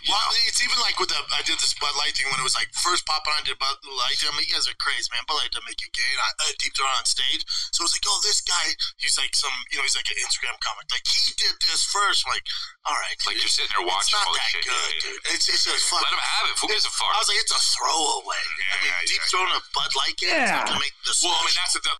[0.08, 0.20] Well,
[0.60, 2.68] it's even like with the I did this Bud Light thing when it was like
[2.84, 3.40] first popping on.
[3.40, 4.20] I did Bud Light.
[4.20, 5.24] I mean, you guys are crazy, man.
[5.24, 6.04] Bud Light doesn't make you gay.
[6.04, 7.40] And I, I deep throat on stage,
[7.72, 10.20] so it was like, oh, this guy, he's like some, you know, he's like an
[10.20, 10.84] Instagram comic.
[10.92, 12.28] Like he did this first.
[12.28, 12.44] I'm like,
[12.84, 14.64] all right, Like you're sitting there watching It's not that shit.
[14.68, 15.32] good, Yeah, yeah, dude.
[15.32, 16.04] It's it's a fuck.
[16.04, 16.54] Let him have it.
[16.60, 17.08] Who gives a fuck?
[17.08, 18.44] I was like, it's a throwaway.
[18.44, 20.36] I mean, deep throating a Bud Light game.
[20.44, 21.12] It's not gonna make the.
[21.24, 21.92] Well, I mean, that's the.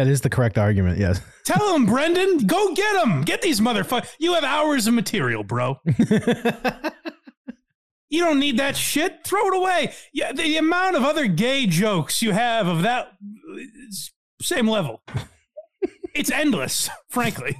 [0.00, 0.96] That is the correct argument.
[0.96, 1.20] Yes.
[1.44, 3.20] Tell him, Brendan, go get him.
[3.28, 4.08] Get these motherfuckers.
[4.16, 5.76] You have hours of material, bro.
[8.12, 9.24] You don't need that shit.
[9.24, 9.94] Throw it away.
[10.12, 13.14] Yeah, the amount of other gay jokes you have of that
[14.42, 15.02] same level.
[16.14, 17.56] it's endless, frankly.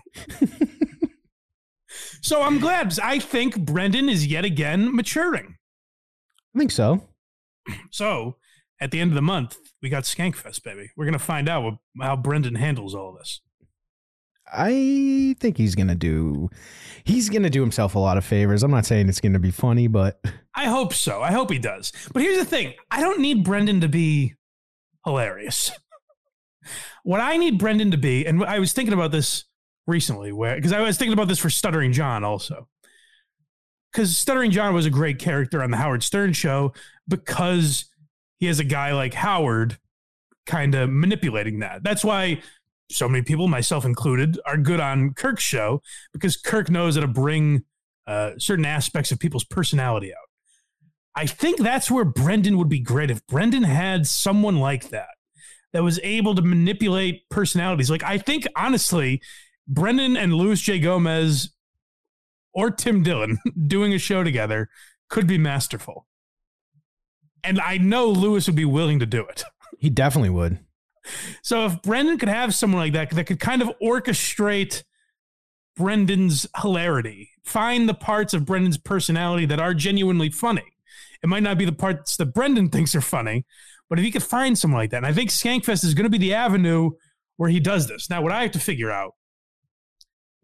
[2.20, 2.98] so I'm glad.
[3.02, 5.56] I think Brendan is yet again maturing.
[6.54, 7.08] I think so.
[7.90, 8.36] So
[8.78, 10.90] at the end of the month, we got Skankfest, baby.
[10.98, 13.40] We're gonna find out what, how Brendan handles all this.
[14.52, 16.50] I think he's gonna do.
[17.04, 18.62] He's gonna do himself a lot of favors.
[18.62, 20.20] I'm not saying it's gonna be funny, but
[20.54, 21.22] I hope so.
[21.22, 21.92] I hope he does.
[22.12, 24.34] But here's the thing: I don't need Brendan to be
[25.04, 25.70] hilarious.
[27.02, 29.44] what I need Brendan to be, and I was thinking about this
[29.86, 32.68] recently, where because I was thinking about this for Stuttering John also.
[33.92, 36.72] Because Stuttering John was a great character on the Howard Stern show
[37.08, 37.90] because
[38.38, 39.78] he has a guy like Howard
[40.46, 41.82] kind of manipulating that.
[41.82, 42.40] That's why
[42.92, 45.82] so many people, myself included, are good on Kirk's show
[46.12, 47.64] because Kirk knows how to bring
[48.06, 50.28] uh, certain aspects of people's personality out.
[51.14, 55.08] I think that's where Brendan would be great if Brendan had someone like that
[55.72, 57.90] that was able to manipulate personalities.
[57.90, 59.20] Like I think honestly,
[59.68, 60.78] Brendan and Luis J.
[60.78, 61.50] Gomez
[62.52, 64.68] or Tim Dillon doing a show together
[65.08, 66.06] could be masterful.
[67.44, 69.44] And I know Luis would be willing to do it.
[69.78, 70.60] he definitely would.
[71.42, 74.84] So if Brendan could have someone like that that could kind of orchestrate
[75.76, 80.64] Brendan's hilarity, find the parts of Brendan's personality that are genuinely funny.
[81.22, 83.44] It might not be the parts that Brendan thinks are funny,
[83.88, 86.10] but if he could find someone like that, and I think Skankfest is going to
[86.10, 86.90] be the avenue
[87.36, 88.08] where he does this.
[88.10, 89.14] Now, what I have to figure out: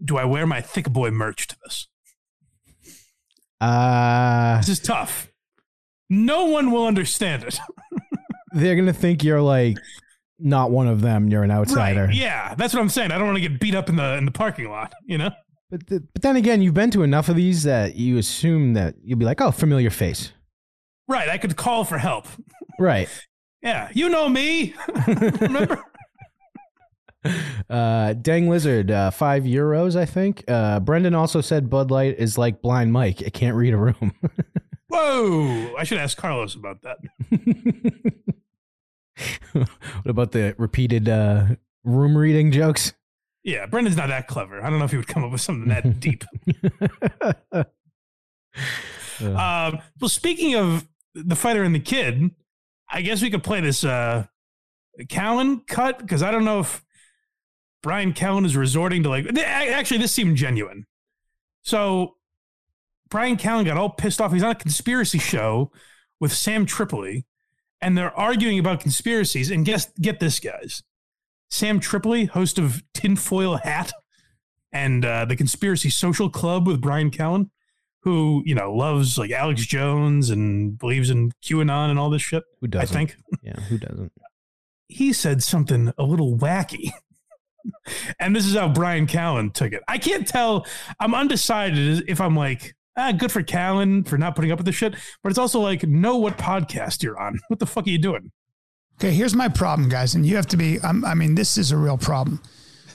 [0.05, 1.89] do I wear my thick boy merch to this?
[3.61, 5.29] Uh, This is tough.
[6.11, 7.59] No one will understand it.
[8.53, 9.77] they're gonna think you're like
[10.39, 11.29] not one of them.
[11.29, 12.07] You're an outsider.
[12.07, 13.13] Right, yeah, that's what I'm saying.
[13.13, 14.93] I don't want to get beat up in the in the parking lot.
[15.07, 15.31] You know.
[15.71, 18.95] But the, but then again, you've been to enough of these that you assume that
[19.03, 20.33] you'll be like, oh, familiar face.
[21.07, 21.29] Right.
[21.29, 22.27] I could call for help.
[22.79, 23.09] Right.
[23.61, 23.89] Yeah.
[23.93, 24.75] You know me.
[25.41, 25.83] Remember?
[27.69, 30.45] Uh, Dang Lizard, uh, five euros, I think.
[30.47, 33.21] Uh, Brendan also said Bud Light is like blind Mike.
[33.21, 34.13] It can't read a room.
[34.87, 35.75] Whoa.
[35.77, 36.99] I should ask Carlos about that.
[39.53, 39.69] what
[40.07, 41.47] about the repeated uh,
[41.85, 42.93] room reading jokes?
[43.45, 43.67] Yeah.
[43.67, 44.63] Brendan's not that clever.
[44.63, 46.25] I don't know if he would come up with something that deep.
[49.21, 52.31] Um, well, speaking of the fighter and the kid,
[52.89, 54.27] I guess we could play this uh,
[55.03, 56.85] Callen cut because I don't know if
[57.83, 59.27] Brian Callen is resorting to like.
[59.39, 60.87] Actually, this seemed genuine.
[61.63, 62.17] So
[63.11, 64.33] Brian Callen got all pissed off.
[64.33, 65.73] He's on a conspiracy show
[66.21, 67.27] with Sam Tripoli,
[67.81, 69.51] and they're arguing about conspiracies.
[69.51, 70.83] And guess get this, guys.
[71.51, 73.93] Sam Tripoli, host of Tinfoil Hat
[74.73, 77.51] and uh, the Conspiracy Social Club with Brian Callen,
[78.03, 82.45] who you know loves like Alex Jones and believes in QAnon and all this shit.
[82.61, 82.95] Who doesn't?
[82.95, 84.13] I think Yeah, who doesn't?
[84.89, 86.91] he said something a little wacky.
[88.21, 89.83] and this is how Brian Callen took it.
[89.89, 90.67] I can't tell.
[91.01, 94.73] I'm undecided if I'm like, ah, good for Callen for not putting up with the
[94.73, 94.95] shit.
[95.23, 97.39] But it's also like, know what podcast you're on.
[97.49, 98.33] What the fuck are you doing?
[99.01, 100.79] Okay, here's my problem, guys, and you have to be.
[100.83, 102.43] I mean, this is a real problem.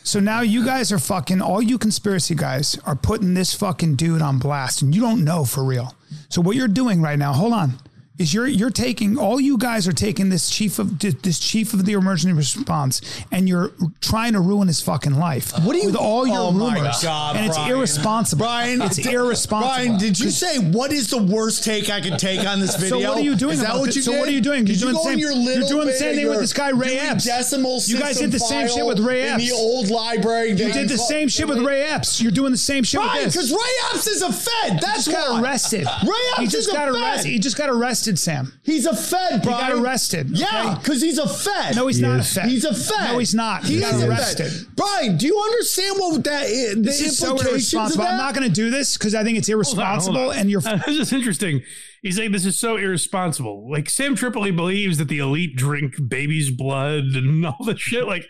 [0.04, 1.42] So now you guys are fucking.
[1.42, 5.46] All you conspiracy guys are putting this fucking dude on blast, and you don't know
[5.46, 5.96] for real.
[6.30, 7.32] So what you're doing right now?
[7.32, 7.80] Hold on.
[8.24, 11.86] Is you're you're taking all you guys are taking this chief of this chief of
[11.86, 13.02] the emergency response
[13.32, 13.72] and you're
[14.02, 15.52] trying to ruin his fucking life.
[15.64, 17.04] What do you- with all your Oh my rumors?
[17.04, 17.72] God, and it's Brian.
[17.72, 18.46] irresponsible.
[18.46, 19.68] Brian, it's irresponsible.
[19.76, 23.00] Brian, did you say what is the worst take I can take on this video?
[23.02, 24.20] So what are you doing Is that what you So did?
[24.20, 24.66] what are you doing?
[24.66, 26.70] Did You're you doing the same- your you're doing the same thing with this guy,
[26.70, 27.26] Ray Epps.
[27.26, 29.50] Decimal You guys did the same shit with Ray in Epps.
[29.50, 30.52] the old library.
[30.52, 32.22] You did the same shit with Ray Epps.
[32.22, 33.36] You're doing the same shit Brian, with this.
[33.36, 34.80] because Ray Epps is a Fed.
[34.82, 35.42] That's he just got why.
[35.42, 35.86] arrested.
[36.04, 37.02] Ray Epps he just is a got Fed.
[37.02, 37.30] arrested.
[37.32, 38.54] He just got arrested, Sam.
[38.64, 39.72] He's a Fed, He Brian.
[39.78, 40.30] got arrested.
[40.30, 40.80] Yeah, okay?
[40.82, 41.76] because he's a Fed.
[41.76, 42.32] No, he's He not is.
[42.38, 42.50] a Fed.
[42.50, 43.12] He's a Fed.
[43.12, 43.64] No, he's not.
[43.66, 44.52] He, He got is a arrested.
[44.76, 46.76] Brian, do you understand what that is?
[46.76, 48.04] The This is so implications of irresponsible.
[48.06, 48.12] that?
[48.12, 50.30] I'm not going to do this because I think it's Hold on, hold irresponsible.
[50.32, 50.38] on.
[50.38, 51.62] And you're Uh, this is interesting.
[52.02, 53.70] He's saying this is so irresponsible.
[53.72, 58.06] Like Sam Tripoli believes that the elite drink baby's blood and all this shit.
[58.06, 58.26] Like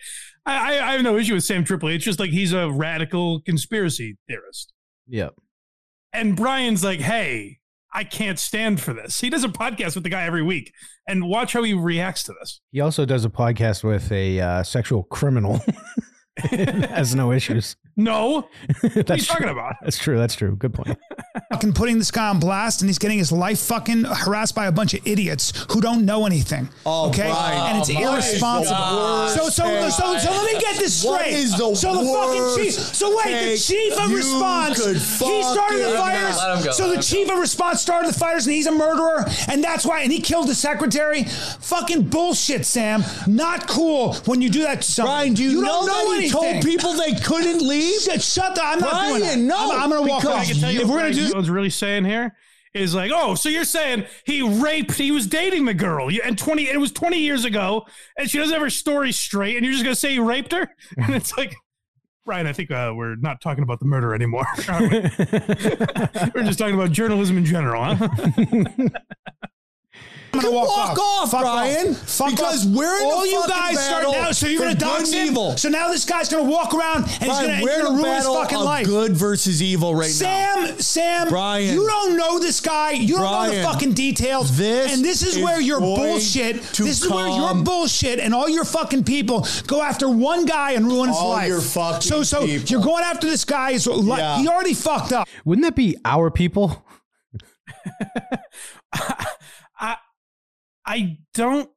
[0.46, 1.96] I, I, I have no issue with Sam Tripoli.
[1.96, 4.74] It's just like he's a radical conspiracy theorist.
[5.08, 5.34] Yep.
[6.12, 7.58] And Brian's like, hey,
[7.94, 9.22] I can't stand for this.
[9.22, 10.74] He does a podcast with the guy every week,
[11.08, 12.60] and watch how he reacts to this.
[12.72, 15.60] He also does a podcast with a uh, sexual criminal.
[16.38, 17.76] Has no issues.
[17.96, 18.50] No.
[18.82, 19.52] what are you That's talking true.
[19.52, 19.76] about?
[19.84, 20.18] That's true.
[20.18, 20.56] That's true.
[20.56, 20.98] Good point.
[21.52, 24.72] fucking putting this guy on blast and he's getting his life fucking harassed by a
[24.72, 26.68] bunch of idiots who don't know anything.
[26.86, 27.30] Oh, okay?
[27.30, 27.76] Brian.
[27.76, 28.76] and it's Oh, irresponsible.
[28.98, 31.34] Worst So so, so so let me get this straight.
[31.34, 34.84] is the so the fucking chief so wait, the chief of response
[35.20, 36.38] he started the fires.
[36.38, 38.66] Let him go, So let the him chief of response started the fires and he's
[38.68, 41.24] a murderer and that's why and he killed the secretary.
[41.26, 43.04] Fucking bullshit, Sam.
[43.28, 45.14] Not cool when you do that to someone.
[45.16, 47.83] Brian, do you, don't know, that he told people they couldn't leave?
[48.04, 49.38] Shut, shut the I'm not Brian, doing that.
[49.40, 50.42] no, I'm, I'm gonna walk because off.
[50.42, 52.36] I can tell you if what we're gonna do Callen's really saying here
[52.74, 56.38] is like, oh, so you're saying he raped, he was dating the girl, You- and
[56.38, 57.86] twenty, it was twenty years ago,
[58.18, 60.68] and she doesn't have her story straight, and you're just gonna say he raped her,
[60.98, 61.56] and it's like.
[62.26, 64.46] Ryan, I think uh, we're not talking about the murder anymore.
[64.70, 64.88] are we?
[66.34, 68.08] we're just talking about journalism in general, huh?
[70.34, 72.72] I'm gonna walk, walk off, Fuck Brian, Fuck because off.
[72.76, 74.32] we're in all the you guys battle start now.
[74.32, 75.28] So you're gonna good dox him.
[75.28, 75.56] evil.
[75.58, 78.16] So now this guy's gonna walk around and he's gonna, we're he's gonna a ruin
[78.16, 78.86] his fucking of life.
[78.88, 80.66] good versus evil right now.
[80.66, 81.76] Sam, Sam, Brian.
[81.76, 82.92] you don't know this guy.
[82.92, 84.58] You don't know the fucking details.
[84.58, 86.64] this and this is, is where your bullshit.
[86.64, 90.72] to This is where your bullshit and all your fucking people go after one guy
[90.72, 91.48] and ruin his All life.
[91.48, 92.68] your fucking so, so people.
[92.70, 94.18] you're going after this guy's life.
[94.20, 94.38] Yeah.
[94.40, 95.28] He already fucked up.
[95.46, 96.84] Wouldn't that be our people?
[100.86, 101.70] I don't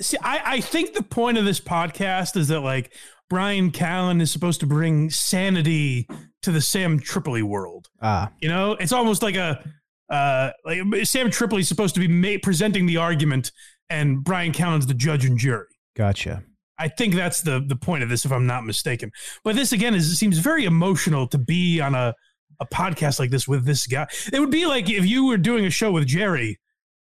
[0.00, 0.16] see.
[0.22, 2.92] I I think the point of this podcast is that like
[3.30, 6.08] Brian Callen is supposed to bring sanity
[6.42, 7.88] to the Sam Tripoli world.
[8.00, 9.62] Ah, You know, it's almost like a
[10.10, 13.52] uh like Sam Tripoli is supposed to be ma- presenting the argument,
[13.90, 15.66] and Brian Callen's the judge and jury.
[15.96, 16.42] gotcha.
[16.80, 19.10] I think that's the the point of this, if I'm not mistaken.
[19.44, 22.14] But this again is it seems very emotional to be on a
[22.60, 24.06] a podcast like this with this guy.
[24.32, 26.58] It would be like if you were doing a show with Jerry,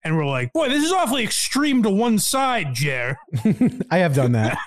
[0.06, 3.18] and we're like, "Boy, this is awfully extreme to one side, Jer."
[3.92, 4.58] I have done that.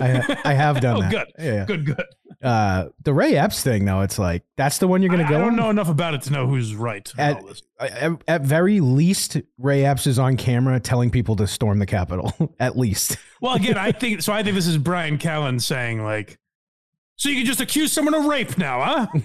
[0.00, 1.10] I, I have done oh, that.
[1.10, 1.64] good, Yeah.
[1.64, 2.04] good, good.
[2.40, 5.36] Uh, the Ray Epps thing, though, it's like that's the one you're going to go
[5.36, 5.56] I don't on?
[5.56, 7.10] know enough about it to know who's right.
[7.18, 7.42] At,
[7.80, 12.32] at, at very least, Ray Epps is on camera telling people to storm the Capitol.
[12.60, 13.16] at least.
[13.40, 14.32] Well, again, I think so.
[14.32, 16.38] I think this is Brian Callen saying like.
[17.18, 19.06] So you can just accuse someone of rape now, huh?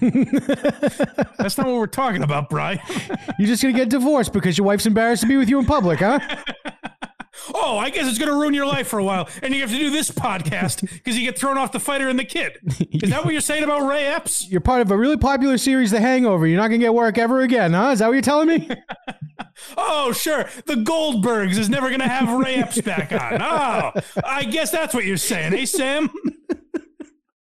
[1.38, 2.80] That's not what we're talking about, Brian.
[3.38, 5.64] You're just going to get divorced because your wife's embarrassed to be with you in
[5.64, 6.18] public, huh?
[7.52, 9.68] Oh, I guess it's going to ruin your life for a while, and you have
[9.68, 12.58] to do this podcast because you get thrown off the fighter and the kid.
[12.90, 14.48] Is that what you're saying about Ray Epps?
[14.48, 16.46] You're part of a really popular series, The Hangover.
[16.46, 17.90] You're not going to get work ever again, huh?
[17.90, 18.70] Is that what you're telling me?
[19.76, 20.46] Oh, sure.
[20.64, 23.42] The Goldbergs is never going to have Ray Epps back on.
[23.42, 23.92] Oh,
[24.24, 26.10] I guess that's what you're saying, hey Sam?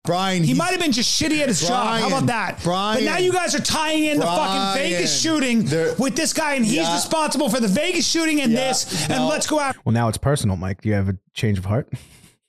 [0.09, 1.99] Brian, He he's- might have been just shitty at his job.
[2.01, 2.63] How about that?
[2.63, 5.63] Brian, but now you guys are tying in the fucking Vegas shooting
[5.99, 6.95] with this guy, and he's Yeah.
[6.95, 9.03] responsible for the Vegas shooting and Yeah, this.
[9.09, 9.27] And no.
[9.27, 9.75] let's go out.
[9.85, 10.81] well, now it's personal, Mike.
[10.81, 11.89] Do you have a change of heart?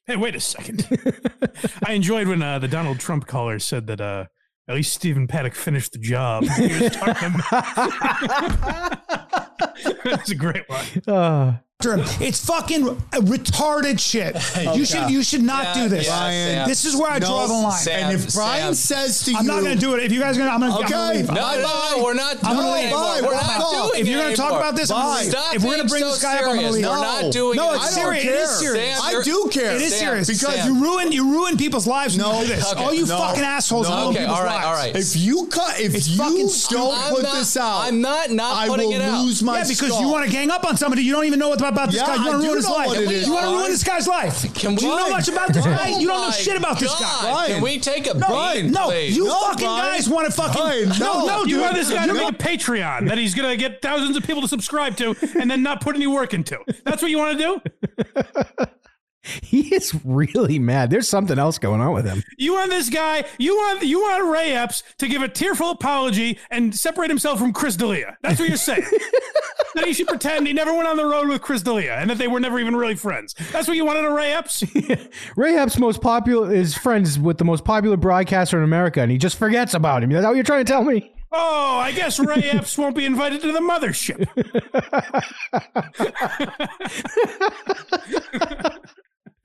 [0.06, 0.88] Hey, wait a second.
[1.84, 4.24] I enjoyed when uh, the Donald Trump caller said that uh,
[4.66, 6.44] at least Stephen Paddock finished the job.
[6.44, 9.00] He was talking about-
[10.04, 10.84] That's a great one.
[11.06, 11.52] Uh,
[11.84, 14.36] It's fucking retarded shit.
[14.76, 16.06] You should you should not Yeah, do this.
[16.06, 16.68] yeah, Sam.
[16.68, 17.72] this is where I draw the line.
[17.78, 18.96] Sam, and if Brian Sam.
[19.08, 20.02] says to you, I'm not going to do it.
[20.04, 21.16] If you guys are going to, I'm going to Okay.
[21.18, 21.28] leave.
[21.28, 21.92] No, no, Bye-bye.
[21.96, 22.84] no, we're not I'm doing gonna it leave.
[22.84, 23.00] anymore.
[23.00, 23.20] Bye.
[23.22, 23.88] We're Fuck not off.
[23.90, 25.02] doing If you're going to talk about this, I'm Bye.
[25.02, 25.30] going to leave.
[25.32, 26.74] Stop If we're going to bring so this guy up, I'm going to serious.
[26.76, 26.84] leave.
[26.86, 27.76] We're not doing no, it.
[27.76, 28.24] it's I don't serious.
[28.24, 28.42] It care.
[28.42, 28.98] is serious.
[28.98, 29.74] Sam, I do care.
[29.76, 30.66] It is Sam, serious because Sam.
[30.74, 32.40] you ruin you ruin people's lives when No.
[32.42, 32.72] you do this.
[32.74, 34.02] All you fucking assholes No.
[34.04, 34.64] ruin people's lives.
[34.66, 34.94] all right.
[34.96, 36.84] if you cut, if It's you fucking don't stupid.
[36.94, 39.24] I'm put not- this out, I'm not not putting it out.
[39.24, 41.02] lose my yeah, because you want to gang up on somebody.
[41.02, 42.14] You don't even know what about this Yeah, guy.
[42.16, 42.86] You want to ruin his know life.
[42.88, 44.54] what it is, You want to ruin this guy's life.
[44.54, 45.88] Can do you we- know much about this guy?
[45.98, 47.20] You don't know shit about this guy.
[47.22, 47.52] Brian.
[47.54, 51.20] Can we take a No, beat, no, you fucking guys want to fucking Brian, no,
[51.20, 51.26] no.
[51.26, 54.16] no, You want this guy to make a Patreon that he's going to get thousands
[54.16, 56.58] of people to subscribe to and then not put any work into.
[56.84, 58.64] That's what you want to do?
[59.42, 60.90] he is really mad.
[60.90, 62.22] There's something else going on with him.
[62.38, 66.38] You want this guy, you want you want Ray Epps to give a tearful apology
[66.50, 68.16] and separate himself from Chris D'Elia.
[68.22, 68.86] That's what you're saying.
[69.74, 72.18] that he should pretend he never went on the road with Chris D'Elia and that
[72.18, 73.34] they were never even really friends.
[73.52, 74.64] That's what you wanted of Ray Epps?
[75.36, 79.18] Ray Epps' most popular is friends with the most popular broadcaster in America, and he
[79.18, 80.10] just forgets about him.
[80.12, 81.12] Is that what you're trying to tell me?
[81.32, 84.26] Oh, I guess Ray Epps won't be invited to the mothership.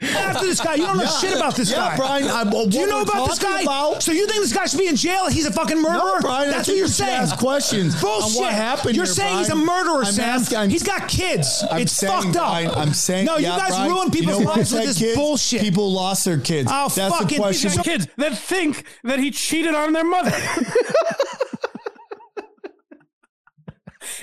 [0.07, 0.76] After this guy.
[0.76, 1.18] You don't know Yeah.
[1.19, 1.95] shit about this Yeah, guy.
[1.98, 3.61] Brian, I- what do you know about this guy?
[3.61, 5.27] about- So you think this guy should be in jail?
[5.27, 5.98] He's a fucking murderer.
[5.98, 7.11] No, Brian, That's think what you're saying.
[7.22, 8.40] ask questions on Bullshit.
[8.40, 10.30] what happened You're here, saying he's a murderer, I'm Sam.
[10.41, 11.64] asking- he's got kids.
[11.69, 12.49] I'm it's saying, fucked up.
[12.52, 13.38] Brian, I'm saying, no.
[13.38, 15.15] You yeah, guys Brian, ruin people's you know lives with this kids?
[15.15, 15.61] bullshit.
[15.61, 16.69] People lost their kids.
[16.72, 17.72] Oh, That's fucking- the question.
[17.72, 20.34] These kids that think that he cheated on their mother.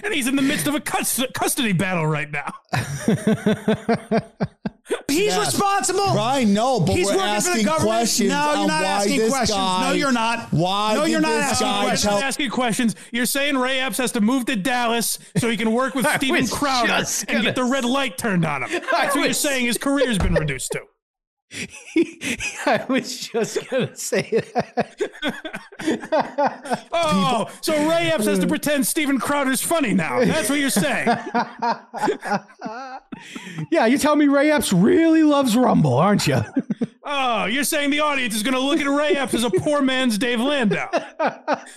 [0.04, 2.52] and he's in the midst of a custody battle right now.
[5.12, 5.46] He's Yes.
[5.46, 6.12] responsible.
[6.12, 7.88] Brian, no, but He's we're working for the asking government.
[7.98, 9.50] questions No, you're not why asking questions.
[9.58, 10.48] guy- no, you're not.
[10.52, 12.02] Why No, you're not asking questions.
[12.02, 12.94] tell- asking questions.
[13.12, 16.16] You're saying Ray Epps has to move to Dallas so he can work with I
[16.16, 18.82] Steven Crowder and get the red light turned on him.
[18.92, 20.80] That's what you're saying his career's been reduced to.
[22.66, 25.00] I was just gonna say that.
[26.94, 30.24] Oh, so Ray Epps has to pretend Steven Crowder's funny now.
[30.24, 31.06] That's what you're saying.
[33.70, 36.40] yeah, you tell me Ray Epps really loves Rumble, aren't you?
[37.04, 39.82] Oh, you're saying the audience is going to look at Ray Epps as a poor
[39.82, 40.88] man's Dave Landau.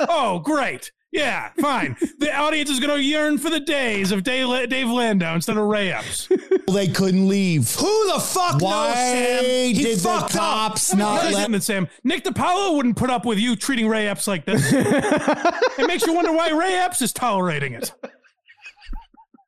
[0.02, 0.92] Oh, great.
[1.18, 1.96] Yeah, fine.
[2.20, 5.64] The audience is going to yearn for the days of Dave, Dave Landau instead of
[5.66, 6.28] Ray Epps.
[6.68, 7.74] They couldn't leave.
[7.76, 9.44] Who the fuck Why knows, Sam?
[9.44, 10.42] He did the fucked up.
[10.42, 11.34] cops Let me not let?
[11.44, 11.88] something, Sam.
[12.04, 14.70] Nick DiPaolo wouldn't put up with you treating Ray Epps like this.
[14.74, 17.94] it makes you wonder why Ray Epps is tolerating it.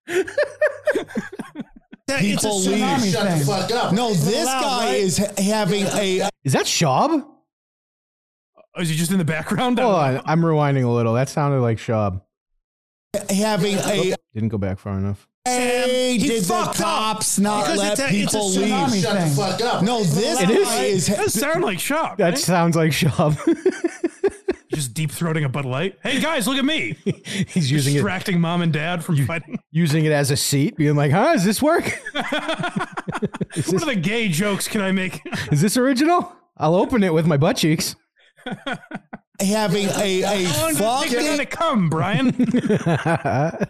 [2.08, 3.12] That- it's a People leave.
[3.12, 3.94] Shut the fuck up.
[3.94, 4.96] No, this Allowed, guy right?
[5.00, 6.30] is ha- having a.
[6.46, 7.26] Is that Schaub?
[8.78, 9.80] Oh, is he just in the background?
[9.80, 11.14] Hold on, I'm rewinding a little.
[11.14, 12.22] That sounded like Schaub.
[13.30, 14.14] having a.
[14.34, 15.28] Didn't go back far enough.
[15.46, 16.86] Hey, he did the fucked up.
[17.16, 19.04] cops not Because let it's a- it's a people tsunami leave?
[19.06, 19.32] thing.
[19.34, 19.82] fuck up.
[19.82, 20.68] No, this It is.
[20.68, 21.10] guy is.
[21.10, 22.18] It does sound like Schaub.
[22.18, 22.38] That right?
[22.38, 23.38] sounds like Schaub.
[24.74, 25.98] just deep throating a Bud Light.
[26.04, 26.98] Hey guys, look at me.
[27.48, 29.58] He's using it, distracting mom and dad from fighting.
[29.72, 31.32] using it as a seat, being like, "Huh?
[31.34, 31.86] Does this work?
[32.14, 35.22] what are the gay jokes can I make?
[35.52, 36.32] Is this original?
[36.58, 37.96] I'll open it with my butt cheeks."
[39.40, 42.32] Having a, a How long does it take fucking to come, Brian?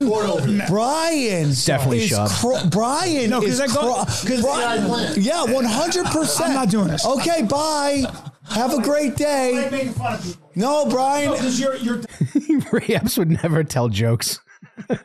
[0.00, 2.40] Brian Definitely is Schaub.
[2.40, 6.50] cro- Brian No, 'cause is I go- cro- 'cause- Brian- yeah, one hundred percent.
[6.50, 7.04] I'm not doing this.
[7.04, 8.04] Okay, bye.
[8.50, 9.68] Have a great day.
[9.70, 10.50] making fun of people.
[10.54, 11.32] No, Brian.
[11.32, 12.00] Because you're you're
[12.72, 14.38] Ray Epps would never tell jokes.
[14.88, 15.00] good,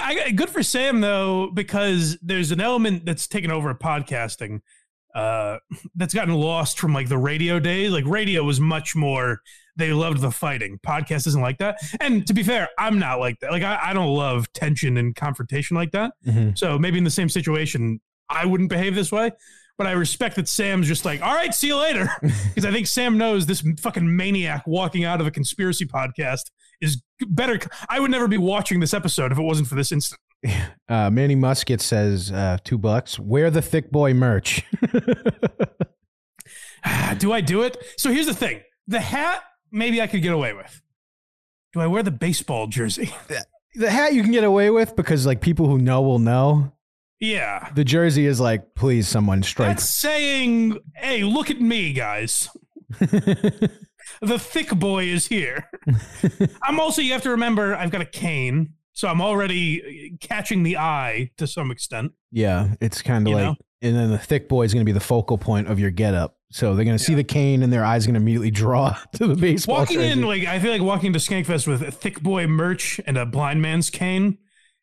[0.00, 4.60] I, good for Sam though, because there's an element that's taken over podcasting
[5.14, 5.58] uh,
[5.94, 7.90] that's gotten lost from like the radio days.
[7.92, 9.40] Like radio was much more.
[9.76, 10.78] They loved the fighting.
[10.86, 11.78] Podcast isn't like that.
[12.00, 13.50] And to be fair, I'm not like that.
[13.50, 16.12] Like I, I don't love tension and confrontation like that.
[16.26, 16.56] Mhm.
[16.56, 19.32] So maybe in the same situation, I wouldn't behave this way.
[19.76, 22.08] But I respect that Sam's just like, all right, see you later.
[22.22, 26.44] Because I think Sam knows this fucking maniac walking out of a conspiracy podcast
[26.80, 27.58] is better.
[27.88, 30.20] I would never be watching this episode if it wasn't for this instant.
[30.86, 33.18] Uh, Manny Musket says uh, two bucks.
[33.18, 34.62] Wear the thick boy merch.
[37.18, 37.78] do I do it?
[37.96, 39.42] So here's the thing: the hat,
[39.72, 40.82] maybe I could get away with.
[41.72, 43.14] Do I wear the baseball jersey?
[43.74, 46.70] the hat you can get away with because like people who know will know.
[47.18, 47.70] Yeah.
[47.74, 49.68] The jersey is like, please, someone strike.
[49.68, 52.50] That's saying, hey, look at me, guys.
[52.90, 55.70] the thick boy is here.
[56.62, 58.74] I'm also, you have to remember, I've got a cane.
[58.94, 62.12] So I'm already uh, catching the eye to some extent.
[62.30, 63.56] Yeah, it's kind of like, know?
[63.82, 66.38] and then the thick boy is going to be the focal point of your getup.
[66.50, 69.26] So they're going to see the cane, and their eyes going to immediately draw to
[69.26, 69.78] the baseball.
[69.78, 73.18] Walking in, like, I feel like walking to Skankfest with a thick boy merch and
[73.18, 74.38] a blind man's cane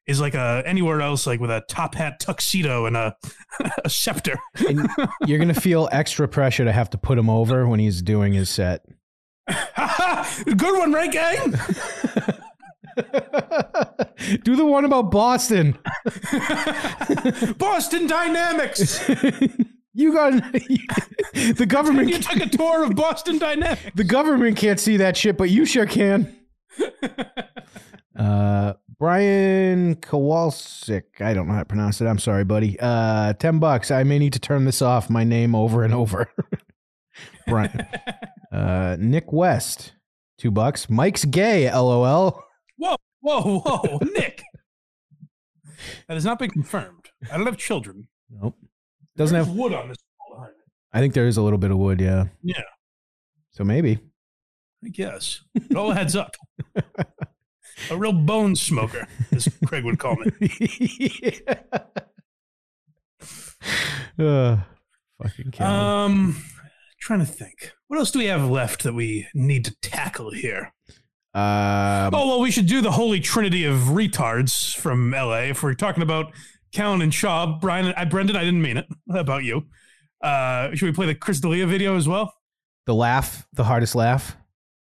[0.06, 3.16] is like a anywhere else, like with a top hat tuxedo and a,
[3.86, 4.38] a scepter.
[4.68, 4.90] And
[5.26, 8.34] you're going to feel extra pressure to have to put him over when he's doing
[8.34, 8.84] his set.
[9.48, 11.56] Good one, right, gang?
[14.44, 15.78] Do the one about Boston.
[17.58, 19.10] Boston Dynamics.
[19.94, 22.08] You got the government.
[22.08, 23.82] You took a tour of Boston Dynamics.
[23.94, 26.34] The government can't see that shit, but you sure can.
[28.18, 31.20] uh, Brian Kowalczyk.
[31.20, 32.06] I don't know how to pronounce it.
[32.06, 32.80] I'm sorry, buddy.
[32.80, 33.92] Uh, ten bucks.
[33.92, 35.10] I may need to turn this off.
[35.10, 36.32] My name over and over.
[37.48, 37.86] Brian.
[38.50, 39.92] Uh, Nick West.
[40.38, 40.90] Two bucks.
[40.90, 41.70] Mike's gay.
[41.70, 42.42] LOL.
[42.82, 44.42] Whoa, whoa, whoa, Nick.
[46.08, 47.10] That has not been confirmed.
[47.32, 48.08] I don't have children.
[48.30, 48.56] Nope.
[49.16, 49.56] Doesn't There's have.
[49.56, 50.64] wood on this wall behind me.
[50.92, 52.02] I think there is a little bit of wood.
[52.02, 52.26] Yeah.
[52.42, 52.62] Yeah,
[53.52, 54.00] So maybe.
[54.84, 55.42] I guess.
[55.54, 56.36] It all adds up.
[57.92, 61.40] A real bone smoker, as Craig would call me.
[64.20, 64.58] Uh,
[65.22, 65.62] fucking.
[65.62, 66.36] Um,
[67.00, 67.72] trying to think.
[67.88, 70.74] What else do we have left that we need to tackle here?
[71.34, 75.50] Um, oh well, we should do the holy trinity of retards from L.A.
[75.50, 76.34] If we're talking about
[76.74, 79.68] Callen and Schaub, Brian, I, Brendan, I didn't mean it about you.
[80.22, 82.34] Uh, should we play the Chris D'Elia video as well?
[82.86, 84.36] the laugh, the hardest laugh.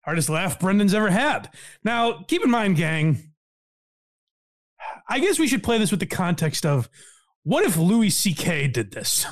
[0.06, 1.50] Hardest laugh Brendan's ever had.
[1.84, 3.32] Now, keep in mind, gang.
[5.10, 6.90] I guess we should play this with the context of
[7.44, 8.68] what if Louis C.K.
[8.68, 9.26] did this?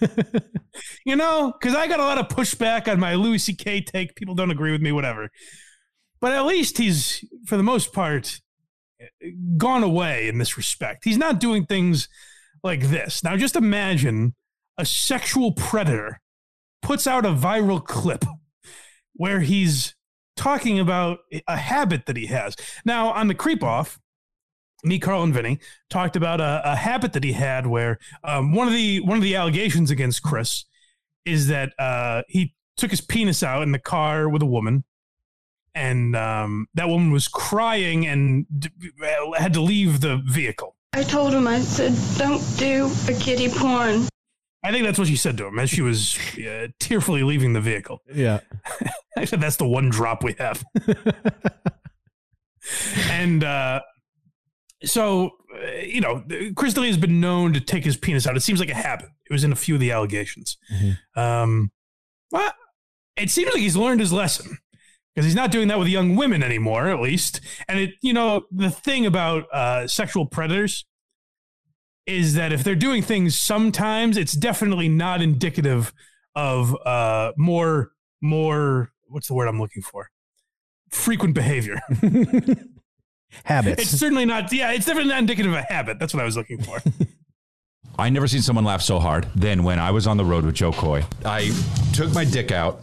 [1.06, 3.82] you know, because I got a lot of pushback on my Louis C.K.
[3.82, 4.14] take.
[4.16, 5.30] People don't agree with me, whatever.
[6.24, 8.40] But at least he's, for the most part,
[9.58, 11.04] gone away in this respect.
[11.04, 12.08] He's not doing things
[12.62, 13.22] like this.
[13.22, 14.34] Now, just imagine
[14.78, 16.22] a sexual predator
[16.80, 18.24] puts out a viral clip
[19.12, 19.96] where he's
[20.34, 22.56] talking about a habit that he has.
[22.86, 24.00] Now, on the creep off,
[24.82, 25.58] me, Carl, and Vinny
[25.90, 29.22] talked about a, a habit that he had where um, one of the one of
[29.22, 30.64] the allegations against Chris
[31.26, 34.84] is that uh, he took his penis out in the car with a woman,
[35.74, 38.70] and um, that woman was crying and d-
[39.36, 40.76] had to leave the vehicle.
[40.92, 44.06] I told him, I said, don't do a kitty porn.
[44.62, 47.60] I think that's what she said to him as she was uh, tearfully leaving the
[47.60, 48.00] vehicle.
[48.12, 48.40] Yeah.
[49.18, 50.64] I said that's the one drop we have.
[53.10, 53.80] and uh,
[54.84, 56.24] so, uh, you know,
[56.56, 58.36] Chris D'Elia has been known to take his penis out.
[58.36, 59.08] It seems like a habit.
[59.28, 60.56] It was in a few of the allegations.
[61.16, 61.72] Um,
[62.30, 62.52] well,
[63.16, 64.58] it seems like he's learned his lesson
[65.14, 67.40] because he's not doing that with young women anymore, at least.
[67.68, 70.84] And it, you know, the thing about uh, sexual predators
[72.06, 75.92] is that if they're doing things sometimes, it's definitely not indicative
[76.34, 78.90] of uh, more, more.
[79.06, 80.10] What's the word I'm looking for?
[80.90, 81.80] Frequent behavior.
[83.44, 83.82] Habits.
[83.82, 84.52] It's certainly not.
[84.52, 85.98] Yeah, it's definitely not indicative of a habit.
[85.98, 86.80] That's what I was looking for.
[87.98, 90.54] I never seen someone laugh so hard than when I was on the road with
[90.56, 91.04] Jo Koy.
[91.24, 91.52] I
[91.92, 92.80] took my dick out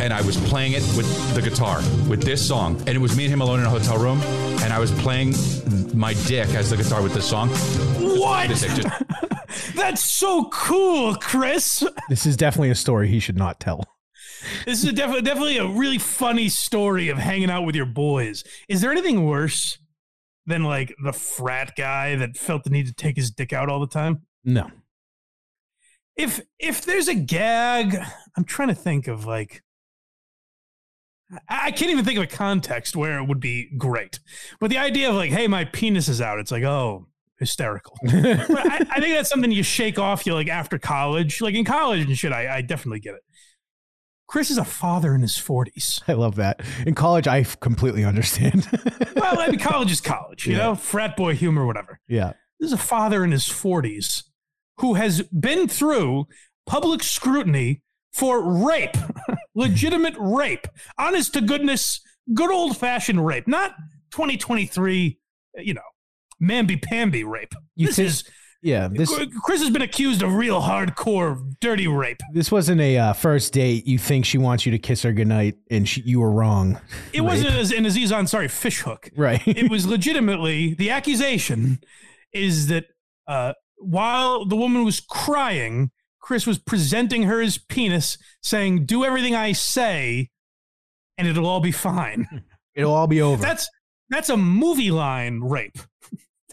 [0.00, 1.78] and I was playing it with the guitar
[2.08, 2.76] with this song.
[2.86, 4.20] And it was me and him alone in a hotel room.
[4.62, 5.34] And I was playing
[5.92, 7.48] my dick as the guitar with this song.
[7.98, 8.48] What?
[8.48, 11.84] This dick just- That's so cool, Chris.
[12.08, 13.84] This is definitely a story he should not tell.
[14.66, 18.44] This is a definitely definitely a really funny story of hanging out with your boys.
[18.68, 19.78] Is there anything worse
[20.46, 23.80] than like the frat guy that felt the need to take his dick out all
[23.80, 24.22] the time?
[24.44, 24.70] No.
[26.16, 27.96] If if there's a gag,
[28.36, 29.62] I'm trying to think of like
[31.48, 34.20] I can't even think of a context where it would be great.
[34.60, 37.08] But the idea of like, hey, my penis is out, it's like, oh,
[37.38, 37.96] hysterical.
[38.02, 41.40] but I, I think that's something you shake off you like after college.
[41.40, 43.22] Like in college and shit, I, I definitely get it.
[44.34, 46.02] Chris is a father in his 40s.
[46.08, 46.60] I love that.
[46.84, 48.66] In college, I completely understand.
[49.14, 50.58] Well, I mean, college is college, you Yeah.
[50.64, 52.00] know, frat boy humor, whatever.
[52.08, 52.32] yeah.
[52.58, 54.24] This is a father in his 40s
[54.78, 56.26] who has been through
[56.66, 57.80] public scrutiny
[58.12, 58.96] for rape,
[59.54, 60.66] legitimate rape,
[60.98, 62.00] honest to goodness,
[62.34, 63.70] good old fashioned rape, not
[64.10, 65.16] 2023,
[65.58, 65.80] you know,
[66.42, 67.54] mamby pamby rape.
[67.76, 68.24] You this think- is,
[68.64, 68.88] Yeah.
[68.90, 72.20] This Chris has been accused of real hardcore dirty rape.
[72.32, 73.86] this wasn't a uh, first date.
[73.86, 76.80] You think she wants you to kiss her goodnight, and she, you were wrong.
[77.12, 79.10] It wasn't as an Aziz Ansari fish hook.
[79.14, 79.42] Right.
[79.46, 81.78] it was legitimately the accusation
[82.32, 82.86] is that
[83.28, 89.34] uh, while the woman was crying, Chris was presenting her his penis, saying, "Do everything
[89.36, 90.30] I say,
[91.18, 92.44] and it'll all be fine."
[92.76, 93.40] It'll all be over.
[93.40, 93.70] That's
[94.08, 95.78] that's a movie line rape.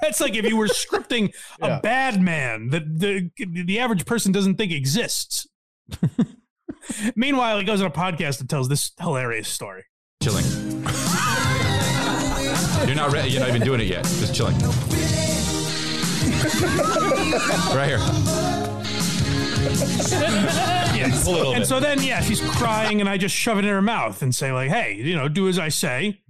[0.02, 1.78] That's like if you were scripting Yeah.
[1.78, 5.48] a bad man that the the average person doesn't think exists.
[7.16, 9.84] Meanwhile, he goes on a podcast and tells this hilarious story.
[10.24, 10.46] chilling.
[12.88, 13.30] You're not ready.
[13.30, 14.04] You're not even doing it yet.
[14.04, 14.56] Just chilling.
[17.76, 18.00] right here.
[20.96, 21.26] Yes.
[21.28, 21.68] A little and bit.
[21.68, 24.52] so then, yeah, she's crying, and I just shove it in her mouth and say,
[24.52, 26.21] like, hey, you know, do as I say,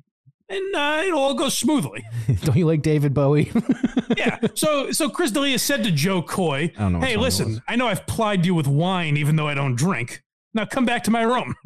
[0.51, 2.05] and uh, it'll all go smoothly.
[2.43, 3.51] Don't you like David Bowie?
[4.17, 4.39] yeah.
[4.53, 7.61] So, so Chris D'Elia said to Jo Koy, I don't know what hey, listen.
[7.67, 10.23] I know I've plied you with wine, even though I don't drink.
[10.53, 11.55] Now come back to my room.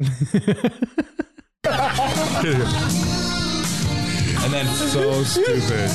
[4.38, 5.90] And then so stupid.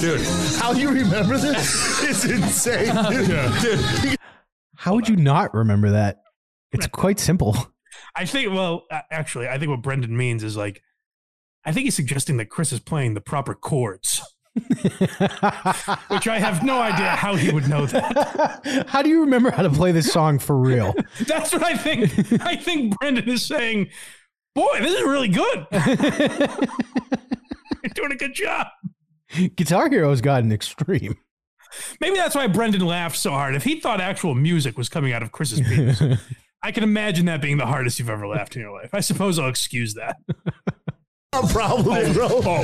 [0.00, 0.20] Dude.
[0.60, 2.02] How do you remember this?
[2.02, 3.28] It's insane, dude.
[3.60, 4.18] Dude.
[4.74, 6.22] How would you not remember that?
[6.72, 7.56] It's quite simple.
[8.16, 10.82] I think, well, uh, actually, I think what Brendan means is like,
[11.68, 14.22] I think he's suggesting that Chris is playing the proper chords,
[14.54, 18.86] which I have no idea how he would know that.
[18.88, 20.94] How do you remember how to play this song for real?
[21.26, 22.42] That's what I think.
[22.42, 23.90] I think Brendan is saying,
[24.54, 25.66] boy, this is really good.
[27.82, 28.68] You're doing a good job.
[29.54, 31.18] Guitar Hero's gotten extreme.
[32.00, 33.54] Maybe that's why Brendan laughed so hard.
[33.54, 36.02] If he thought actual music was coming out of Chris's penis,
[36.62, 38.94] I can imagine that being the hardest you've ever laughed in your life.
[38.94, 40.16] I suppose I'll excuse that.
[41.32, 42.62] Probably, bro.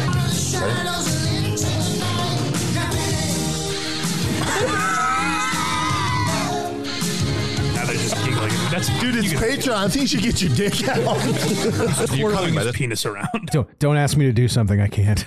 [7.74, 8.50] Now they're just giggling.
[8.70, 9.74] That's Dude, it's you can- Patreon.
[9.74, 12.14] I think you should get your dick out.
[12.16, 13.48] You're twirling his penis around.
[13.50, 15.26] Don't, don't ask me to do something I can't.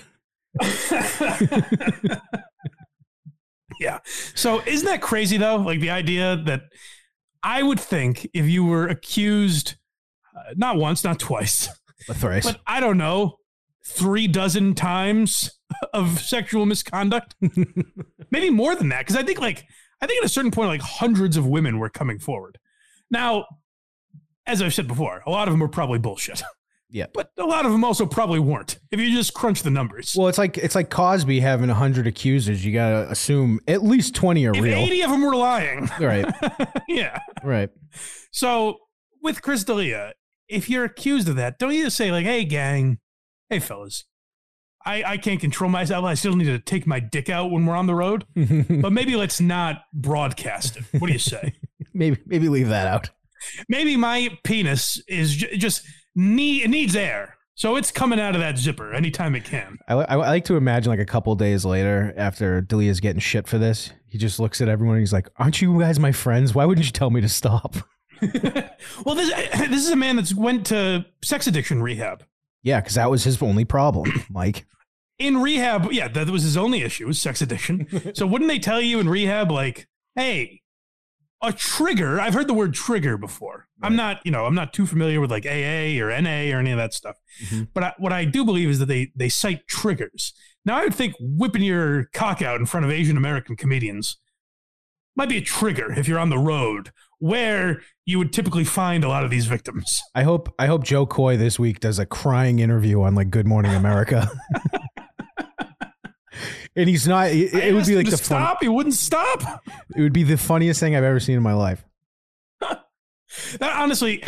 [3.79, 3.99] Yeah.
[4.33, 5.57] So isn't that crazy though?
[5.57, 6.61] Like the idea that
[7.43, 9.75] I would think if you were accused,
[10.35, 12.45] uh, not once, not twice, A thrice.
[12.45, 13.37] but I don't know,
[13.85, 15.51] three dozen times
[15.93, 17.35] of sexual misconduct.
[18.31, 19.65] Maybe more than that, because I think like
[20.01, 22.57] I think at a certain point, like hundreds of women were coming forward.
[23.09, 23.45] Now,
[24.45, 26.43] as I've said before, a lot of them were probably bullshit.
[26.89, 27.07] Yeah.
[27.13, 28.79] But a lot of them also probably weren't.
[28.91, 30.15] If you just crunch the numbers.
[30.17, 32.63] Well, it's like it's like Cosby having hundred accusers.
[32.63, 34.77] You gotta assume at least twenty are If real.
[34.77, 35.89] 80 of them were lying.
[35.99, 36.25] Right.
[36.87, 37.19] yeah.
[37.43, 37.69] Right.
[38.31, 38.77] So
[39.21, 40.13] with Chris D'Elia,
[40.49, 42.99] if you're accused of that, don't you just say like, "Hey, gang,
[43.49, 44.05] hey, fellas,
[44.85, 46.05] I I can't control myself.
[46.05, 49.15] I still need to take my dick out when we're on the road, but maybe
[49.15, 50.83] let's not broadcast it.
[50.99, 51.53] What do you say?
[51.93, 53.09] maybe maybe leave that out.
[53.69, 55.83] maybe my penis is j- just
[56.15, 59.77] need it needs air, so it's coming out of that zipper anytime it can.
[59.87, 63.47] I, I, I like to imagine like a couple days later after D'Elia's getting shit
[63.47, 66.55] for this, he just looks at everyone and he's like, "Aren't you guys my friends?
[66.55, 67.75] Why wouldn't you tell me to stop?"
[69.05, 69.31] Well, this
[69.69, 72.23] this is a man that's went to sex addiction rehab.
[72.63, 74.65] Yeah, because that was his only problem, Mike.
[75.19, 77.87] in rehab, yeah, that was his only issue, was sex addiction.
[78.13, 80.61] so wouldn't they tell you in rehab, like, hey,
[81.41, 82.19] a trigger?
[82.19, 83.67] I've heard the word trigger before.
[83.81, 86.71] I'm not, you know, I'm not too familiar with like AA or NA or any
[86.71, 87.15] of that stuff.
[87.43, 87.63] Mm-hmm.
[87.73, 90.33] But I, what I do believe is that they they cite triggers.
[90.65, 94.17] Now I would think whipping your cock out in front of Asian American comedians
[95.15, 99.07] might be a trigger if you're on the road where you would typically find a
[99.07, 100.01] lot of these victims.
[100.13, 103.47] I hope I hope Jo Koy this week does a crying interview on like Good
[103.47, 104.29] Morning America.
[106.75, 107.31] and he's not.
[107.31, 108.57] It, it would be like the fun, stop.
[108.61, 109.63] He wouldn't stop.
[109.95, 111.83] It would be the funniest thing I've ever seen in my life.
[113.59, 114.23] That, honestly,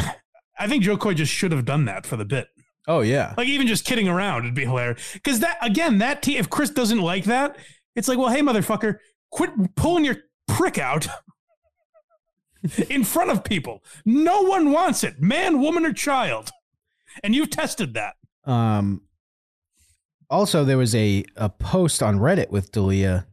[0.59, 2.49] I think Jo Koy just should have done that for the bit.
[2.85, 3.33] Oh yeah.
[3.37, 5.13] Like even just kidding around, it'd be hilarious.
[5.13, 7.57] Because that again, that te- if Chris doesn't like that,
[7.95, 8.97] it's like, well, hey, motherfucker,
[9.31, 10.17] quit pulling your
[10.47, 11.07] prick out
[12.89, 13.83] in front of people.
[14.05, 16.49] No one wants it, man, woman, or child.
[17.23, 18.15] And you've tested that.
[18.45, 19.01] Um.
[20.29, 23.25] Also, there was a a post on Reddit with D'Elia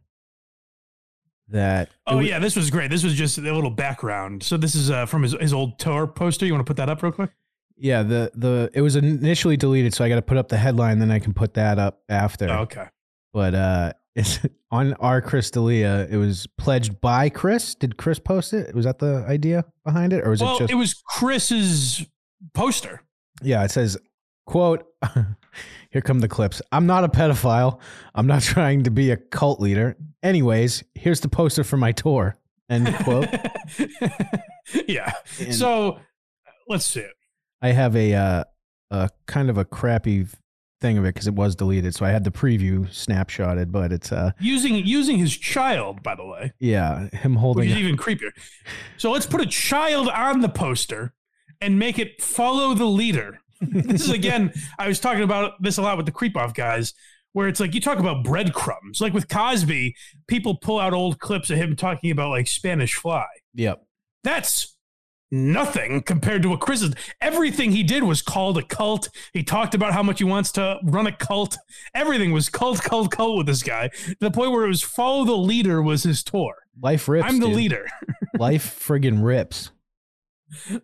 [1.49, 1.89] that.
[2.05, 2.89] Oh yeah, this was great.
[2.89, 4.43] This was just a little background.
[4.43, 6.45] So this is uh, from his his old tour poster.
[6.45, 7.31] You want to put that up real quick?
[7.77, 10.99] Yeah, the the it was initially deleted, so I got to put up the headline,
[10.99, 12.49] then I can put that up after.
[12.49, 12.87] Oh, okay.
[13.33, 14.39] But uh, it's
[14.71, 16.07] on our Chris D'Elia.
[16.09, 17.75] It was pledged by Chris.
[17.75, 18.73] Did Chris post it?
[18.73, 20.71] Was that the idea behind it, or was well, it just?
[20.71, 22.05] it was Chris's
[22.53, 23.01] poster.
[23.43, 23.97] yeah, it says,
[24.45, 24.85] "quote."
[25.91, 26.61] Here come the clips.
[26.71, 27.79] I'm not a pedophile.
[28.13, 29.95] I'm not trying to be a cult leader.
[30.21, 32.37] Anyways, here's the poster for my tour.
[32.69, 33.29] End quote.
[34.87, 35.13] yeah.
[35.39, 35.99] And- so
[36.67, 37.13] let's see it.
[37.61, 38.43] I have a uh,
[38.91, 40.25] a kind of a crappy
[40.79, 41.95] thing of it because it was deleted.
[41.95, 46.25] So I had the preview snapshotted, but it's uh Using using his child, by the
[46.25, 46.53] way.
[46.59, 47.61] yeah him holding.
[47.61, 48.31] which is even creepier.
[48.97, 51.13] So let's put a child on the poster
[51.61, 53.39] and make it follow the leader.
[53.61, 56.93] this is again, I was talking about this a lot with the creep off guys,
[57.33, 59.01] where it's like you talk about breadcrumbs.
[59.01, 59.95] Like with Cosby,
[60.27, 63.25] people pull out old clips of him talking about like Spanish fly.
[63.55, 63.83] Yep.
[64.23, 64.76] That's
[65.31, 66.93] nothing compared to what Chris is.
[67.21, 69.09] Everything he did was called a cult.
[69.33, 71.57] He talked about how much he wants to run a cult.
[71.93, 75.25] Everything was cult, cult, cult with this guy to the point where it was follow
[75.25, 76.55] the leader was his tour.
[76.81, 77.27] Life rips.
[77.27, 77.55] I'm the dude.
[77.55, 77.87] leader.
[78.37, 79.71] Life friggin' rips.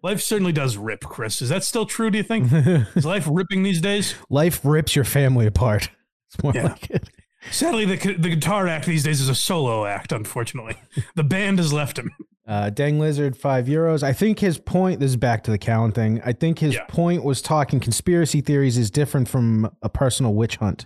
[0.02, 1.42] Life certainly does rip, Chris.
[1.42, 2.52] Is that still true, do you think?
[2.96, 4.14] Is life ripping these days?
[4.30, 5.90] Life rips your family apart.
[6.34, 6.64] It's more Yeah.
[6.64, 7.10] like it.
[7.52, 10.76] Sadly, the, the guitar act these days is a solo act, unfortunately.
[11.16, 12.10] The band has left him.
[12.46, 14.04] Uh, Dang Lizard, five euros.
[14.04, 15.00] I think his point.
[15.00, 16.22] This is back to the Callen thing.
[16.26, 16.84] I think his Yeah.
[16.88, 20.86] point was talking conspiracy theories is different from a personal witch hunt.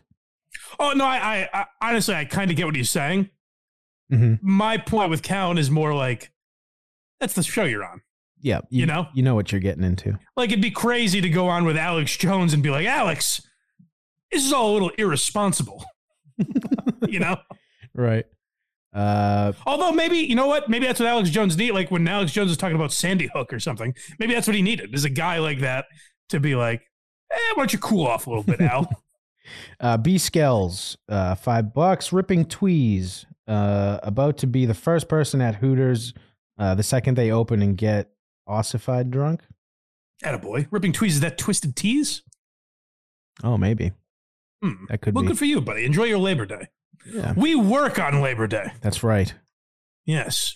[0.79, 3.29] Oh, no, I, I, I honestly, I kind of get what he's saying.
[4.11, 4.39] Mhm.
[4.43, 6.31] My point with Callen is more like,
[7.19, 8.01] that's the show you're on.
[8.39, 9.07] Yeah, You know?
[9.15, 10.19] you know what you're getting into.
[10.35, 13.41] Like, it'd be crazy to go on with Alex Jones and be like, Alex,
[14.31, 15.83] this is all a little irresponsible.
[17.07, 17.37] you know?
[17.95, 18.25] Right.
[18.93, 20.69] Uh, Although maybe you know what?
[20.69, 21.71] Maybe that's what Alex Jones need.
[21.71, 23.93] Like when Alex Jones was talking about Sandy Hook or something.
[24.19, 24.93] Maybe that's what he needed.
[24.95, 25.85] Is a guy like that
[26.29, 26.81] to be like,
[27.31, 28.89] eh, why don't you cool off a little bit, Al?
[29.79, 32.11] Uh, B Skells, uh, five bucks.
[32.11, 36.13] Ripping Tweez, uh, about to be the first person at Hooters
[36.59, 38.09] uh, the second they open and get
[38.45, 39.43] ossified drunk.
[40.21, 40.67] Attaboy.
[40.69, 42.23] Ripping tweez is that twisted tease?
[43.41, 43.93] Oh, maybe
[44.61, 44.85] Hmm.
[44.89, 45.29] that could well, be.
[45.29, 45.85] good for you, buddy.
[45.85, 46.67] Enjoy your Labor Day.
[47.05, 47.33] Yeah.
[47.35, 48.71] We work on Labor Day.
[48.81, 49.33] That's right.
[50.05, 50.55] Yes.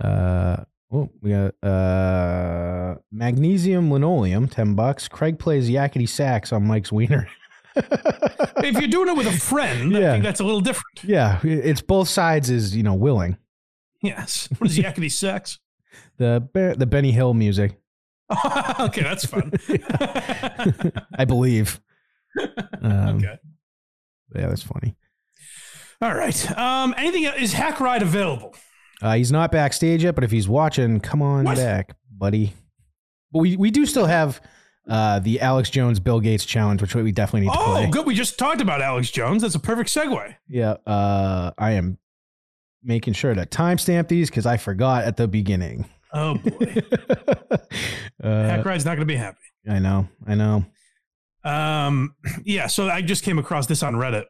[0.00, 5.08] Uh, oh, we got uh, magnesium linoleum, ten bucks.
[5.08, 7.28] Craig plays yakety sax on Mike's wiener.
[7.76, 10.12] if you're doing it with a friend, I Yeah.
[10.12, 11.02] think that's a little different.
[11.04, 13.36] yeah, it's both sides is you know willing.
[14.02, 14.48] Yes.
[14.58, 15.58] What is yakety sex?
[16.18, 17.78] The the Benny Hill music,
[18.80, 19.52] okay, that's fun.
[21.18, 21.78] I believe.
[22.82, 23.38] Um, Okay.
[24.34, 24.96] Yeah, that's funny.
[26.02, 26.58] All right.
[26.58, 28.54] Um, anything is Hackride available?
[29.02, 31.56] Uh, he's not backstage yet, but if he's watching, come on What?
[31.56, 32.52] back, buddy.
[33.32, 34.40] But we, we do still have
[34.88, 37.90] uh, the Alex Jones Bill Gates challenge, which we definitely need to Oh, play.
[37.90, 38.06] good.
[38.06, 39.42] We just talked about Alex Jones.
[39.42, 40.34] That's a perfect segue.
[40.48, 41.98] Yeah, uh, I am
[42.82, 45.86] making sure to timestamp these because I forgot at the beginning.
[46.12, 46.76] Oh boy,
[48.22, 49.38] Uh, Hackride's not going to be happy.
[49.68, 50.64] I know, I know.
[51.44, 52.14] Um,
[52.44, 52.66] yeah.
[52.68, 54.24] So I just came across this on Reddit.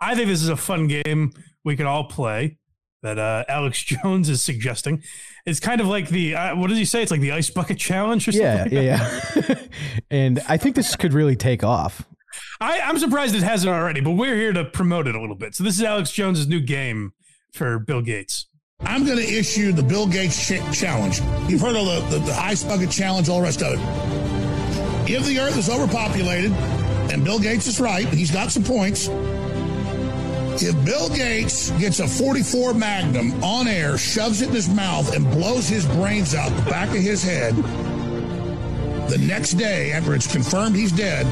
[0.00, 1.32] I think this is a fun game
[1.64, 2.58] we could all play.
[3.02, 5.02] That uh, Alex Jones is suggesting.
[5.44, 7.02] It's kind of like the uh, what does he say?
[7.02, 8.72] It's like the ice bucket challenge or something.
[8.72, 9.54] Yeah, like yeah, yeah.
[10.10, 12.04] and I think this could really take off.
[12.60, 15.54] I, I'm surprised it hasn't already, but we're here to promote it a little bit.
[15.54, 17.12] So this is Alex Jones's new game
[17.52, 18.46] for Bill Gates.
[18.80, 21.20] I'm going to issue the Bill Gates ch- challenge.
[21.48, 25.10] You've heard of the, the, the ice bucket challenge, all the rest of it.
[25.10, 29.08] If the earth is overpopulated, and Bill Gates is right, he's got some points.
[30.62, 35.30] If Bill Gates gets a 44 Magnum on air, shoves it in his mouth, and
[35.30, 37.54] blows his brains out the back of his head,
[39.08, 41.26] the next day, after it's confirmed he's dead,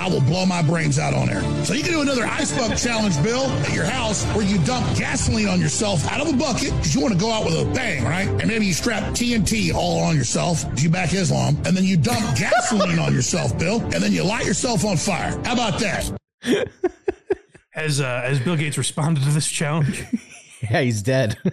[0.00, 1.42] I will blow my brains out on air.
[1.64, 4.84] So you can do another ice bucket challenge, Bill, at your house where you dump
[4.96, 7.70] gasoline on yourself out of a bucket because you want to go out with a
[7.72, 8.28] bang, right?
[8.28, 12.36] And maybe you strap TNT all on yourself you back Islam, and then you dump
[12.36, 15.30] gasoline on yourself, Bill, and then you light yourself on fire.
[15.44, 16.10] How about that?
[17.72, 20.04] Has uh, has Bill Gates responded to this challenge?
[20.62, 21.38] Yeah, he's dead.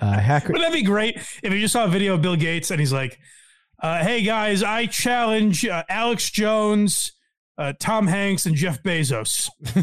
[0.00, 0.52] uh, hacker.
[0.52, 2.92] Wouldn't that be great if you just saw a video of Bill Gates and he's
[2.92, 3.16] like,
[3.80, 7.12] uh, "Hey guys, I challenge uh, Alex Jones,
[7.58, 9.50] uh, Tom Hanks, and Jeff Bezos."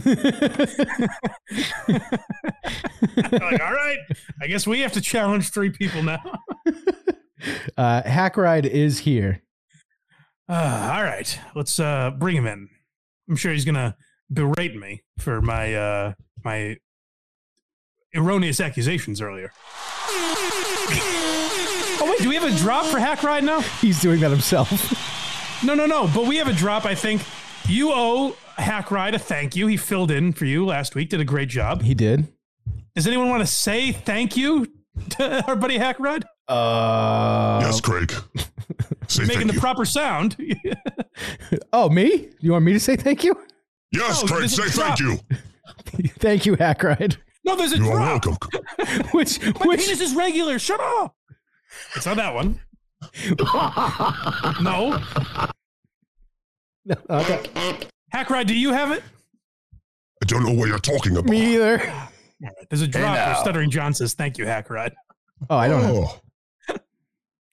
[3.31, 3.99] like, all right,
[4.41, 6.19] I guess we have to challenge three people now.
[7.77, 9.43] Uh, Hackride is here.
[10.49, 12.67] Uh, all right, let's uh, bring him in.
[13.29, 13.95] I'm sure he's gonna
[14.31, 16.13] berate me for my uh,
[16.43, 16.77] my
[18.15, 19.51] erroneous accusations earlier.
[21.99, 23.61] Oh wait, do we have a drop for Hackride now?
[23.81, 24.71] He's doing that himself.
[25.63, 26.07] No, no, no.
[26.13, 26.85] But we have a drop.
[26.85, 27.21] I think
[27.67, 29.67] you owe Hackride a thank you.
[29.67, 31.09] He filled in for you last week.
[31.09, 31.81] Did a great job.
[31.81, 32.27] He did.
[32.95, 34.67] Does anyone want to say thank you
[35.11, 36.23] to our buddy Hackride?
[36.47, 38.11] Uh, yes, Craig.
[39.07, 39.59] Say Making thank the you.
[39.59, 40.35] proper sound.
[41.73, 42.29] Oh, me?
[42.41, 43.35] You want me to say thank you?
[43.91, 44.49] Yes, No, Craig.
[44.49, 45.19] Say thank you.
[46.19, 47.17] thank you, Hackride.
[47.45, 48.37] no, there's a You are welcome.
[49.11, 50.59] which My which penis is regular.
[50.59, 51.15] Shut up.
[51.95, 52.59] It's not that one.
[54.61, 54.99] no.
[57.09, 57.87] okay.
[58.13, 59.03] Hackride, do you have it?
[60.23, 61.29] I don't know what you're talking about.
[61.29, 61.93] me either.
[62.69, 64.93] There's a drop where Stuttering John says, Thank you, Hackride.
[65.49, 65.95] Oh, I don't have.
[65.95, 66.19] Oh,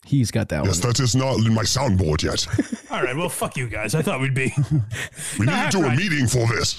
[0.06, 0.66] He's got that one.
[0.68, 0.92] yes, one.
[0.92, 2.46] that is not in my soundboard yet.
[2.90, 3.94] All right, well, fuck you guys.
[3.94, 4.52] I thought we'd be.
[5.38, 5.98] We No, need to do a Ride.
[5.98, 6.78] meeting for this.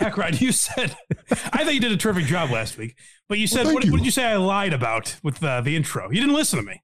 [0.00, 0.96] Hackride, you said.
[1.52, 2.96] I thought you did a terrific job last week,
[3.28, 3.92] but you said, thank what, you.
[3.92, 6.10] what did you say I lied about with uh, the intro?
[6.10, 6.82] You didn't listen to me.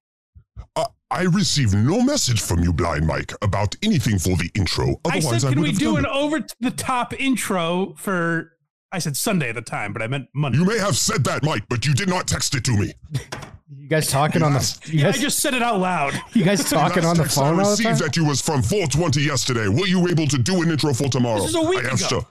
[0.77, 5.01] Uh, I received no message from you, Blind Mike, about anything for the intro.
[5.07, 6.11] I Otherwise, said, I, can would we do an it.
[6.11, 8.53] over the top intro for.
[8.93, 10.59] I said Sunday at the time, but I meant Monday.
[10.59, 12.93] You may have said that, Mike, but you did not text it to me.
[13.73, 14.79] You guys talking on the?
[14.87, 16.15] You yeah, I just said it out loud.
[16.33, 17.93] you guys talking on the text phone I all the time?
[17.93, 19.69] received that you was from 420 yesterday.
[19.69, 21.41] Were you able to do an intro for tomorrow?
[21.41, 22.21] This is a week I asked ago.
[22.23, 22.27] her.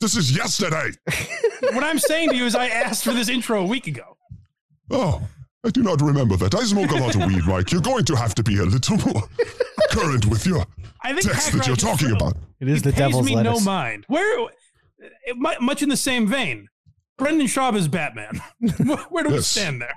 [0.00, 0.90] This is yesterday.
[1.72, 4.16] what I'm saying to you is, I asked for this intro a week ago.
[4.90, 5.22] Oh,
[5.64, 6.54] I do not remember that.
[6.54, 7.70] I smoke a lot of weed, Mike.
[7.72, 9.22] You're going to have to be a little more
[9.90, 10.64] current with your
[11.02, 12.36] I think text Hack that you're Ride talking sort about.
[12.60, 13.60] It is the pays devil's me lettuce.
[13.60, 14.04] no mind.
[14.08, 14.48] Where,
[14.98, 16.68] it, mu- much in the same vein,
[17.18, 18.40] Brendan Schaub is Batman.
[18.78, 19.46] Where- Where do we Yes.
[19.48, 19.94] stand there?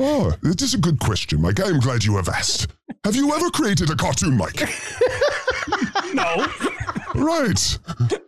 [0.00, 1.60] Oh, it is a good question, Mike.
[1.60, 2.68] I am glad you have asked.
[3.04, 4.62] Have you ever created a cartoon, Mike?
[6.14, 6.46] No,
[7.14, 7.78] right.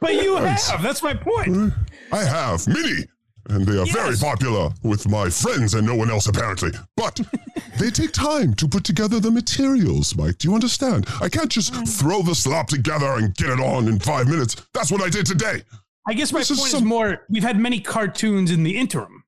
[0.01, 0.59] but you Right.
[0.59, 0.83] have.
[0.83, 1.73] That's my point.
[2.13, 3.05] I have many,
[3.51, 6.71] and they are very popular with my friends and no one else apparently.
[6.97, 7.21] But
[7.79, 10.39] they take time to put together the materials, Mike.
[10.39, 11.07] Do you understand?
[11.21, 11.87] I can't just Mm.
[11.89, 14.57] throw the slop together and get it on in five minutes.
[14.73, 15.63] That's what I did today.
[16.09, 17.23] I guess my This point is some- more.
[17.29, 19.24] We've had many cartoons in the interim.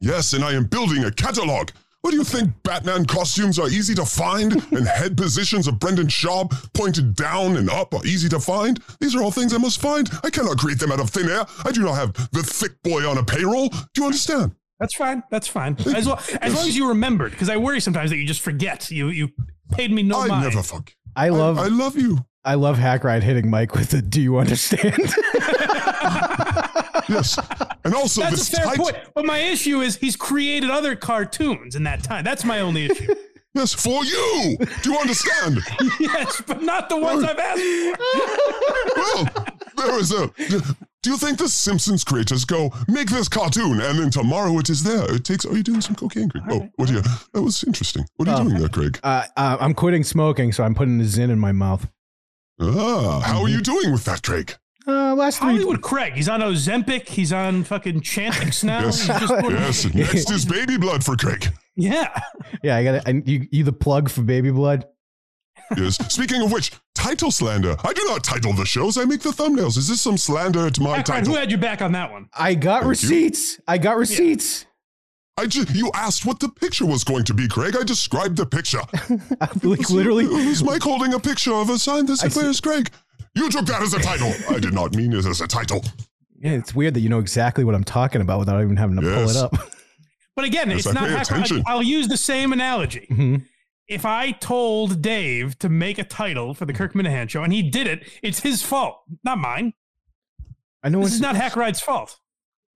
[0.00, 1.70] Yes, and I am building a catalog.
[2.02, 2.50] What do you think?
[2.62, 7.68] Batman costumes are easy to find, and head positions of Brendan Schaub pointed down and
[7.68, 8.80] up are easy to find.
[9.00, 10.08] These are all things I must find.
[10.22, 11.44] I cannot create them out of thin air.
[11.64, 13.70] I do not have the thick boy on a payroll.
[13.70, 14.54] Do you understand?
[14.78, 15.22] That's fine.
[15.30, 15.76] That's fine.
[15.96, 18.90] As, well, as long as you remembered, because I worry sometimes that you just forget.
[18.90, 19.30] You you
[19.72, 20.44] paid me no I mind.
[20.44, 20.94] never forget.
[21.16, 21.58] I love.
[21.58, 22.18] I love you.
[22.44, 24.94] I love Hackride hitting Mike with the "Do you understand?"
[27.08, 27.38] Yes,
[27.84, 28.78] and also That's this a fair tight.
[28.78, 28.96] point.
[29.14, 32.24] But my issue is he's created other cartoons in that time.
[32.24, 33.14] That's my only issue.
[33.54, 34.58] Yes, for you.
[34.82, 35.60] Do you understand?
[35.98, 37.62] yes, but not the ones I've asked
[38.96, 39.28] well,
[39.78, 40.26] there is a.
[41.02, 44.82] Do you think the Simpsons creators go make this cartoon and then tomorrow it is
[44.82, 45.10] there?
[45.14, 45.46] It takes.
[45.46, 46.44] Are you doing some cocaine, Craig?
[46.50, 47.02] oh, what are you?
[47.32, 48.04] That was interesting.
[48.16, 48.44] What are you Oh.
[48.50, 49.00] doing there, Craig?
[49.02, 51.88] Uh, uh, I'm quitting smoking, so I'm putting the Zyn in my mouth.
[52.60, 54.54] Ah, how are you doing with that, Craig?
[54.86, 55.52] Uh, last three.
[55.52, 56.12] Hollywood Craig.
[56.14, 57.08] He's on Ozempic.
[57.08, 58.82] He's on fucking Chantix now.
[58.82, 59.94] Yes, He's yes.
[59.94, 61.48] Next is baby blood for Craig.
[61.74, 62.08] Yeah.
[62.62, 63.28] Yeah, I got it.
[63.28, 64.86] You, you the plug for baby blood?
[65.76, 65.96] Yes.
[66.12, 67.76] Speaking of which, title slander.
[67.82, 68.96] I do not title the shows.
[68.96, 69.76] I make the thumbnails.
[69.76, 71.32] Is this some slander to my Hack title?
[71.32, 72.28] who had your back on that one?
[72.32, 72.90] I got Thank you.
[72.90, 73.60] receipts.
[73.66, 74.66] I got receipts.
[75.38, 77.76] I just you asked what the picture was going to be, Craig.
[77.78, 78.80] I described the picture.
[79.62, 82.90] like literally, it was Mike holding a picture of a sign that said, "Where's Craig?"
[83.36, 84.32] You took that as a title.
[84.48, 85.84] I did not mean it as a title.
[86.38, 89.02] Yeah, it's weird that you know exactly what I'm talking about without even having to
[89.02, 89.54] pull it up.
[90.34, 91.62] But again, Yes, it's I not pay Hack attention.
[91.66, 93.06] I'll use the same analogy.
[93.10, 93.46] Mhm.
[93.88, 97.62] If I told Dave to make a title for the Kirk Minihane show and he
[97.62, 99.72] did it, it's his fault, not mine.
[100.82, 102.18] I know This it's is not Hackride's fault.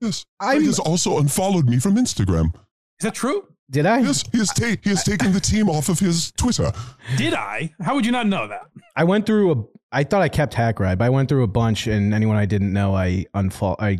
[0.01, 2.55] Yes, Craig has also unfollowed me from Instagram.
[2.55, 3.47] Is that true?
[3.71, 3.99] Did I?
[3.99, 6.73] Yes, he has, ta- he has taken the team off of his Twitter.
[7.19, 7.75] Did I?
[7.83, 8.63] How would you not know that?
[8.97, 9.65] I went through a.
[9.93, 12.73] I thought I kept Hackride, but I went through a bunch, and anyone I didn't
[12.73, 13.77] know, I unfollow.
[13.81, 13.99] I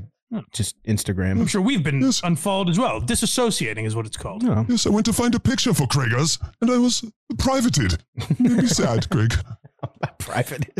[0.53, 1.41] just Instagram.
[1.41, 3.01] I'm sure we've been unfollowed as well.
[3.01, 4.45] Disassociating is what it's called.
[4.45, 4.65] No.
[4.69, 7.05] Yes, I went to find a picture for Craigers, and I was
[7.39, 8.03] privated.
[8.39, 9.35] Made me sad, Craig.
[10.19, 10.71] Private.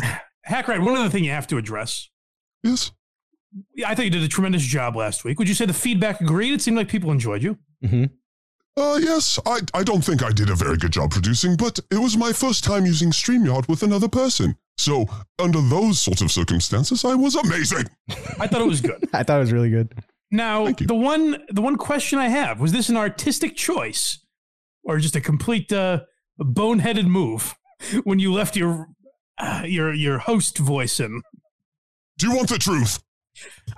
[0.47, 2.09] Hackride, one other thing you have to address.
[2.63, 2.91] Yes.
[3.85, 5.37] I thought you did a tremendous job last week.
[5.37, 6.53] Would you say the feedback agreed?
[6.53, 7.57] It seemed like people enjoyed you.
[7.83, 8.05] Mm-hmm.
[8.77, 11.97] Uh, yes, I, I don't think I did a very good job producing, but it
[11.97, 14.55] was my first time using StreamYard with another person.
[14.81, 15.05] So,
[15.37, 17.85] under those sorts of circumstances, I was amazing.
[18.39, 19.07] I thought it was good.
[19.13, 19.93] I thought it was really good.
[20.31, 24.25] Now, the one the one question I have was this an artistic choice
[24.83, 26.01] or just a complete uh,
[26.39, 27.53] boneheaded move
[28.05, 28.87] when you left your
[29.37, 31.21] uh, your your host voice in?
[32.17, 33.03] Do you want the truth?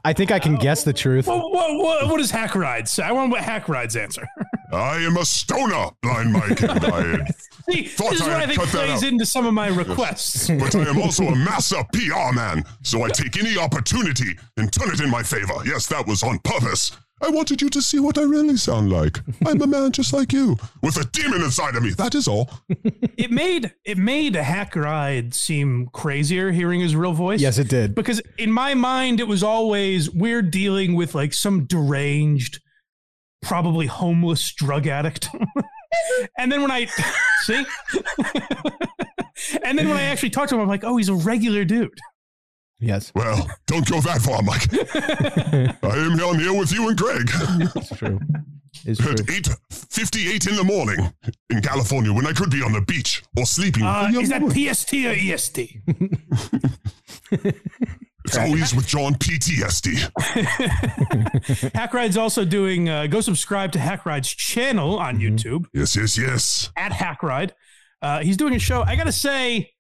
[0.06, 1.28] I think I can guess the truth.
[1.28, 3.04] What, what, what, what Hackride say?
[3.04, 4.28] I want what Hackride's answer.
[4.74, 7.26] I am a stoner, Blind Mike, and I
[7.70, 10.50] See, thought this is I what I had think plays into some of my requests.
[10.50, 14.92] But I am also a master PR man, so I take any opportunity and turn
[14.92, 15.54] it in my favor.
[15.66, 16.92] Yes, that was on purpose.
[17.24, 19.22] I wanted you to see what I really sound like.
[19.46, 21.92] I'm a man just like you, with a demon inside of me.
[21.92, 22.50] That is all.
[23.18, 27.40] it made it made Hackride seem crazier hearing his real voice.
[27.40, 27.96] Yes, it did.
[27.96, 32.60] because in my mind it was always we're dealing with like some deranged
[33.42, 35.30] probably homeless drug addict
[36.38, 36.86] and then when i
[37.42, 37.66] see
[39.64, 42.00] and then when i actually talked to him i'm like oh he's a regular dude
[42.84, 43.12] Yes.
[43.16, 44.68] Well, don't go that far, Mike.
[45.84, 47.30] I am on here with you and Greg.
[47.76, 48.20] It's true.
[48.86, 49.26] It's At true.
[49.26, 51.14] 8.58 in the morning
[51.50, 53.84] in California when I could be on the beach or sleeping.
[53.84, 55.58] uh, with a is that pst or est
[58.26, 60.00] It's always with John PTSD.
[61.76, 66.72] hackride's also doing uh, go subscribe to hackride's channel on youtube Yes, yes, yes.
[66.78, 67.52] at hackride
[68.02, 69.72] uh, he's doing a show i gotta say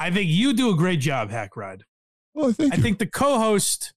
[0.00, 1.82] i think you do a great job hackride
[2.34, 2.82] Oh, thank I you.
[2.82, 3.92] think the co-host,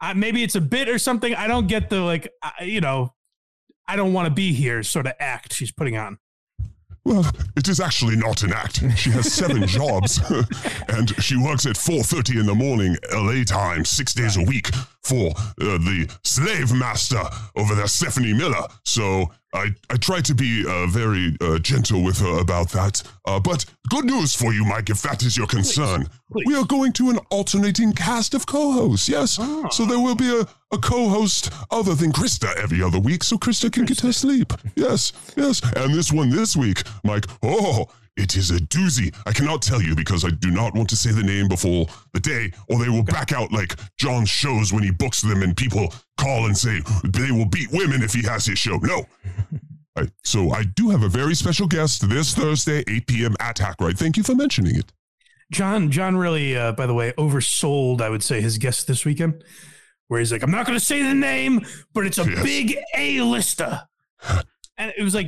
[0.00, 1.34] uh, maybe it's a bit or something.
[1.34, 3.14] I don't get the like, uh, you know,
[3.86, 6.18] I don't want to be here sort of act she's putting on.
[7.04, 7.26] Well,
[7.56, 8.82] it is actually not an act.
[8.96, 10.20] She has seven jobs,
[10.88, 14.68] and she works at 4.30 in the morning, LA time, six days a week,
[15.02, 17.22] for uh, the slave master
[17.56, 18.66] over there, Stephanie Miller.
[18.84, 23.02] So I, I try to be uh, very uh, gentle with her about that.
[23.24, 26.06] Uh, but good news for you, Mike, if that is your concern.
[26.46, 29.32] We are going to an alternating cast of co-hosts, yes.
[29.72, 33.72] So there will be a, a co-host other than Krista every other week, so Krista
[33.72, 34.52] can get her sleep.
[34.76, 35.60] Yes, yes.
[35.74, 37.86] And this one this week, Mike, oh,
[38.16, 39.14] it is a doozy.
[39.26, 42.20] I cannot tell you because I do not want to say the name before the
[42.20, 45.92] day, or they will back out like John shows when he books them and people
[46.18, 48.76] call and say they will beat women if he has his show.
[48.78, 49.06] No.
[49.96, 53.34] I, so I do have a very special guest this Thursday, 8 p.m.
[53.40, 53.98] at Hackride.
[53.98, 54.92] Thank you for mentioning it.
[55.50, 58.00] John, John really, uh, by the way, oversold.
[58.00, 59.42] I would say his guest this weekend,
[60.06, 62.42] where he's like, I'm not going to say the name, but it's a Yes.
[62.44, 63.82] big A lister,
[64.78, 65.26] and it was like.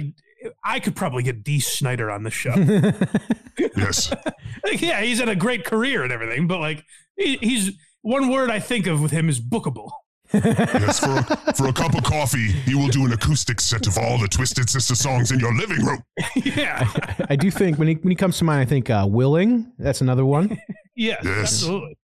[0.64, 2.54] I could probably get Dee Snider on the show.
[3.76, 4.12] Yes.
[4.64, 6.84] Like, yeah, he's had a great career and everything, but like,
[7.16, 9.90] he, he's one word I think of with him is bookable.
[10.32, 13.98] yes, for a, for a cup of coffee, he will do an acoustic set of
[13.98, 16.02] all the Twisted Sister songs in your living room.
[16.36, 16.88] yeah,
[17.28, 19.72] I do think when he when he comes to mind, I think uh, Willing.
[19.78, 20.56] That's another one.
[20.94, 21.38] yes, Yes.
[21.40, 21.98] absolutely.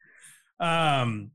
[0.60, 1.30] Um,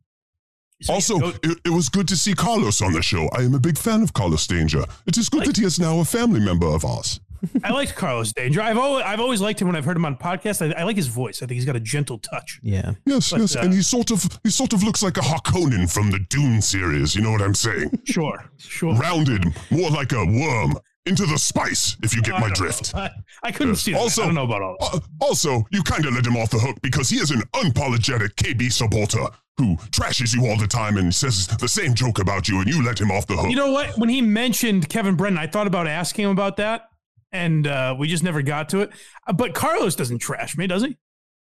[0.90, 3.30] Also, it, it was good to see Carlos on the show.
[3.38, 4.84] I am a big fan of Carlos Danger.
[5.06, 7.20] It is good that he is now a family member of ours.
[7.64, 8.62] I liked Carlos Danger.
[8.62, 10.66] I've always, I've always liked him when I've heard him on podcasts.
[10.66, 11.42] I, I like his voice.
[11.44, 12.60] I think he's got a gentle touch.
[12.64, 12.94] Yeah.
[13.06, 15.92] Yes, But, yes, uh, and he sort of he sort of looks like a Harkonnen
[15.92, 17.16] from the Dune series.
[17.16, 18.00] You know what I'm saying?
[18.06, 18.96] Sure, sure.
[18.96, 21.98] Rounded, more like a worm into the spice.
[22.04, 22.94] If you get my drift.
[22.96, 23.10] I,
[23.44, 24.00] I couldn't see that.
[24.00, 24.96] Also, I don't know about all that.
[24.96, 28.36] Uh, also, you kind of let him off the hook because he is an unapologetic
[28.36, 29.26] KB supporter
[29.58, 32.84] who trashes you all the time and says the same joke about you, and you
[32.84, 33.50] let him off the hook.
[33.50, 33.98] You know what?
[33.98, 36.90] When he mentioned Kevin Brennan, I thought about asking him about that,
[37.32, 38.90] and uh, we just never got to it.
[39.28, 40.98] Uh, But Carlos doesn't trash me, does he?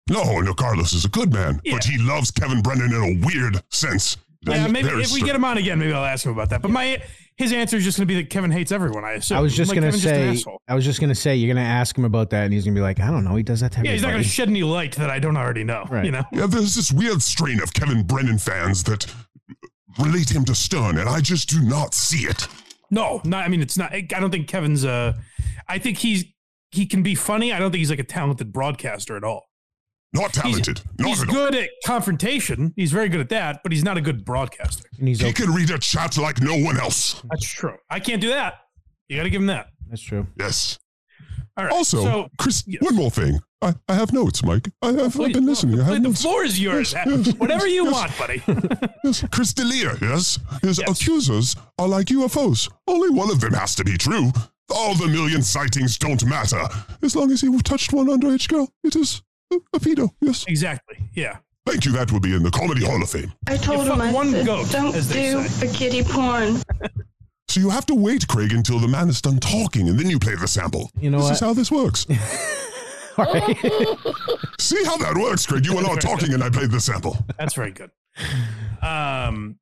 [0.08, 3.64] no, no, Carlos is a good man, but he loves Kevin Brennan in a weird
[3.72, 4.18] sense.
[4.48, 6.50] Yeah, And maybe very if we get him on again, maybe I'll ask him about
[6.50, 6.62] that.
[6.62, 7.02] But my
[7.38, 9.04] his answer is just going to be that Kevin hates everyone.
[9.04, 9.38] I assume.
[9.38, 10.58] I was just Like, gonna Kevin's just an say.
[10.70, 12.82] I was just gonna say you're gonna ask him about that, and he's gonna be
[12.82, 13.36] like, I don't know.
[13.36, 13.90] He does that to everybody.
[13.90, 15.86] yeah, he's not going to shed any light that I don't already know.
[15.90, 16.06] Right.
[16.06, 16.24] You know.
[16.32, 19.06] Yeah, there's this weird strain of Kevin Brennan fans that
[20.00, 22.48] relate him to Stern, and I just do not see it.
[22.92, 23.44] No, not.
[23.46, 23.92] I mean, it's not.
[23.94, 24.86] I don't think Kevin's.
[24.86, 25.14] Uh,
[25.68, 26.24] I think he's
[26.72, 27.52] he can be funny.
[27.52, 29.46] I don't think he's like a talented broadcaster at all.
[30.16, 30.82] Not talented.
[30.98, 31.34] not He's at all.
[31.36, 32.74] good at confrontation.
[32.76, 34.88] He's very good at that, but he's not a good broadcaster.
[34.98, 37.22] And he's He can read a chat like no one else.
[37.30, 37.76] That's true.
[37.90, 38.56] I can't do that.
[39.10, 39.68] You got to give him that.
[39.90, 40.28] That's true.
[40.40, 40.80] Yes.
[41.58, 41.74] All right.
[41.74, 43.40] Also, so Chris, one more thing.
[43.62, 44.70] I, I have notes, Mike.
[44.82, 45.80] I have, I've been listening.
[45.80, 46.22] I have the notes.
[46.22, 46.94] floor is yours.
[46.94, 48.44] Yes, yes, Whatever you yes, want, buddy.
[49.04, 50.40] Yes, Chris D'Elia, yes?
[50.62, 52.70] His accusers are like UFOs.
[52.88, 54.32] Only one of them has to be true.
[54.74, 56.62] All the million sightings don't matter.
[57.04, 59.22] As long as he touched one underage girl, it is
[59.52, 60.46] a, a pedo, yes.
[60.48, 60.98] Exactly.
[61.14, 61.38] Yeah.
[61.66, 61.92] Thank you.
[61.94, 63.34] That will be in the Comedy Hall of Fame.
[63.48, 66.62] I told Yeah, him I one said, goat, don't do say." a kitty porn.
[67.48, 70.20] So you have to wait, Craig, until the man is done talking, and then you
[70.20, 70.90] play the sample.
[71.00, 71.34] You know this what?
[71.36, 72.06] is how this works.
[73.18, 73.56] All right.
[74.60, 75.64] See how that works, Craig?
[75.66, 77.18] You were not talking, and I played the sample.
[77.38, 77.92] That's very good.
[78.82, 79.58] Um,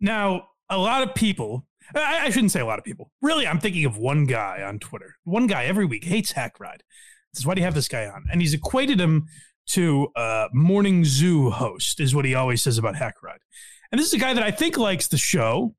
[0.00, 1.66] now a lot of people.
[1.96, 3.10] I, I shouldn't say a lot of people.
[3.22, 5.16] Really, I'm thinking of one guy on Twitter.
[5.24, 6.80] One guy every week hates Hackride.
[7.34, 9.26] Says, "Why do you have this guy on?" And he's equated him
[9.68, 12.00] to a morning zoo host.
[12.00, 13.38] Is what he always says about Hackride.
[13.90, 15.74] And this is a guy that I think likes the show.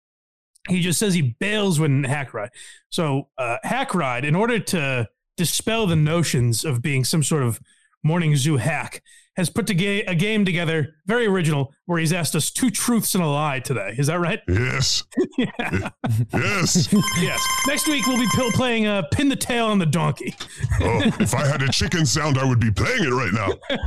[0.69, 2.49] He just says he bails when Hackride.
[2.89, 7.59] So uh, Hackride, in order to dispel the notions of being some sort of
[8.03, 9.01] morning zoo hack,
[9.35, 13.15] has put to ga- a game together, very original, where he's asked us two truths
[13.15, 13.95] and a lie today.
[13.97, 14.39] Is that right?
[14.47, 15.03] Yes.
[15.37, 15.89] yeah.
[16.33, 16.93] Yes.
[17.19, 17.43] yes.
[17.67, 20.35] Next week we'll be pil- playing uh, pin the tail on the donkey.
[20.81, 23.77] Oh, if I had a chicken sound, I would be playing it right now.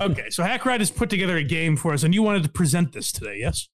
[0.06, 2.92] okay, so Hackride has put together a game for us, and you wanted to present
[2.92, 3.68] this today, yes?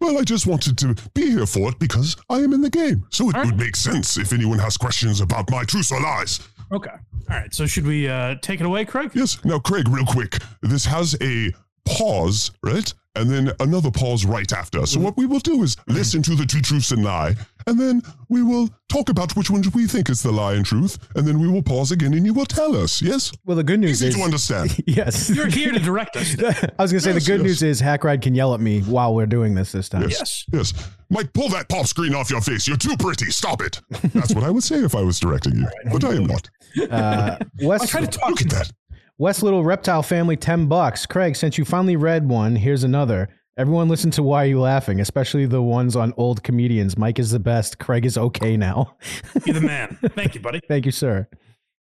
[0.00, 3.04] Well, I just wanted to be here for it because I am in the game.
[3.10, 6.38] So it would make sense if anyone has questions about my truths or lies.
[6.72, 6.90] Okay.
[6.90, 7.54] All right.
[7.54, 9.10] So should we uh, take it away, Craig?
[9.14, 9.42] Yes.
[9.44, 10.38] Now, Craig, real quick.
[10.62, 11.52] This has a
[11.86, 12.92] pause, right?
[13.18, 14.86] And then another pause right after.
[14.86, 17.34] So what we will do is listen to the two truths and lie,
[17.66, 20.98] and then we will talk about which one we think is the lie and truth,
[21.16, 23.02] and then we will pause again and you will tell us.
[23.02, 23.32] Yes?
[23.44, 24.02] Well, the good news is.
[24.02, 24.82] Easy is to understand.
[24.86, 25.30] yes.
[25.30, 26.36] You're here to direct us.
[26.42, 27.60] I was gonna say Yes, the good yes.
[27.60, 30.08] news is Hackride can yell at me while we're doing this this time.
[30.08, 30.44] Yes.
[30.52, 30.72] Yes.
[31.10, 32.68] Mike, pull that pop screen off your face.
[32.68, 33.30] You're too pretty.
[33.30, 33.80] Stop it.
[34.14, 36.48] That's what I would say if I was directing you, but I am not.
[36.90, 38.72] Uh, West, I try to talk Look at that.
[39.20, 41.04] West Little Reptile Family, 10 bucks.
[41.04, 43.28] Craig, since you finally read one, here's another.
[43.56, 46.96] Everyone listen to Why Are You Laughing, especially the ones on old comedians.
[46.96, 47.80] Mike is the best.
[47.80, 48.96] Craig is okay now.
[49.44, 49.98] You're the man.
[50.10, 50.60] Thank you, buddy.
[50.68, 51.26] Thank you, sir.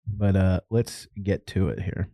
[0.08, 2.08] But uh, let's get to it here.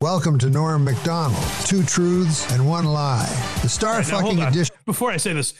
[0.00, 1.44] Welcome to Norm Macdonald.
[1.66, 3.28] Two truths and one lie.
[3.60, 4.76] The star All right, now, hold fucking edition.
[4.86, 5.52] Before I say this,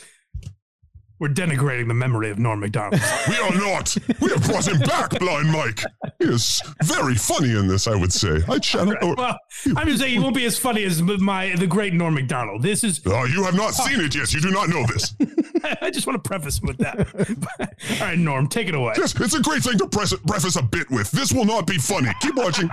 [1.19, 3.01] we're denigrating the memory of Norm Macdonald.
[3.29, 3.95] We are not.
[4.21, 5.83] We have brought him back, Blind Mike.
[6.19, 8.41] He is very funny in this, I would say.
[8.49, 8.97] I channel.
[9.03, 9.39] oh, well,
[9.77, 12.63] I'm just saying he won't be as funny as my the great Norm Macdonald.
[12.63, 13.01] This is.
[13.07, 14.33] Oh, you have not seen it yet.
[14.33, 15.15] You do not know this.
[15.83, 16.99] I just want to preface with that.
[18.01, 18.95] All right, Norm, take it away.
[18.97, 21.11] Yes, it's a great thing to press, preface a bit with.
[21.11, 22.11] This will not be funny.
[22.21, 22.69] Keep watching.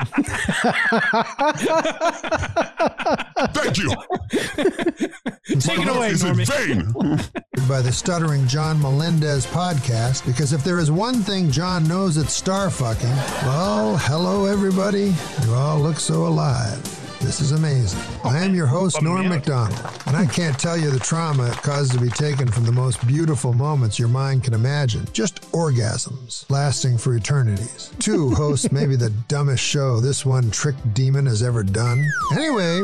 [3.53, 3.89] Thank you.
[5.59, 6.47] Take it away, Is in Normie.
[6.47, 7.67] vain.
[7.67, 12.33] by the stuttering John Melendez podcast because if there is one thing John knows it's
[12.33, 13.15] star fucking,
[13.47, 15.13] well, hello everybody.
[15.45, 16.81] You all look so alive.
[17.19, 17.99] This is amazing.
[18.23, 21.93] I am your host, Norm Macdonald, and I can't tell you the trauma it caused
[21.93, 25.07] to be taken from the most beautiful moments your mind can imagine.
[25.11, 27.91] Just orgasms lasting for eternities.
[27.99, 32.05] Two hosts maybe the dumbest show this one trick demon has ever done.
[32.33, 32.83] Anyway,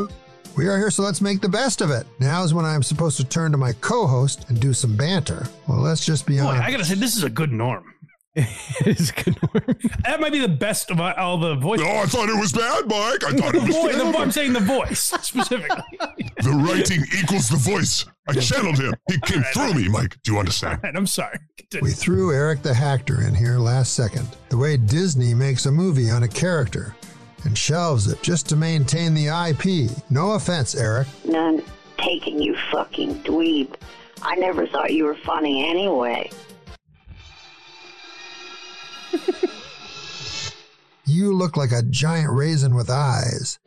[0.56, 2.06] we are here, so let's make the best of it.
[2.20, 5.46] Now is when I'm supposed to turn to my co host and do some banter.
[5.66, 6.62] Well, let's just be Boy, honest.
[6.62, 7.84] I gotta say, this is a good Norm.
[8.34, 9.36] it is good.
[9.42, 9.76] Norm.
[10.04, 11.86] That might be the best of all the voices.
[11.86, 13.24] No, I thought it was bad, Mike.
[13.24, 13.92] I thought the it was voice.
[13.92, 14.20] The, terrible.
[14.20, 15.98] I'm saying the voice specifically.
[16.42, 18.04] The writing equals the voice.
[18.28, 18.94] I channeled him.
[19.08, 20.16] He came through me, Mike.
[20.22, 20.80] Do you understand?
[20.82, 21.38] And I'm sorry.
[21.80, 24.28] We threw Eric the Hacker in here last second.
[24.50, 26.94] The way Disney makes a movie on a character
[27.44, 29.90] and shelves it just to maintain the IP.
[30.10, 31.08] No offense, Eric.
[31.24, 31.62] None
[31.98, 33.74] taking you fucking dweeb.
[34.22, 36.30] I never thought you were funny anyway.
[41.04, 43.58] You look like a giant raisin with eyes.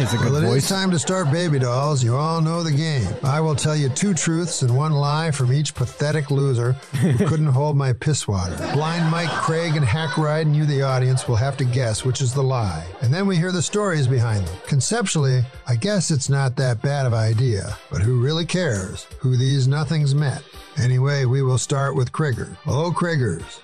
[0.00, 0.68] It's a good well, it is voice.
[0.68, 2.02] time to start Baby Dolls.
[2.04, 3.12] You all know the game.
[3.24, 7.46] I will tell you two truths and one lie from each pathetic loser who couldn't
[7.46, 8.56] hold my piss water.
[8.72, 12.32] Blind Mike, Craig, and Hackride, and you, the audience, will have to guess which is
[12.32, 12.86] the lie.
[13.00, 14.56] And then we hear the stories behind them.
[14.66, 19.36] Conceptually, I guess it's not that bad of an idea, but who really cares who
[19.36, 20.42] these nothings met?
[20.78, 22.56] Anyway, we will start with Krieger.
[22.66, 23.60] Oh, Kriegers,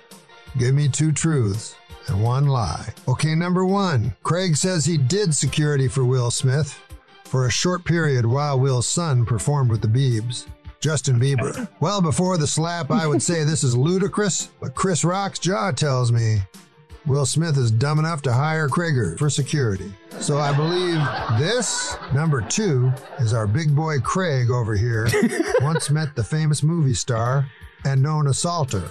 [0.58, 1.74] give me two truths
[2.08, 2.92] and one lie.
[3.06, 6.80] Okay, number one Craig says he did security for Will Smith
[7.24, 10.46] for a short period while Will's son performed with the Biebs.
[10.80, 11.68] Justin Bieber.
[11.80, 16.10] Well, before the slap, I would say this is ludicrous, but Chris Rock's jaw tells
[16.10, 16.38] me
[17.06, 19.92] Will Smith is dumb enough to hire Krieger for security.
[20.20, 20.98] So I believe
[21.38, 25.08] this, number two, is our big boy Craig over here,
[25.60, 27.48] once met the famous movie star
[27.84, 28.90] and known assaulter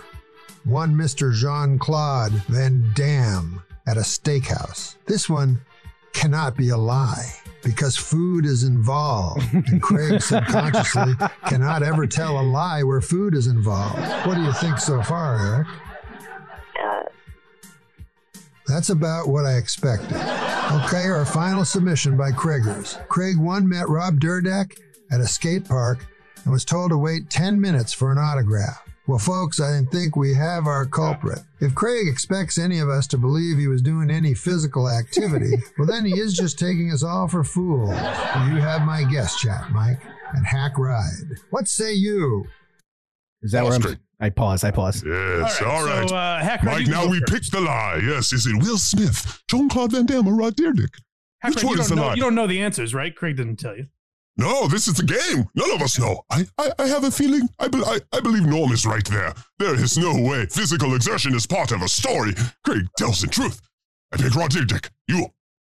[0.64, 1.34] one Mr.
[1.34, 4.96] Jean Claude Van Damme at a steakhouse.
[5.06, 5.62] This one
[6.14, 7.32] cannot be a lie
[7.64, 9.46] because food is involved.
[9.54, 11.14] And Craig subconsciously
[11.48, 14.00] cannot ever tell a lie where food is involved.
[14.26, 15.68] What do you think so far, Eric?
[16.82, 17.04] Uh.
[18.68, 20.16] That's about what I expected.
[20.16, 23.06] Okay, our final submission by Craigers.
[23.08, 24.80] Craig 1 met Rob Dyrdek
[25.12, 26.06] at a skate park
[26.44, 28.87] and was told to wait 10 minutes for an autograph.
[29.08, 31.40] Well, folks, I think we have our culprit.
[31.62, 35.88] If Craig expects any of us to believe he was doing any physical activity, well,
[35.88, 37.90] then he is just taking us all for fools.
[37.90, 40.02] Well, you have my guest chat, Mike,
[40.34, 41.40] and Hackride.
[41.52, 42.46] What say you?
[43.42, 43.98] Is that where I'm?
[44.20, 44.64] I pause.
[44.64, 45.04] I pause.
[45.06, 46.10] Yes, All all right, right.
[46.10, 47.32] so, uh, Hackride, Mike, now we first.
[47.34, 48.02] picked the lie.
[48.04, 50.90] Yes, is it Will Smith, Jean Claude Van Damme, or Rod Dyrdek?
[51.40, 52.16] Hack Which Ride, one is the know, lie?
[52.16, 53.16] You don't know the answers, right?
[53.16, 53.86] Craig didn't tell you.
[54.38, 55.48] No, this is the game.
[55.56, 56.24] None of us know.
[56.30, 57.50] I, I, I have a feeling.
[57.60, 59.34] I, be, I, I believe Norm is right there.
[59.58, 62.34] There is no way physical exertion is part of a story.
[62.64, 63.60] Craig tells the truth.
[64.14, 64.90] I pick Rob Dyrdek.
[65.08, 65.28] You,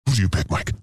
[0.07, 0.73] who do you pick, Mike?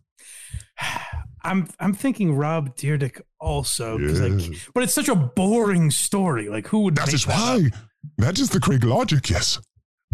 [1.41, 6.49] I'm I'm thinking Rob Dyrdek also, 'cause, like, but it's such a boring story.
[6.49, 6.95] Like, who would?
[6.95, 7.39] That is that up?
[7.61, 7.69] why.
[8.17, 9.29] That is the Craig logic.
[9.29, 9.57] Yes.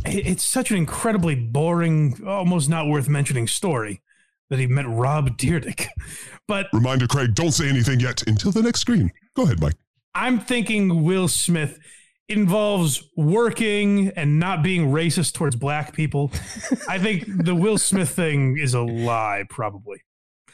[0.06, 4.04] It- It's such an incredibly boring, almost not worth mentioning story
[4.52, 5.88] that he met Rob Dyrdek.
[6.48, 9.12] But Reminder, Craig, don't say anything yet until the next screen.
[9.36, 9.76] Go ahead, Mike.
[10.14, 11.80] I'm thinking Will Smith
[12.28, 16.32] involves working and not being racist towards black people.
[16.90, 20.02] I think the Will Smith thing is a lie, probably.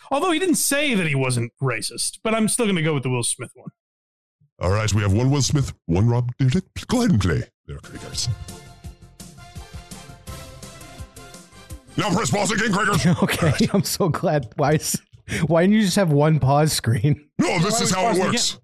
[0.09, 3.03] Although he didn't say that he wasn't racist, but I'm still going to go with
[3.03, 3.69] the Will Smith one.
[4.59, 6.87] All right, we have one Will Smith, one Rob Dyrdek.
[6.87, 7.43] Go ahead and play.
[7.65, 8.29] There, Craigers.
[11.97, 13.23] Now press pause again, Craigers.
[13.23, 14.51] okay, I'm so glad.
[14.57, 14.79] Why?
[15.31, 17.27] Is, why didn't you just have one pause screen?
[17.39, 18.59] No, this is how it works.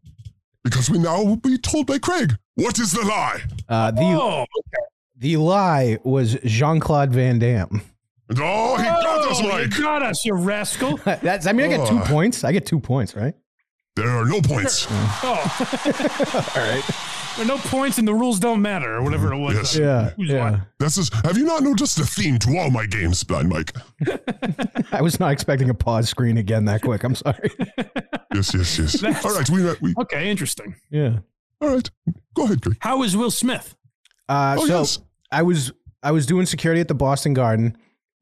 [0.63, 2.35] Because we now will be told by Craig.
[2.55, 3.41] What is the lie?
[3.67, 4.45] Uh, the Oh,
[5.15, 7.81] the lie was Jean Claude Van Damme.
[8.37, 9.75] Oh, he got us, Oh, Mike.
[9.75, 10.97] You got us, you rascal.
[11.05, 11.47] That's.
[11.47, 12.05] I mean, I get two Oh.
[12.05, 12.43] points.
[12.43, 13.33] I get two points, right?
[13.95, 14.85] There are no points.
[14.89, 16.53] Oh.
[16.55, 16.83] All right.
[17.37, 19.55] There are no points and the rules don't matter, or whatever it was.
[19.55, 19.75] Yes.
[19.77, 20.59] Yeah, yeah.
[20.79, 21.11] This is.
[21.23, 23.75] Have you not noticed a theme to all my games, Blind Mike?
[24.91, 27.03] I was not expecting a pause screen again that quick.
[27.03, 27.51] I'm sorry.
[28.33, 28.99] Yes, yes, yes.
[28.99, 29.63] That's- all right, we.
[29.81, 30.75] we Okay, interesting.
[30.91, 31.19] Yeah.
[31.61, 31.89] all right,
[32.35, 32.77] go ahead, Craig.
[32.81, 33.75] How is Will Smith?
[34.29, 34.99] Uh, Oh, so yes.
[35.31, 35.71] I was
[36.03, 37.77] I was doing security at the Boston Garden,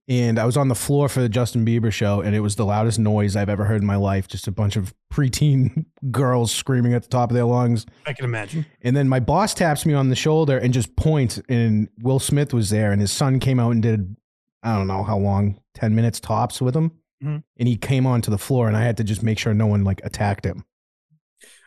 [0.08, 2.66] and I was on the floor for the Justin Bieber show, and it was the
[2.66, 4.28] loudest noise I've ever heard in my life.
[4.28, 7.86] Just a bunch of preteen girls screaming at the top of their lungs.
[8.06, 8.66] I can imagine.
[8.82, 12.54] And then my boss taps me on the shoulder and just points, and Will Smith
[12.54, 14.16] was there, and his son came out and did
[14.64, 16.92] I don't know how long, ten minutes tops with him,
[17.24, 17.44] Mhm.
[17.58, 19.84] and he came onto the floor, and I had to just make sure no one
[19.84, 20.64] like attacked him.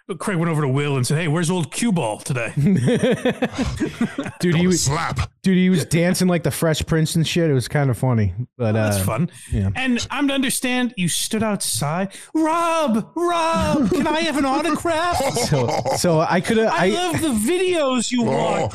[0.09, 2.53] But Craig went over to Will and said, "Hey, where's old cue ball today?"
[4.41, 5.31] Dude, he was slap.
[5.43, 7.51] Dude, he was dancing like the Fresh Prince and shit.
[7.51, 9.31] It was kind of funny, but Oh, that's uh, fun.
[9.53, 9.69] Yeah.
[9.77, 12.15] And I'm to understand you stood outside.
[12.35, 15.17] Rob, Rob, can I have an autograph?
[15.35, 16.73] So, so I could have.
[16.73, 18.73] I, I, love the videos you Oh, want.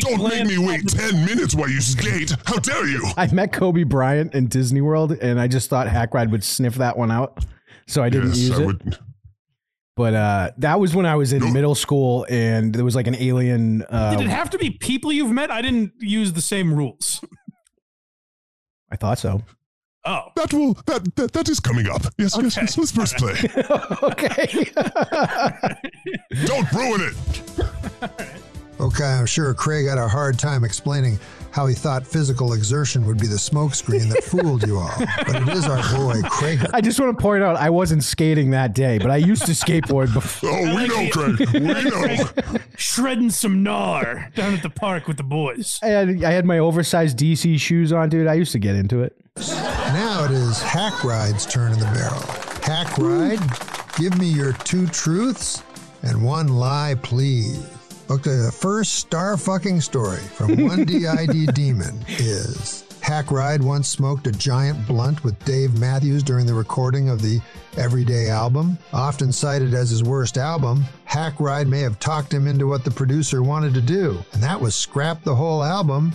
[0.00, 2.32] don't make me wait 10 minutes while you skate.
[2.44, 3.04] How dare you?
[3.16, 6.96] I met Kobe Bryant in Disney World, and I just thought Hackride would sniff that
[6.96, 7.44] one out,
[7.88, 8.66] so I didn't Yes, use I it.
[8.66, 8.98] would.
[9.96, 13.14] But uh, that was when I was in middle school, and there was like an
[13.14, 13.82] alien.
[13.82, 15.50] Uh, Did it have to be people you've met?
[15.50, 17.24] I didn't use the same rules.
[18.92, 19.42] I thought so.
[20.04, 22.02] Oh, that will that that, that is coming up.
[22.18, 22.78] Yes, yes, yes.
[22.78, 23.32] Let's first play.
[24.02, 24.70] okay.
[26.46, 28.32] Don't ruin it.
[28.78, 31.18] Okay, I'm sure Craig had a hard time explaining
[31.56, 34.92] how he thought physical exertion would be the smokescreen that fooled you all.
[35.26, 36.60] But it is our boy, Craig.
[36.74, 39.52] I just want to point out I wasn't skating that day, but I used to
[39.52, 40.50] skateboard before.
[40.56, 41.38] Oh, we know, Craig.
[41.52, 42.58] We know.
[42.76, 45.80] Shredding some gnar down at the park with the boys.
[45.82, 48.26] I had, I had my oversized DC shoes on, dude.
[48.26, 49.16] I used to get into it.
[49.38, 52.20] Now it is Hackride's turn in the barrel.
[52.66, 55.62] Hackride, give me your two truths
[56.02, 57.75] and one lie, please.
[58.08, 64.32] Okay, the first star fucking story from one DID demon is Hackride once smoked a
[64.32, 67.40] giant blunt with Dave Matthews during the recording of the
[67.76, 68.78] Everyday album.
[68.92, 73.42] Often cited as his worst album, Hackride may have talked him into what the producer
[73.42, 76.12] wanted to do, and that was scrap the whole album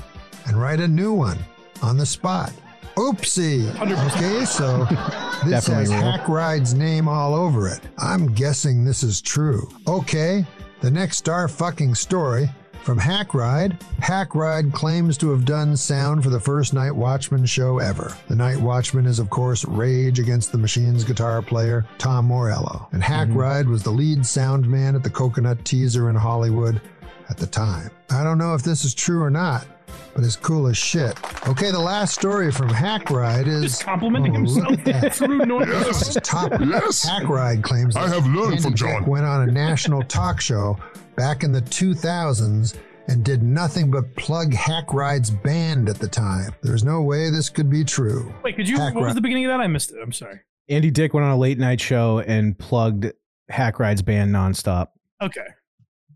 [0.47, 1.39] and write a new one
[1.81, 2.53] on the spot.
[2.95, 3.69] Oopsie.
[3.81, 4.85] Okay, so
[5.45, 6.13] this Definitely has real.
[6.13, 7.81] Hackride's name all over it.
[7.97, 9.69] I'm guessing this is true.
[9.87, 10.45] Okay,
[10.81, 12.49] the next star fucking story
[12.83, 13.81] from Hackride.
[13.99, 18.17] Hack Ride claims to have done sound for the first Night Watchman show ever.
[18.27, 22.87] The Night Watchman is, of course, Rage Against the Machine's guitar player, Tom Morello.
[22.91, 23.33] And mm-hmm.
[23.33, 26.81] Hackride was the lead sound man at the Coconut Teaser in Hollywood
[27.29, 27.91] at the time.
[28.09, 29.65] I don't know if this is true or not,
[30.13, 31.17] but it's cool as shit.
[31.47, 35.15] Okay, the last story from Hackride is Just complimenting Oh, himself look at that.
[35.15, 35.67] through noise.
[35.85, 36.51] This is top.
[36.61, 37.07] Yes.
[37.09, 39.05] Hackride claims I have learned Andy from Dick John.
[39.05, 40.77] went on a national talk show
[41.15, 42.75] back in the 2000s
[43.07, 46.51] and did nothing but plug Hackride's band at the time.
[46.61, 48.33] There's no way this could be true.
[48.43, 48.77] Wait, could you?
[48.77, 49.59] Hack what was the beginning of that?
[49.59, 49.97] I missed it.
[50.01, 50.39] I'm sorry.
[50.69, 53.11] Andy Dick went on a late night show and plugged
[53.51, 54.89] Hackride's band nonstop.
[55.21, 55.45] Okay.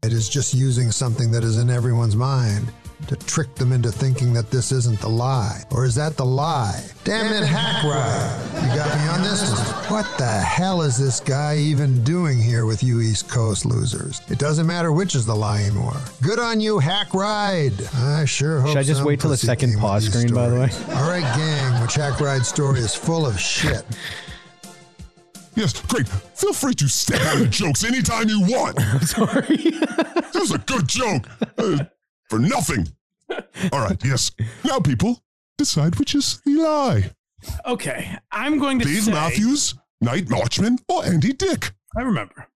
[0.03, 2.71] It is just using something that is in everyone's mind
[3.07, 5.63] to trick them into thinking that this isn't the lie.
[5.71, 6.83] Or is that the lie?
[7.03, 8.61] Damn it, Hackride.
[8.61, 9.91] You got me on this one.
[9.91, 14.21] What the hell is this guy even doing here with you East Coast losers?
[14.29, 16.01] It doesn't matter which is the lie anymore.
[16.21, 17.93] Good on you, Hackride.
[17.95, 20.55] I sure hope Should I just wait till the second pause these screen, by the
[20.55, 20.69] way?
[20.95, 23.83] All right, gang, which Hackride story is full of shit.
[25.55, 28.77] Yes, Craig, feel free to step out of jokes anytime you want.
[28.81, 29.55] I'm sorry.
[29.55, 31.27] that was a good joke.
[31.57, 31.85] Uh,
[32.29, 32.87] for nothing.
[33.71, 34.31] All right, yes.
[34.63, 35.23] Now, people,
[35.57, 37.11] decide which is the lie.
[37.65, 38.17] Okay.
[38.31, 39.11] I'm going to Dave say.
[39.11, 41.71] Matthews, Night Watchman, or Andy Dick?
[41.95, 42.47] I remember.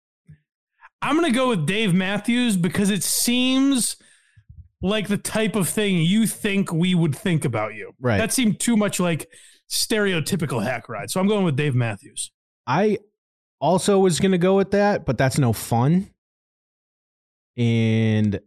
[1.02, 3.96] I'm going to go with Dave Matthews because it seems
[4.82, 7.92] like the type of thing you think we would think about you.
[8.00, 8.18] Right.
[8.18, 9.28] That seemed too much like
[9.70, 11.10] stereotypical hackride.
[11.10, 12.32] So I'm going with Dave Matthews.
[12.66, 12.98] I
[13.60, 16.10] also was going to go with that, but that's no fun.
[17.56, 18.40] And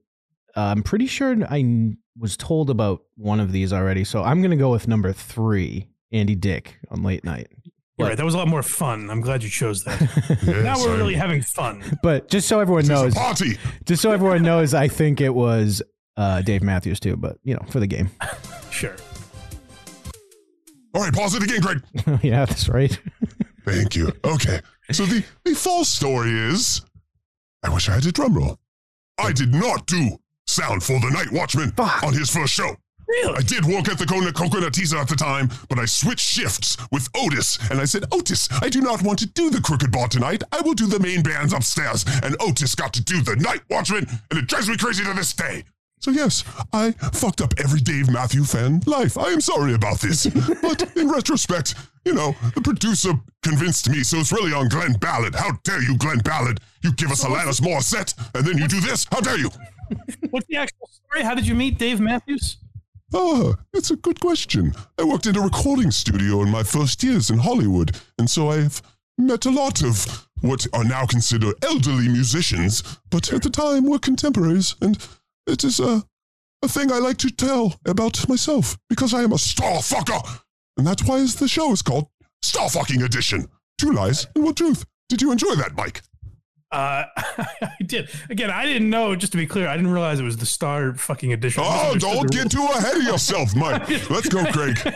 [0.55, 4.03] uh, I'm pretty sure I was told about one of these already.
[4.03, 7.47] So I'm going to go with number three, Andy Dick on late night.
[7.97, 8.17] You're right.
[8.17, 9.09] That was a lot more fun.
[9.09, 9.99] I'm glad you chose that.
[10.43, 11.83] Yes, now we're I- really having fun.
[12.01, 13.57] But just so everyone knows, party.
[13.85, 15.81] just so everyone knows, I think it was
[16.17, 17.15] uh, Dave Matthews too.
[17.17, 18.09] But you know, for the game.
[18.71, 18.95] Sure.
[20.95, 22.19] All right, pause it again, Craig.
[22.23, 22.99] yeah, that's right.
[23.65, 24.11] Thank you.
[24.25, 24.61] Okay.
[24.91, 26.81] So the, the false story is
[27.63, 28.59] I wish I had a drum roll.
[29.19, 30.17] I did not do
[30.47, 32.75] sound for the Night Watchman on his first show.
[33.07, 33.35] Really?
[33.37, 36.77] I did work at the Coconut, Coconut Teaser at the time, but I switched shifts
[36.91, 40.07] with Otis, and I said, Otis, I do not want to do the Crooked Bar
[40.07, 40.43] tonight.
[40.51, 42.05] I will do the main bands upstairs.
[42.23, 45.33] And Otis got to do the Night Watchman, and it drives me crazy to this
[45.33, 45.63] day.
[45.99, 46.43] So yes,
[46.73, 49.17] I fucked up every Dave Matthew fan life.
[49.17, 50.25] I am sorry about this.
[50.61, 55.33] but in retrospect, you know, the producer convinced me, so it's really on Glen Ballard.
[55.33, 56.59] How dare you, Glen Ballard?
[56.81, 59.05] You give us Alanis Morissette, and then you do this?
[59.11, 59.49] How dare you?
[60.29, 61.23] What's the actual story?
[61.23, 62.57] How did you meet Dave Matthews?
[63.13, 64.73] Oh, it's a good question.
[64.97, 68.81] I worked in a recording studio in my first years in Hollywood, and so I've
[69.17, 72.81] met a lot of what are now considered elderly musicians,
[73.11, 74.97] but at the time were contemporaries, and
[75.45, 76.03] it is a,
[76.63, 80.41] a thing I like to tell about myself, because I am a star fucker.
[80.77, 82.07] And that's why the show is called
[82.41, 83.47] Star Fucking Edition.
[83.77, 84.85] Two lies and one truth.
[85.07, 86.01] Did you enjoy that, Mike?
[86.73, 88.09] Uh, I did.
[88.29, 90.95] Again, I didn't know, just to be clear, I didn't realize it was the star
[90.95, 91.63] fucking edition.
[91.65, 93.87] Oh, don't get too ahead of yourself, Mike.
[94.09, 94.79] Let's go, Craig.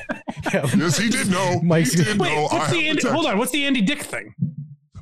[0.54, 1.60] Yes, he did know.
[1.62, 2.44] Mike's- he did Wait, know.
[2.44, 3.38] What's have the the Andy, hold on.
[3.38, 4.34] What's the Andy Dick thing?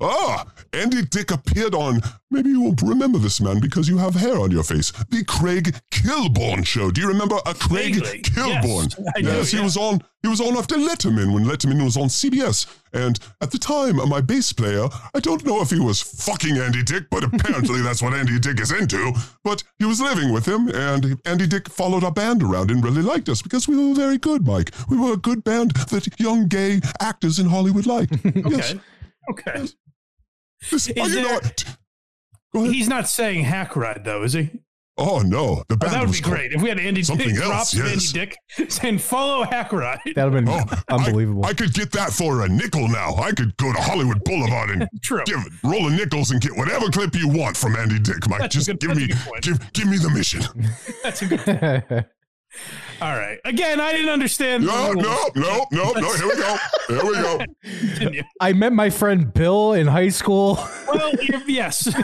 [0.01, 4.39] Ah, Andy Dick appeared on, maybe you won't remember this man because you have hair
[4.39, 6.91] on your face, the Craig Kilborn show.
[6.91, 8.93] Do you remember a Craig Vaguely, Kilborn?
[9.17, 9.63] yes, do, he yeah.
[9.63, 12.65] was on he was on after Letterman when Letterman was on CBS.
[12.93, 16.81] And at the time, my bass player, I don't know if he was fucking Andy
[16.81, 19.13] Dick, but apparently that's what Andy Dick is into.
[19.43, 23.03] But he was living with him, and Andy Dick followed our band around and really
[23.03, 24.73] liked us because we were very good, Mike.
[24.89, 28.13] We were a good band that young gay actors in Hollywood liked.
[28.45, 28.71] Yes.
[28.71, 28.81] Okay.
[29.29, 29.67] Okay.
[30.71, 31.63] This- oh, Is you know there- what?
[32.53, 32.73] Go ahead.
[32.73, 34.49] He's not saying hackride though, is he?
[34.97, 37.73] Oh no, the Oh, that would be great if we had Andy something Dick else.
[37.73, 38.15] drops yes.
[38.15, 38.27] Andy
[38.57, 39.99] Dick saying follow hackride.
[40.15, 41.45] That'd have been Oh, unbelievable.
[41.45, 43.13] I could get that for a nickel now.
[43.15, 45.21] I could go to Hollywood Boulevard and True.
[45.25, 48.39] give rolling nickels and get whatever clip you want from Andy Dick, Mike.
[48.39, 49.09] That's Just good- give me
[49.41, 50.41] give give me the mission.
[51.03, 52.05] That's a good.
[53.01, 53.39] All right.
[53.45, 54.65] Again, I didn't understand.
[54.65, 56.13] No, no, no, no, no.
[56.13, 56.57] Here we go.
[56.87, 57.39] Here we go.
[57.63, 58.23] Continue.
[58.39, 60.55] I met my friend Bill in high school.
[60.87, 61.11] Well,
[61.47, 61.93] yes.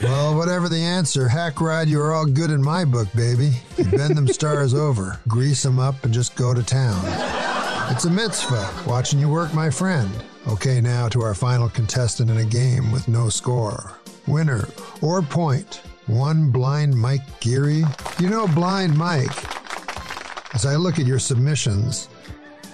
[0.00, 3.50] Well, whatever the answer, hackride, you're all good in my book, baby.
[3.76, 7.00] You bend them stars over, grease them up, and just go to town.
[7.90, 10.08] It's a mitzvah watching you work, my friend.
[10.46, 13.98] Okay, now to our final contestant in a game with no score.
[14.28, 14.68] Winner
[15.02, 15.82] or point.
[16.08, 17.84] One blind Mike Geary.
[18.18, 19.30] You know, blind Mike.
[20.54, 22.08] As I look at your submissions,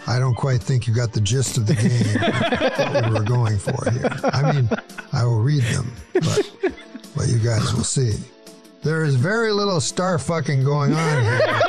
[0.06, 1.88] I don't quite think you got the gist of the game
[2.20, 4.08] that we were going for here.
[4.32, 4.68] I mean,
[5.12, 6.50] I will read them, but
[7.16, 8.12] but you guys will see.
[8.82, 11.40] There is very little star fucking going on here.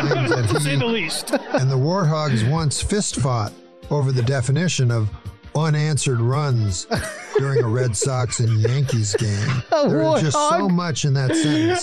[0.00, 1.30] To say the least.
[1.32, 3.52] and the Warthogs once fist fought
[3.90, 5.10] over the definition of
[5.54, 6.86] unanswered runs
[7.40, 9.48] during a Red Sox and Yankees game.
[9.72, 11.82] Oh, there is just so much in that sentence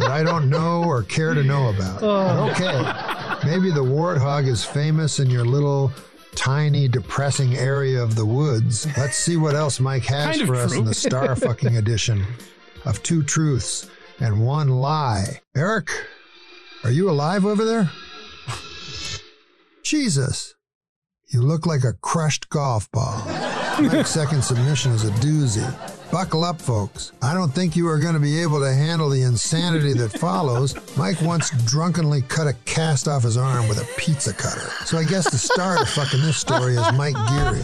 [0.00, 2.00] that I don't know or care to know about.
[2.00, 5.92] But okay, maybe the Warthog is famous in your little
[6.34, 8.86] tiny depressing area of the woods.
[8.96, 10.80] Let's see what else Mike has Kind for us true.
[10.80, 12.24] in the star fucking edition
[12.84, 13.88] of Two Truths
[14.18, 15.40] and One Lie.
[15.54, 15.90] Eric,
[16.82, 17.90] are you alive over there?
[19.84, 20.54] Jesus.
[21.28, 23.22] You look like a crushed golf ball.
[23.82, 25.64] Mike's second submission is a doozy.
[26.10, 27.12] Buckle up, folks.
[27.22, 30.74] I don't think you are going to be able to handle the insanity that follows.
[30.96, 34.70] Mike once drunkenly cut a cast off his arm with a pizza cutter.
[34.84, 37.60] So I guess the star of fucking this story is Mike Geary.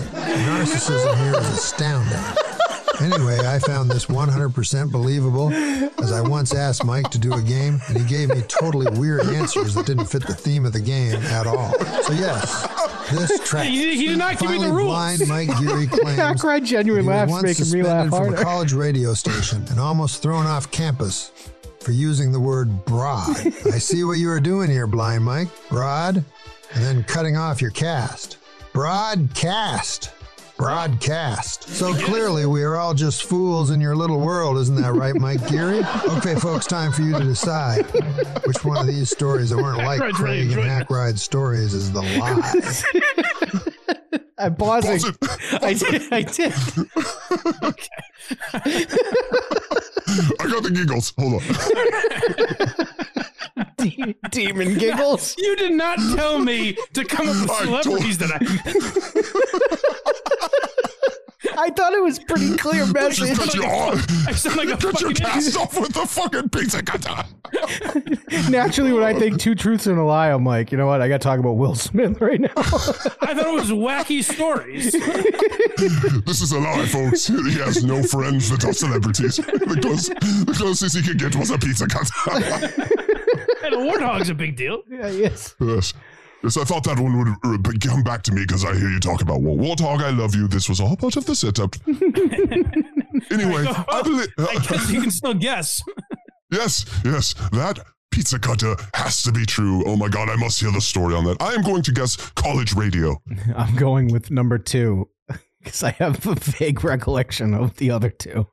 [0.47, 2.56] Narcissism here is astounding.
[3.01, 7.81] Anyway, I found this 100% believable as I once asked Mike to do a game
[7.89, 11.17] and he gave me totally weird answers that didn't fit the theme of the game
[11.17, 11.73] at all.
[12.03, 13.67] So, yes, this track.
[13.67, 14.87] He, he did not give me the rules.
[14.87, 19.15] blind Mike Geary claims Hackride genuine laughs making me laugh suspended from a college radio
[19.15, 21.33] station and almost thrown off campus
[21.81, 23.37] for using the word broad.
[23.47, 25.49] I see what you are doing here, blind Mike.
[25.69, 26.17] Broad,
[26.75, 28.39] and then cutting off your cast.
[28.73, 30.11] Broadcast.
[30.57, 31.65] Broadcast.
[31.69, 35.47] So clearly, we are all just fools in your little world, isn't that right, Mike
[35.49, 35.83] Geary?
[36.17, 37.85] Okay, folks, time for you to decide
[38.47, 41.75] which one of these stories that weren't like Hackride's really Craig and enjoying Hackride stories
[41.75, 42.53] is the lie.
[44.39, 45.13] I'm pausing.
[45.63, 46.13] I did.
[46.13, 46.53] I did.
[47.63, 47.89] Okay.
[50.41, 51.13] I got the giggles.
[51.19, 51.43] Hold on.
[53.79, 55.35] De- demon giggles.
[55.39, 58.39] You did not tell me to come up with I told- celebrities that I.
[61.59, 63.37] I thought it was pretty clear Just message.
[63.39, 63.99] cut your arm.
[64.27, 65.63] I sound like a Cut your fucking cast idiot.
[65.63, 67.25] off with the fucking pizza cutter.
[68.51, 71.01] Naturally, when I think two truths and a lie, I'm like, you know what?
[71.01, 72.49] I got to talk about Will Smith right now.
[72.57, 72.63] I
[73.35, 74.93] thought it was wacky stories.
[76.27, 77.27] This is a lie, folks.
[77.27, 79.37] He has no friends that are celebrities.
[79.37, 82.11] The, close, the closest he could get was a pizza cutter.
[83.65, 84.83] and a warthog's a big deal.
[84.91, 85.55] yeah, yes.
[85.61, 85.95] yes.
[86.43, 89.01] Yes, I thought that one would uh, come back to me because I hear you
[89.01, 89.57] talk about War.
[89.57, 90.49] Warthog, I love you.
[90.49, 91.75] This was all part of the setup.
[93.31, 94.29] anyway, I believe.
[94.39, 95.83] I guess you can still guess.
[96.49, 97.81] Yes, yes, that
[98.13, 99.83] pizza cutter has to be true.
[99.85, 101.43] Oh my god, I must hear the story on that.
[101.43, 103.21] I am going to guess college radio.
[103.57, 105.09] I'm going with number two
[105.59, 108.47] because I have a vague recollection of the other two.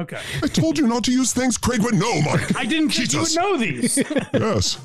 [0.00, 0.20] Okay.
[0.42, 2.56] I told you not to use things Craig would know, Mike.
[2.56, 3.98] I didn't think you would know these.
[4.32, 4.78] Yes.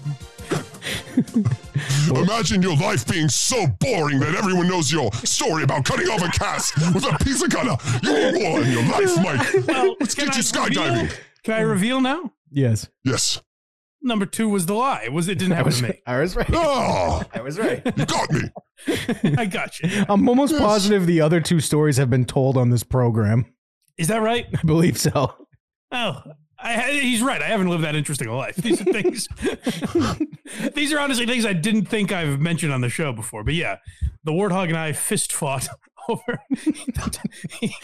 [2.09, 6.27] Imagine your life being so boring that everyone knows your story about cutting off a
[6.37, 7.75] cast with a pizza cutter.
[8.03, 9.67] You need more in your life, Mike.
[9.67, 11.17] Well, Let's can get you I reveal- skydiving.
[11.43, 12.33] Can I reveal now?
[12.51, 12.89] Yes.
[13.03, 13.41] Yes.
[14.01, 15.03] Number two was the lie.
[15.05, 16.01] It was it didn't I happen was, to me.
[16.05, 16.49] I was right.
[16.53, 17.81] Oh, I was right.
[17.97, 18.41] you got me.
[19.37, 20.05] I got you.
[20.07, 23.45] I'm almost positive the other two stories have been told on this program.
[23.97, 24.45] Is that right?
[24.55, 25.47] I believe so.
[25.91, 26.21] Oh,
[26.59, 27.41] I he's right.
[27.41, 28.55] I haven't lived that interesting a life.
[28.55, 29.27] These are things.
[30.73, 33.43] these are honestly things I didn't think I've mentioned on the show before.
[33.43, 33.77] But yeah,
[34.23, 35.67] the warthog and I fist fought
[36.09, 36.39] over.
[37.59, 37.75] he,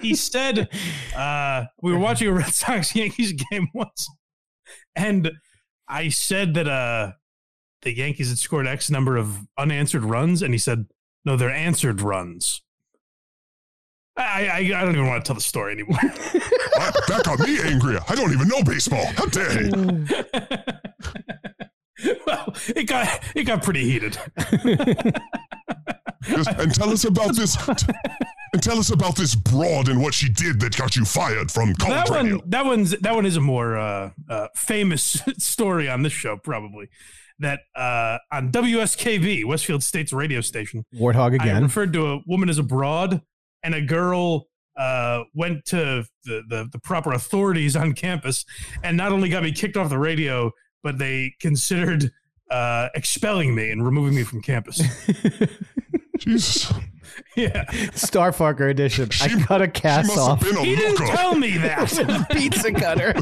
[0.00, 0.68] he said
[1.14, 4.08] uh, we were watching a Red Sox Yankees game once,
[4.96, 5.32] and
[5.86, 7.12] I said that uh,
[7.82, 10.86] the Yankees had scored X number of unanswered runs, and he said,
[11.26, 12.62] "No, they're answered runs."
[14.16, 15.98] I, I, I don't even want to tell the story anymore.
[16.02, 17.98] that got me angry.
[18.08, 19.04] I don't even know baseball.
[19.16, 20.06] How dare you?
[22.26, 24.18] well, it got it got pretty heated.
[26.26, 27.54] Yes, and tell us about this.
[27.68, 31.74] And tell us about this broad and what she did that got you fired from
[31.74, 32.42] college that one, radio.
[32.46, 36.88] that one's that one is a more uh, uh, famous story on this show, probably.
[37.40, 41.62] That uh, on WSKB, Westfield State's radio station, Warthog I again.
[41.64, 43.20] referred to a woman as a broad,
[43.64, 48.44] and a girl uh, went to the, the the proper authorities on campus,
[48.84, 50.52] and not only got me kicked off the radio,
[50.82, 52.10] but they considered
[52.50, 54.80] uh, expelling me and removing me from campus.
[56.18, 56.72] Jesus.
[57.36, 57.64] Yeah.
[57.92, 59.08] Starfucker edition.
[59.20, 60.40] I cut a cast must have off.
[60.40, 61.06] been a He didn't looker.
[61.16, 62.26] tell me that.
[62.30, 63.14] Pizza cutter.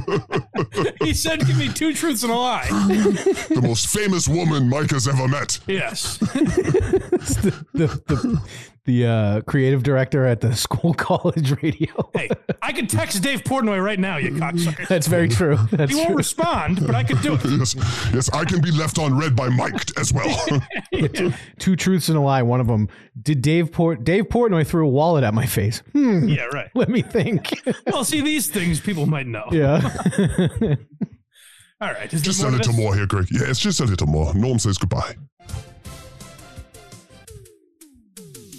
[1.05, 5.09] he said, "Give me two truths and a lie." the most famous woman Mike has
[5.09, 5.59] ever met.
[5.67, 6.17] Yes.
[6.19, 8.41] the the, the,
[8.85, 12.11] the uh, creative director at the school college radio.
[12.15, 12.29] hey,
[12.61, 14.89] I could text Dave Portnoy right now, you cocksucker.
[14.89, 15.57] That's very true.
[15.71, 16.17] That's he won't true.
[16.17, 17.45] respond, but I could do it.
[17.45, 17.75] Yes,
[18.13, 20.35] yes, I can be left on red by Mike as well.
[21.15, 22.43] two, two truths and a lie.
[22.43, 22.89] One of them.
[23.21, 25.83] Did Dave Port Dave Portnoy threw a wallet at my face?
[25.93, 26.29] Hmm.
[26.29, 26.71] Yeah, right.
[26.75, 27.63] Let me think.
[27.87, 29.47] Well, see, these things people might know.
[29.53, 29.81] yeah.
[31.81, 32.13] All right.
[32.13, 33.27] Is just there a more to little more here, Greg.
[33.31, 34.33] Yeah, it's just a little more.
[34.35, 35.17] Norm says goodbye.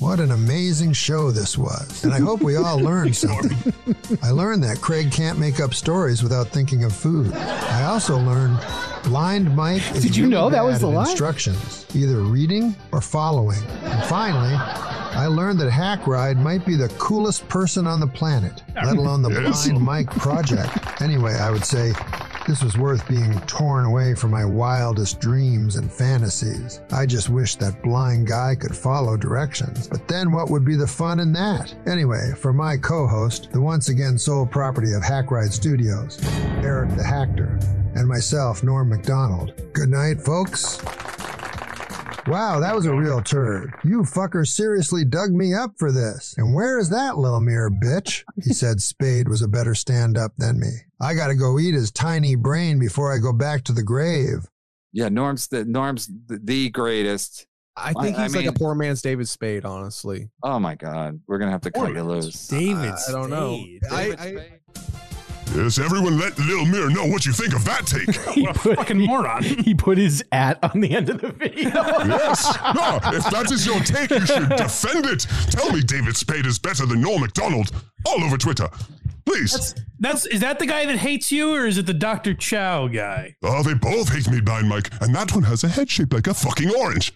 [0.04, 2.04] What an amazing show this was.
[2.04, 3.74] And I hope we all learned something.
[4.22, 7.34] I learned that Craig can't make up stories without thinking of food.
[7.34, 8.60] I also learned
[9.06, 11.10] blind Mike is Did you really know that was the at line?
[11.10, 13.62] instructions, either reading or following.
[13.84, 18.98] And finally, I learned that Hackride might be the coolest person on the planet, let
[18.98, 19.30] alone the.
[19.44, 21.02] Blind Mike project.
[21.02, 21.94] Anyway, I would say
[22.48, 26.82] this was worth being torn away from my wildest dreams and fantasies.
[26.92, 29.88] I just wish that blind guy could follow directions.
[29.88, 31.74] But then what would be the fun in that?
[31.88, 36.20] Anyway, for my co host, the once again sole property of Hackride Studios,
[36.64, 37.60] Eric the Hacker,
[37.96, 39.54] and myself, Norm Macdonald.
[39.72, 40.80] Good night, folks.
[42.28, 43.74] Wow, that was a real turd.
[43.84, 46.36] You fucker seriously dug me up for this.
[46.38, 48.24] And where is that little mirror, bitch?
[48.42, 50.72] He said Spade was a better stand up than me.
[51.02, 54.48] I gotta go eat his tiny brain before I go back to the grave.
[54.94, 57.46] Yeah, Norm's the Norm's the, the greatest.
[57.76, 60.30] I think I he's like a poor man's David Spade, honestly.
[60.44, 62.48] Oh my God, we're gonna have to cut you loose.
[62.48, 63.66] David I don't know.
[63.92, 64.60] I, I,
[65.56, 68.08] Yes, everyone let Lil Mir know what you think of that take.
[68.44, 69.44] What a fucking moron.
[69.44, 71.70] he put his at on the end of the video.
[71.70, 72.58] yes.
[72.76, 75.28] No, if that is your take, you should defend it.
[75.52, 77.72] Tell me David Spade is better than Norm Macdonald
[78.08, 78.68] all over Twitter.
[79.26, 79.52] Please.
[79.54, 82.34] That's that's is that the guy that hates you, or is it the Dr.
[82.34, 83.36] Chow guy?
[83.44, 86.28] Oh, they both hate me, Blind Mike, and that one has a head shaped like
[86.28, 87.14] a fucking orange.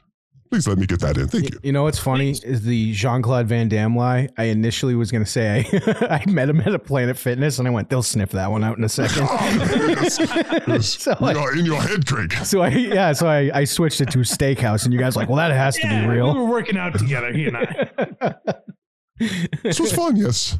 [0.49, 1.27] Please let me get that in.
[1.27, 1.59] Thank you.
[1.61, 4.29] You know what's funny is the Jean Claude Van Damme lie.
[4.37, 7.67] I initially was going to say I, I met him at a Planet Fitness, and
[7.67, 9.27] I went, they'll sniff that one out in a second.
[10.81, 12.33] so, We I, are in your head, Craig.
[12.45, 15.29] so I, yeah, so I, I switched it to steakhouse, and you guys were like,
[15.29, 16.07] well, that has to be real.
[16.07, 16.35] we real.
[16.35, 17.89] were working out together, he and I.
[19.63, 20.57] This was fun, yes.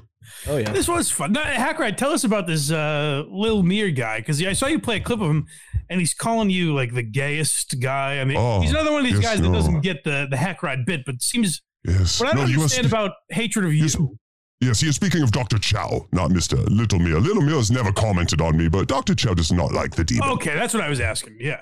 [0.48, 0.72] Oh yeah.
[0.72, 1.32] This was fun.
[1.34, 4.98] Now, Hackride, tell us about this uh, Lil Mir guy because I saw you play
[4.98, 5.46] a clip of him,
[5.90, 8.20] and he's calling you like the gayest guy.
[8.20, 10.38] I mean, Oh, he's another one of these yes, guys that doesn't get the the
[10.38, 12.20] Hackride bit, but seems Yes.
[12.20, 14.18] what I don't No, understand about hatred of you.
[14.60, 15.60] Yes, he is speaking of Dr.
[15.60, 16.68] Chow, not Mr.
[16.70, 17.20] Little Mir.
[17.20, 19.14] Little Mir has never commented on me, but Dr.
[19.14, 20.30] Chow does not like the demon.
[20.30, 21.38] Okay, that's what I was asking.
[21.40, 21.62] Yeah.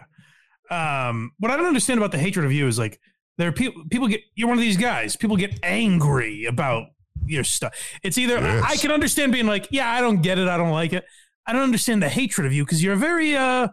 [0.71, 2.99] Um, what I don't understand about the hatred of you is like
[3.37, 5.15] there are people people get you're one of these guys.
[5.15, 6.87] People get angry about
[7.25, 7.73] your stuff.
[8.03, 8.63] It's either Yes.
[8.65, 11.05] I can understand being like, yeah, I don't get it, I don't like it.
[11.47, 13.67] I don't understand the hatred of you because you're a very uh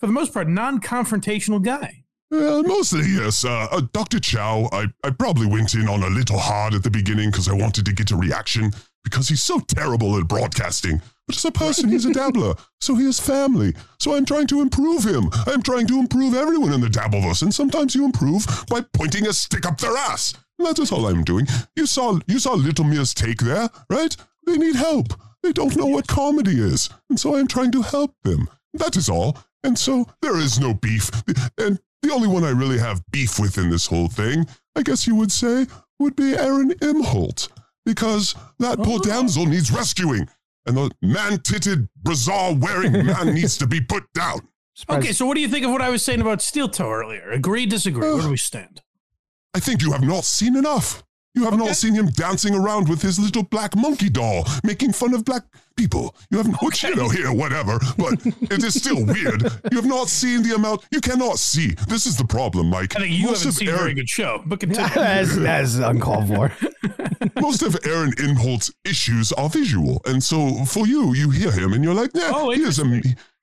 [0.00, 2.04] for the most part non-confrontational guy.
[2.32, 3.44] Uh, mostly, yes.
[3.44, 4.18] Uh, uh, Dr.
[4.18, 7.54] Chow, I, I probably went in on a little hard at the beginning because I
[7.54, 8.72] wanted to get a reaction
[9.04, 11.00] because he's so terrible at broadcasting.
[11.28, 13.74] But as a person, he's a dabbler, so he has family.
[14.00, 15.30] So I'm trying to improve him.
[15.46, 19.32] I'm trying to improve everyone in the Dabbleverse, and sometimes you improve by pointing a
[19.32, 20.34] stick up their ass.
[20.58, 21.46] That is all I'm doing.
[21.76, 24.16] You saw you saw Little Mir's take there, right?
[24.46, 25.08] They need help.
[25.42, 28.48] They don't know what comedy is, and so I'm trying to help them.
[28.74, 29.38] That is all.
[29.62, 31.10] And so there is no beef.
[31.58, 35.06] And the only one I really have beef with in this whole thing, I guess
[35.06, 35.66] you would say,
[35.98, 37.48] would be Aaron Imholte.
[37.84, 39.02] Because that poor oh.
[39.02, 40.28] damsel needs rescuing.
[40.66, 44.40] and the man-titted brassard wearing man needs to be put down.
[44.90, 47.30] Okay, so what do you think of what I was saying about Steel Toe earlier?
[47.30, 48.08] Agree, disagree?
[48.08, 48.82] Where do we stand?
[49.56, 51.02] I think you have not seen enough.
[51.34, 55.14] You have not seen him dancing around with his little black monkey doll, making fun
[55.14, 55.44] of black
[55.74, 56.14] people.
[56.30, 58.14] You have, which you know, here, whatever, but
[58.50, 59.42] it is still weird.
[59.70, 60.84] You have not seen the amount.
[60.90, 61.72] You cannot see.
[61.88, 62.94] This is the problem, Mike.
[62.96, 64.90] I think you Most haven't of seen a Aaron- very good show, but continue.
[65.02, 66.52] as, as uncalled for.
[67.40, 71.82] Most of Aaron Imholte's issues are visual, and so for you, you hear him and
[71.82, 72.84] you're like, yeah, Oh, he is a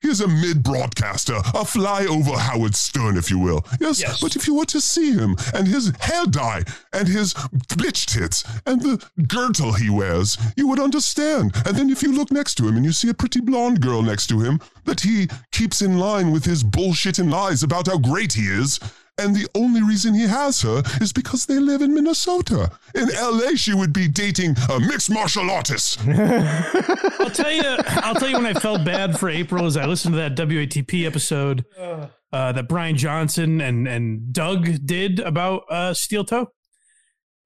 [0.04, 3.64] he is a mid broadcaster, a flyover Howard Stern, if you will.
[3.80, 4.20] Yes, Yes.
[4.20, 8.44] but if you were to see him and his hair dye and his bitch tits
[8.66, 11.52] and the girdle he wears, you would understand.
[11.64, 14.02] And then if you look next to him and you see a pretty blonde girl
[14.02, 17.96] next to him that he keeps in line with his bullshit and lies about how
[17.96, 18.78] great he is.
[19.16, 22.72] And the only reason he has her is because they live in Minnesota.
[22.96, 26.00] In LA, she would be dating a mixed martial artist.
[26.06, 27.76] I'll tell you.
[27.86, 31.06] I'll tell you when I felt bad for April is I listened to that WATP
[31.06, 32.08] episode uh,
[32.52, 36.48] that Brian Johnson and and Doug did about uh, Steel Toe,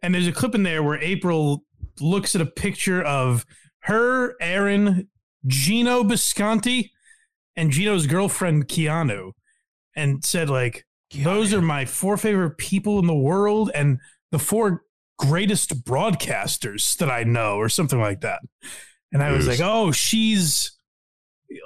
[0.02, 1.64] and there's a clip in there where April
[2.00, 3.44] looks at a picture of
[3.80, 5.08] her, Aaron,
[5.46, 6.90] Gino Bisconti,
[7.56, 9.32] and Gino's girlfriend Keanu,
[9.94, 13.98] and said like, "Those are my four favorite people in the world, and
[14.30, 14.82] the four
[15.18, 18.40] greatest broadcasters that I know, or something like that."
[19.12, 20.72] And I was like, "Oh, she's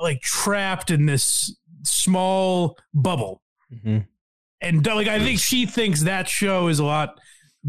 [0.00, 3.42] like trapped in this small bubble."
[4.60, 7.18] And like, I think she thinks that show is a lot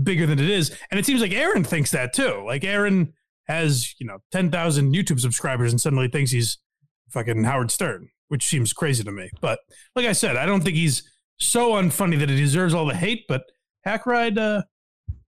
[0.03, 2.43] bigger than it is, and it seems like Aaron thinks that too.
[2.45, 3.13] Like Aaron
[3.47, 6.59] has you know ten thousand YouTube subscribers, and suddenly thinks he's
[7.09, 9.29] fucking Howard Stern, which seems crazy to me.
[9.41, 9.59] But
[9.95, 11.03] like I said, I don't think he's
[11.45, 13.25] so unfunny that it deserves all the hate.
[13.27, 13.43] But
[13.85, 14.63] Hackride, uh,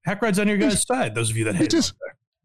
[0.07, 1.15] Hackride's on your guys' side.
[1.15, 1.67] Those of you that hate.
[1.67, 1.93] It is.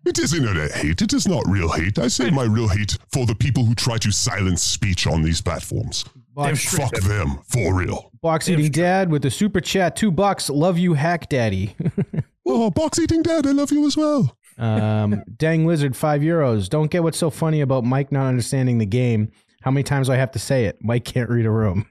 [0.07, 1.03] It is internet hate.
[1.03, 1.99] It is not real hate.
[1.99, 5.43] I say my real hate for the people who try to silence speech on these
[5.43, 6.07] platforms.
[6.35, 7.05] Damn Fuck straight.
[7.05, 8.11] them for real.
[8.23, 10.49] Box eating dad with the super chat, two bucks.
[10.49, 11.77] Love you, hack daddy.
[12.47, 14.35] oh, box eating dad, I love you as well.
[14.57, 16.71] Um, dang lizard, five euros.
[16.71, 19.31] Don't get what's so funny about Mike not understanding the game.
[19.63, 20.79] How many times do I have to say it?
[20.81, 21.87] Mike can't read a room.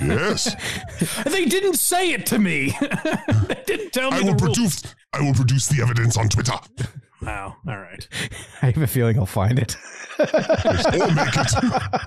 [0.00, 0.54] Yes.
[1.24, 2.74] they didn't say it to me.
[3.48, 4.40] they didn't tell me I the will rules.
[4.56, 6.54] produce I will produce the evidence on Twitter.
[7.22, 7.56] Wow.
[7.68, 8.06] All right.
[8.62, 9.76] I have a feeling I'll find it.
[10.18, 10.24] or
[11.14, 11.52] make it.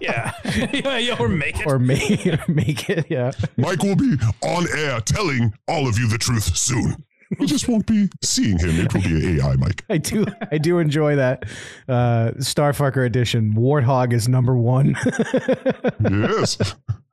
[0.01, 0.31] Yeah.
[0.73, 1.15] yeah, yeah.
[1.19, 1.65] Or make it.
[1.65, 3.07] or make, make it.
[3.09, 3.31] Yeah.
[3.57, 7.03] Mike will be on air telling all of you the truth soon.
[7.39, 8.69] You just won't be seeing him.
[8.79, 9.83] It will be an AI, Mike.
[9.89, 11.43] I do I do enjoy that.
[11.89, 13.53] Uh Starfucker edition.
[13.53, 14.95] Warthog is number one.
[16.09, 16.57] yes.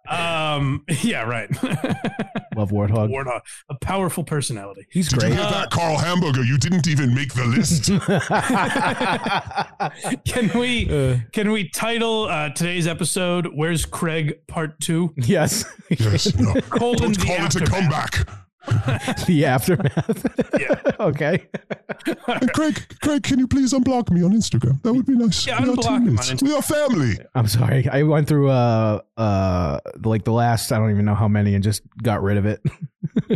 [0.08, 0.84] Um.
[1.02, 1.22] Yeah.
[1.22, 1.50] Right.
[2.56, 3.10] Love Warthog.
[3.10, 4.86] Warthog, a powerful personality.
[4.90, 5.28] He's Did great.
[5.30, 6.44] you hear that, Carl Hamburger?
[6.44, 7.90] You didn't even make the list.
[10.24, 11.18] Can we Uh.
[11.32, 15.14] can we title uh, today's episode "Where's Craig Part 2?
[15.16, 15.64] Yes.
[15.90, 16.34] yes.
[16.36, 16.54] No.
[16.60, 18.28] Colon Don't the call it a comeback.
[19.26, 20.50] the aftermath.
[20.58, 20.80] Yeah.
[21.00, 21.46] okay.
[22.26, 24.80] Hey, Craig, Craig, can you please unblock me on Instagram?
[24.82, 25.46] That would be nice.
[25.46, 26.30] Yeah, we are unblock him on teammates.
[26.30, 26.42] Instagram.
[26.42, 27.18] We are family.
[27.34, 27.88] I'm sorry.
[27.88, 31.62] I went through uh uh like the last I don't even know how many and
[31.62, 32.60] just got rid of it.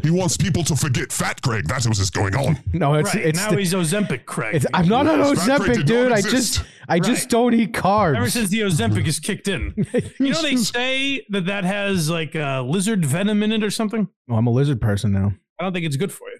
[0.02, 1.66] He wants people to forget Fat Craig.
[1.68, 2.58] That's what's going on.
[2.72, 4.54] No, it's right it's now the- he's Ozempic Craig.
[4.56, 6.08] it's, I'm not on Yes, Fat Ozempic, dude.
[6.08, 6.54] not I exist.
[6.56, 8.16] just I just don't eat carbs.
[8.16, 9.74] Ever since the Ozempic is kicked in,
[10.18, 14.08] you know they say that that has like uh, lizard venom in it or something.
[14.30, 15.32] oh, I'm a lizard person now.
[15.60, 16.38] I don't think it's good for you.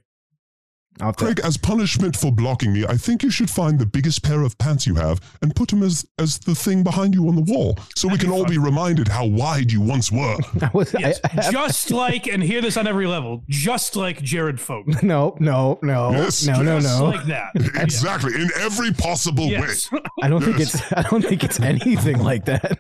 [1.00, 4.42] I'll Craig, as punishment for blocking me, I think you should find the biggest pair
[4.42, 7.42] of pants you have and put them as, as the thing behind you on the
[7.52, 10.36] wall so we can all be reminded how wide you once were.
[10.62, 14.22] I was Yes, I have- just like, and hear this on every level, just like
[14.22, 14.94] Jared Fogle.
[15.02, 17.04] no, no, no, Yes, no, no, Just no.
[17.04, 17.50] like that.
[17.74, 19.90] exactly, in every possible Yes.
[19.92, 20.00] way.
[20.22, 22.78] I don't think it's I don't think it's anything like that.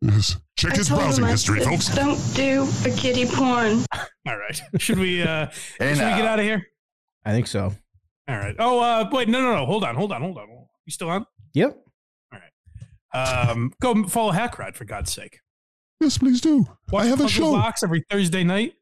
[0.00, 0.36] Yes.
[0.56, 1.88] Check his I told browsing history, folks.
[1.94, 3.84] Don't do a kitty porn.
[4.26, 4.60] All right.
[4.78, 5.46] Should we uh
[5.78, 6.64] Hey, should we get out of here?
[7.24, 7.72] I think so.
[8.28, 8.56] All right.
[8.58, 9.66] Oh uh wait, no no no.
[9.66, 10.48] Hold on, hold on, hold on.
[10.86, 11.26] You still on?
[11.54, 11.76] Yep.
[12.32, 13.48] All right.
[13.50, 15.40] Um go follow Hackride for God's sake.
[16.00, 16.66] Yes, please do.
[16.94, 17.52] I have a show.
[17.52, 18.74] Box every Thursday night.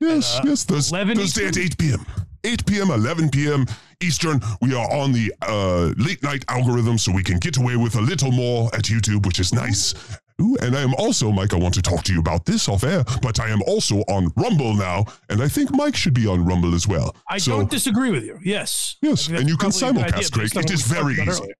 [0.00, 0.64] Yes, uh, yes.
[0.64, 2.06] Thurs 11 Thursday at 8 p.m.
[2.44, 3.66] 8 p.m., 11 p.m.
[4.02, 4.40] Eastern.
[4.60, 8.00] We are on the uh, late night algorithm, so we can get away with a
[8.00, 9.94] little more at YouTube, which is nice.
[10.40, 12.82] Ooh, and I am also, Mike, I want to talk to you about this off
[12.82, 16.44] air, but I am also on Rumble now, and I think Mike should be on
[16.44, 17.14] Rumble as well.
[17.30, 18.40] I so, don't disagree with you.
[18.44, 18.96] Yes.
[19.00, 21.52] Yes, and you can that's probably a good idea simulcast, on It is very easy.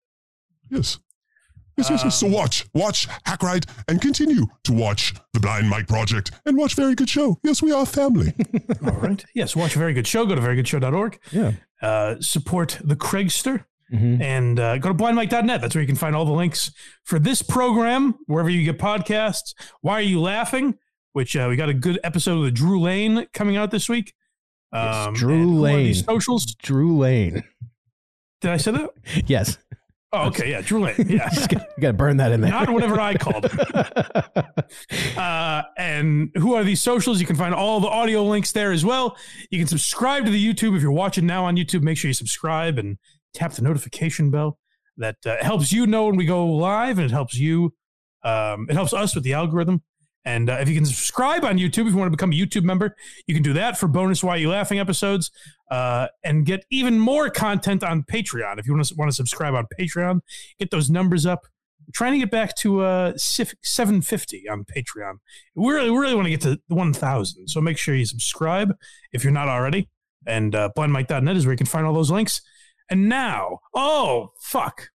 [0.70, 0.98] Yes.
[1.76, 2.18] Yes, yes, yes.
[2.18, 6.74] So Um, watch, watch Hackride and continue to watch The Blind Mike Project and watch
[6.74, 7.38] Very Good Show.
[7.42, 8.32] Yes, we are family.
[8.86, 9.24] All right.
[9.34, 10.24] Yes, watch a very good show.
[10.24, 11.18] Go to verygoodshow.org.
[11.32, 11.52] Yeah.
[11.82, 13.64] Uh, support the Craigster.
[13.92, 14.20] Mhm.
[14.20, 15.60] And uh, go to blindmike.net.
[15.60, 16.72] That's where you can find all the links
[17.04, 19.54] for this program, wherever you get podcasts.
[19.82, 20.78] Why Are You Laughing?
[21.12, 24.14] Which uh, we got a good episode with Drew Lane coming out this week.
[24.72, 25.94] Um, Drew Lane.
[25.94, 26.46] socials.
[26.46, 27.44] Drew Lane.
[28.40, 28.90] Did I say that?
[29.26, 29.58] Yes.
[30.12, 30.50] Oh, okay.
[30.50, 30.94] Yeah, Drew Lane.
[31.08, 31.28] Yeah.
[31.50, 32.50] You got to burn that in there.
[32.50, 35.16] Not whatever I called it.
[35.18, 37.20] uh, and who are these socials?
[37.20, 39.16] You can find all the audio links there as well.
[39.50, 41.82] You can subscribe to the YouTube if you're watching now on YouTube.
[41.82, 42.96] Make sure you subscribe and
[43.34, 44.58] tap the notification bell.
[44.96, 47.74] That uh, helps you know when we go live, and it helps you.
[48.22, 49.82] Um, it helps us with the algorithm.
[50.24, 52.62] And uh, if you can subscribe on YouTube, if you want to become a YouTube
[52.62, 52.96] member,
[53.26, 55.30] you can do that for bonus Why You Laughing episodes
[55.70, 58.58] uh, and get even more content on Patreon.
[58.58, 60.20] If you want to want to subscribe on Patreon,
[60.58, 61.46] get those numbers up.
[61.86, 65.16] We're trying to get back to uh, 750 on Patreon.
[65.54, 67.48] We really, we really want to get to 1,000.
[67.48, 68.74] So make sure you subscribe
[69.12, 69.90] if you're not already.
[70.26, 72.40] And uh, blindmike.net is where you can find all those links.
[72.90, 74.88] And now, oh, fuck.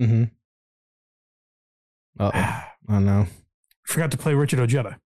[0.00, 0.24] Mm-hmm.
[2.18, 2.98] Uh oh.
[2.98, 3.26] no.
[3.84, 4.98] Forgot to play Richard Ojeda.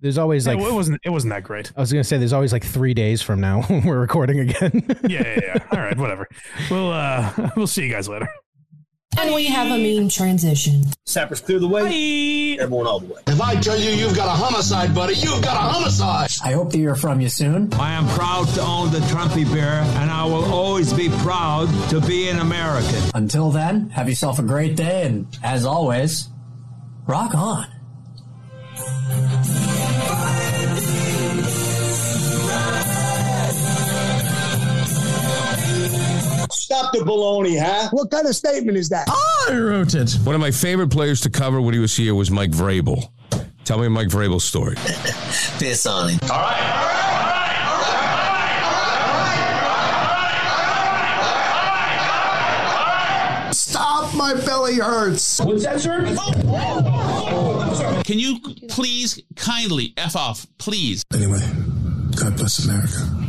[0.00, 1.00] There's always Yeah, like well, it wasn't.
[1.04, 1.72] It wasn't that great.
[1.76, 4.84] I was gonna say there's always like three days from now when we're recording again.
[5.08, 5.66] Yeah, yeah, yeah.
[5.72, 6.28] All right, whatever.
[6.70, 8.28] We'll uh, we'll see you guys later.
[9.18, 10.84] And we have a mean transition.
[11.04, 12.58] Sappers clear the way.
[12.58, 13.22] Everyone all the way.
[13.26, 16.30] If I tell you you've got a homicide, buddy, you've got a homicide.
[16.44, 17.72] I hope to hear from you soon.
[17.74, 22.00] I am proud to own the Trumpy Bear, and I will always be proud to
[22.00, 23.02] be an American.
[23.14, 26.28] Until then, have yourself a great day, and as always,
[27.06, 27.66] rock on.
[36.66, 37.88] Stop the baloney, huh?
[37.92, 39.06] What kind of statement is that?
[39.08, 40.12] Ah, I wrote it.
[40.24, 43.08] One of my favorite players to cover when he was here was Mike Vrabel.
[43.64, 44.74] Tell me Mike Vrabel's story.
[45.60, 46.18] Piss on him.
[46.24, 46.58] All right.
[46.58, 47.52] All right.
[52.74, 53.54] All right.
[53.54, 55.40] Stop, my belly hurts.
[55.40, 56.02] What's that, sir?
[58.02, 61.04] Can you please kindly F off, please?
[61.14, 61.38] Anyway,
[62.16, 63.25] God bless America.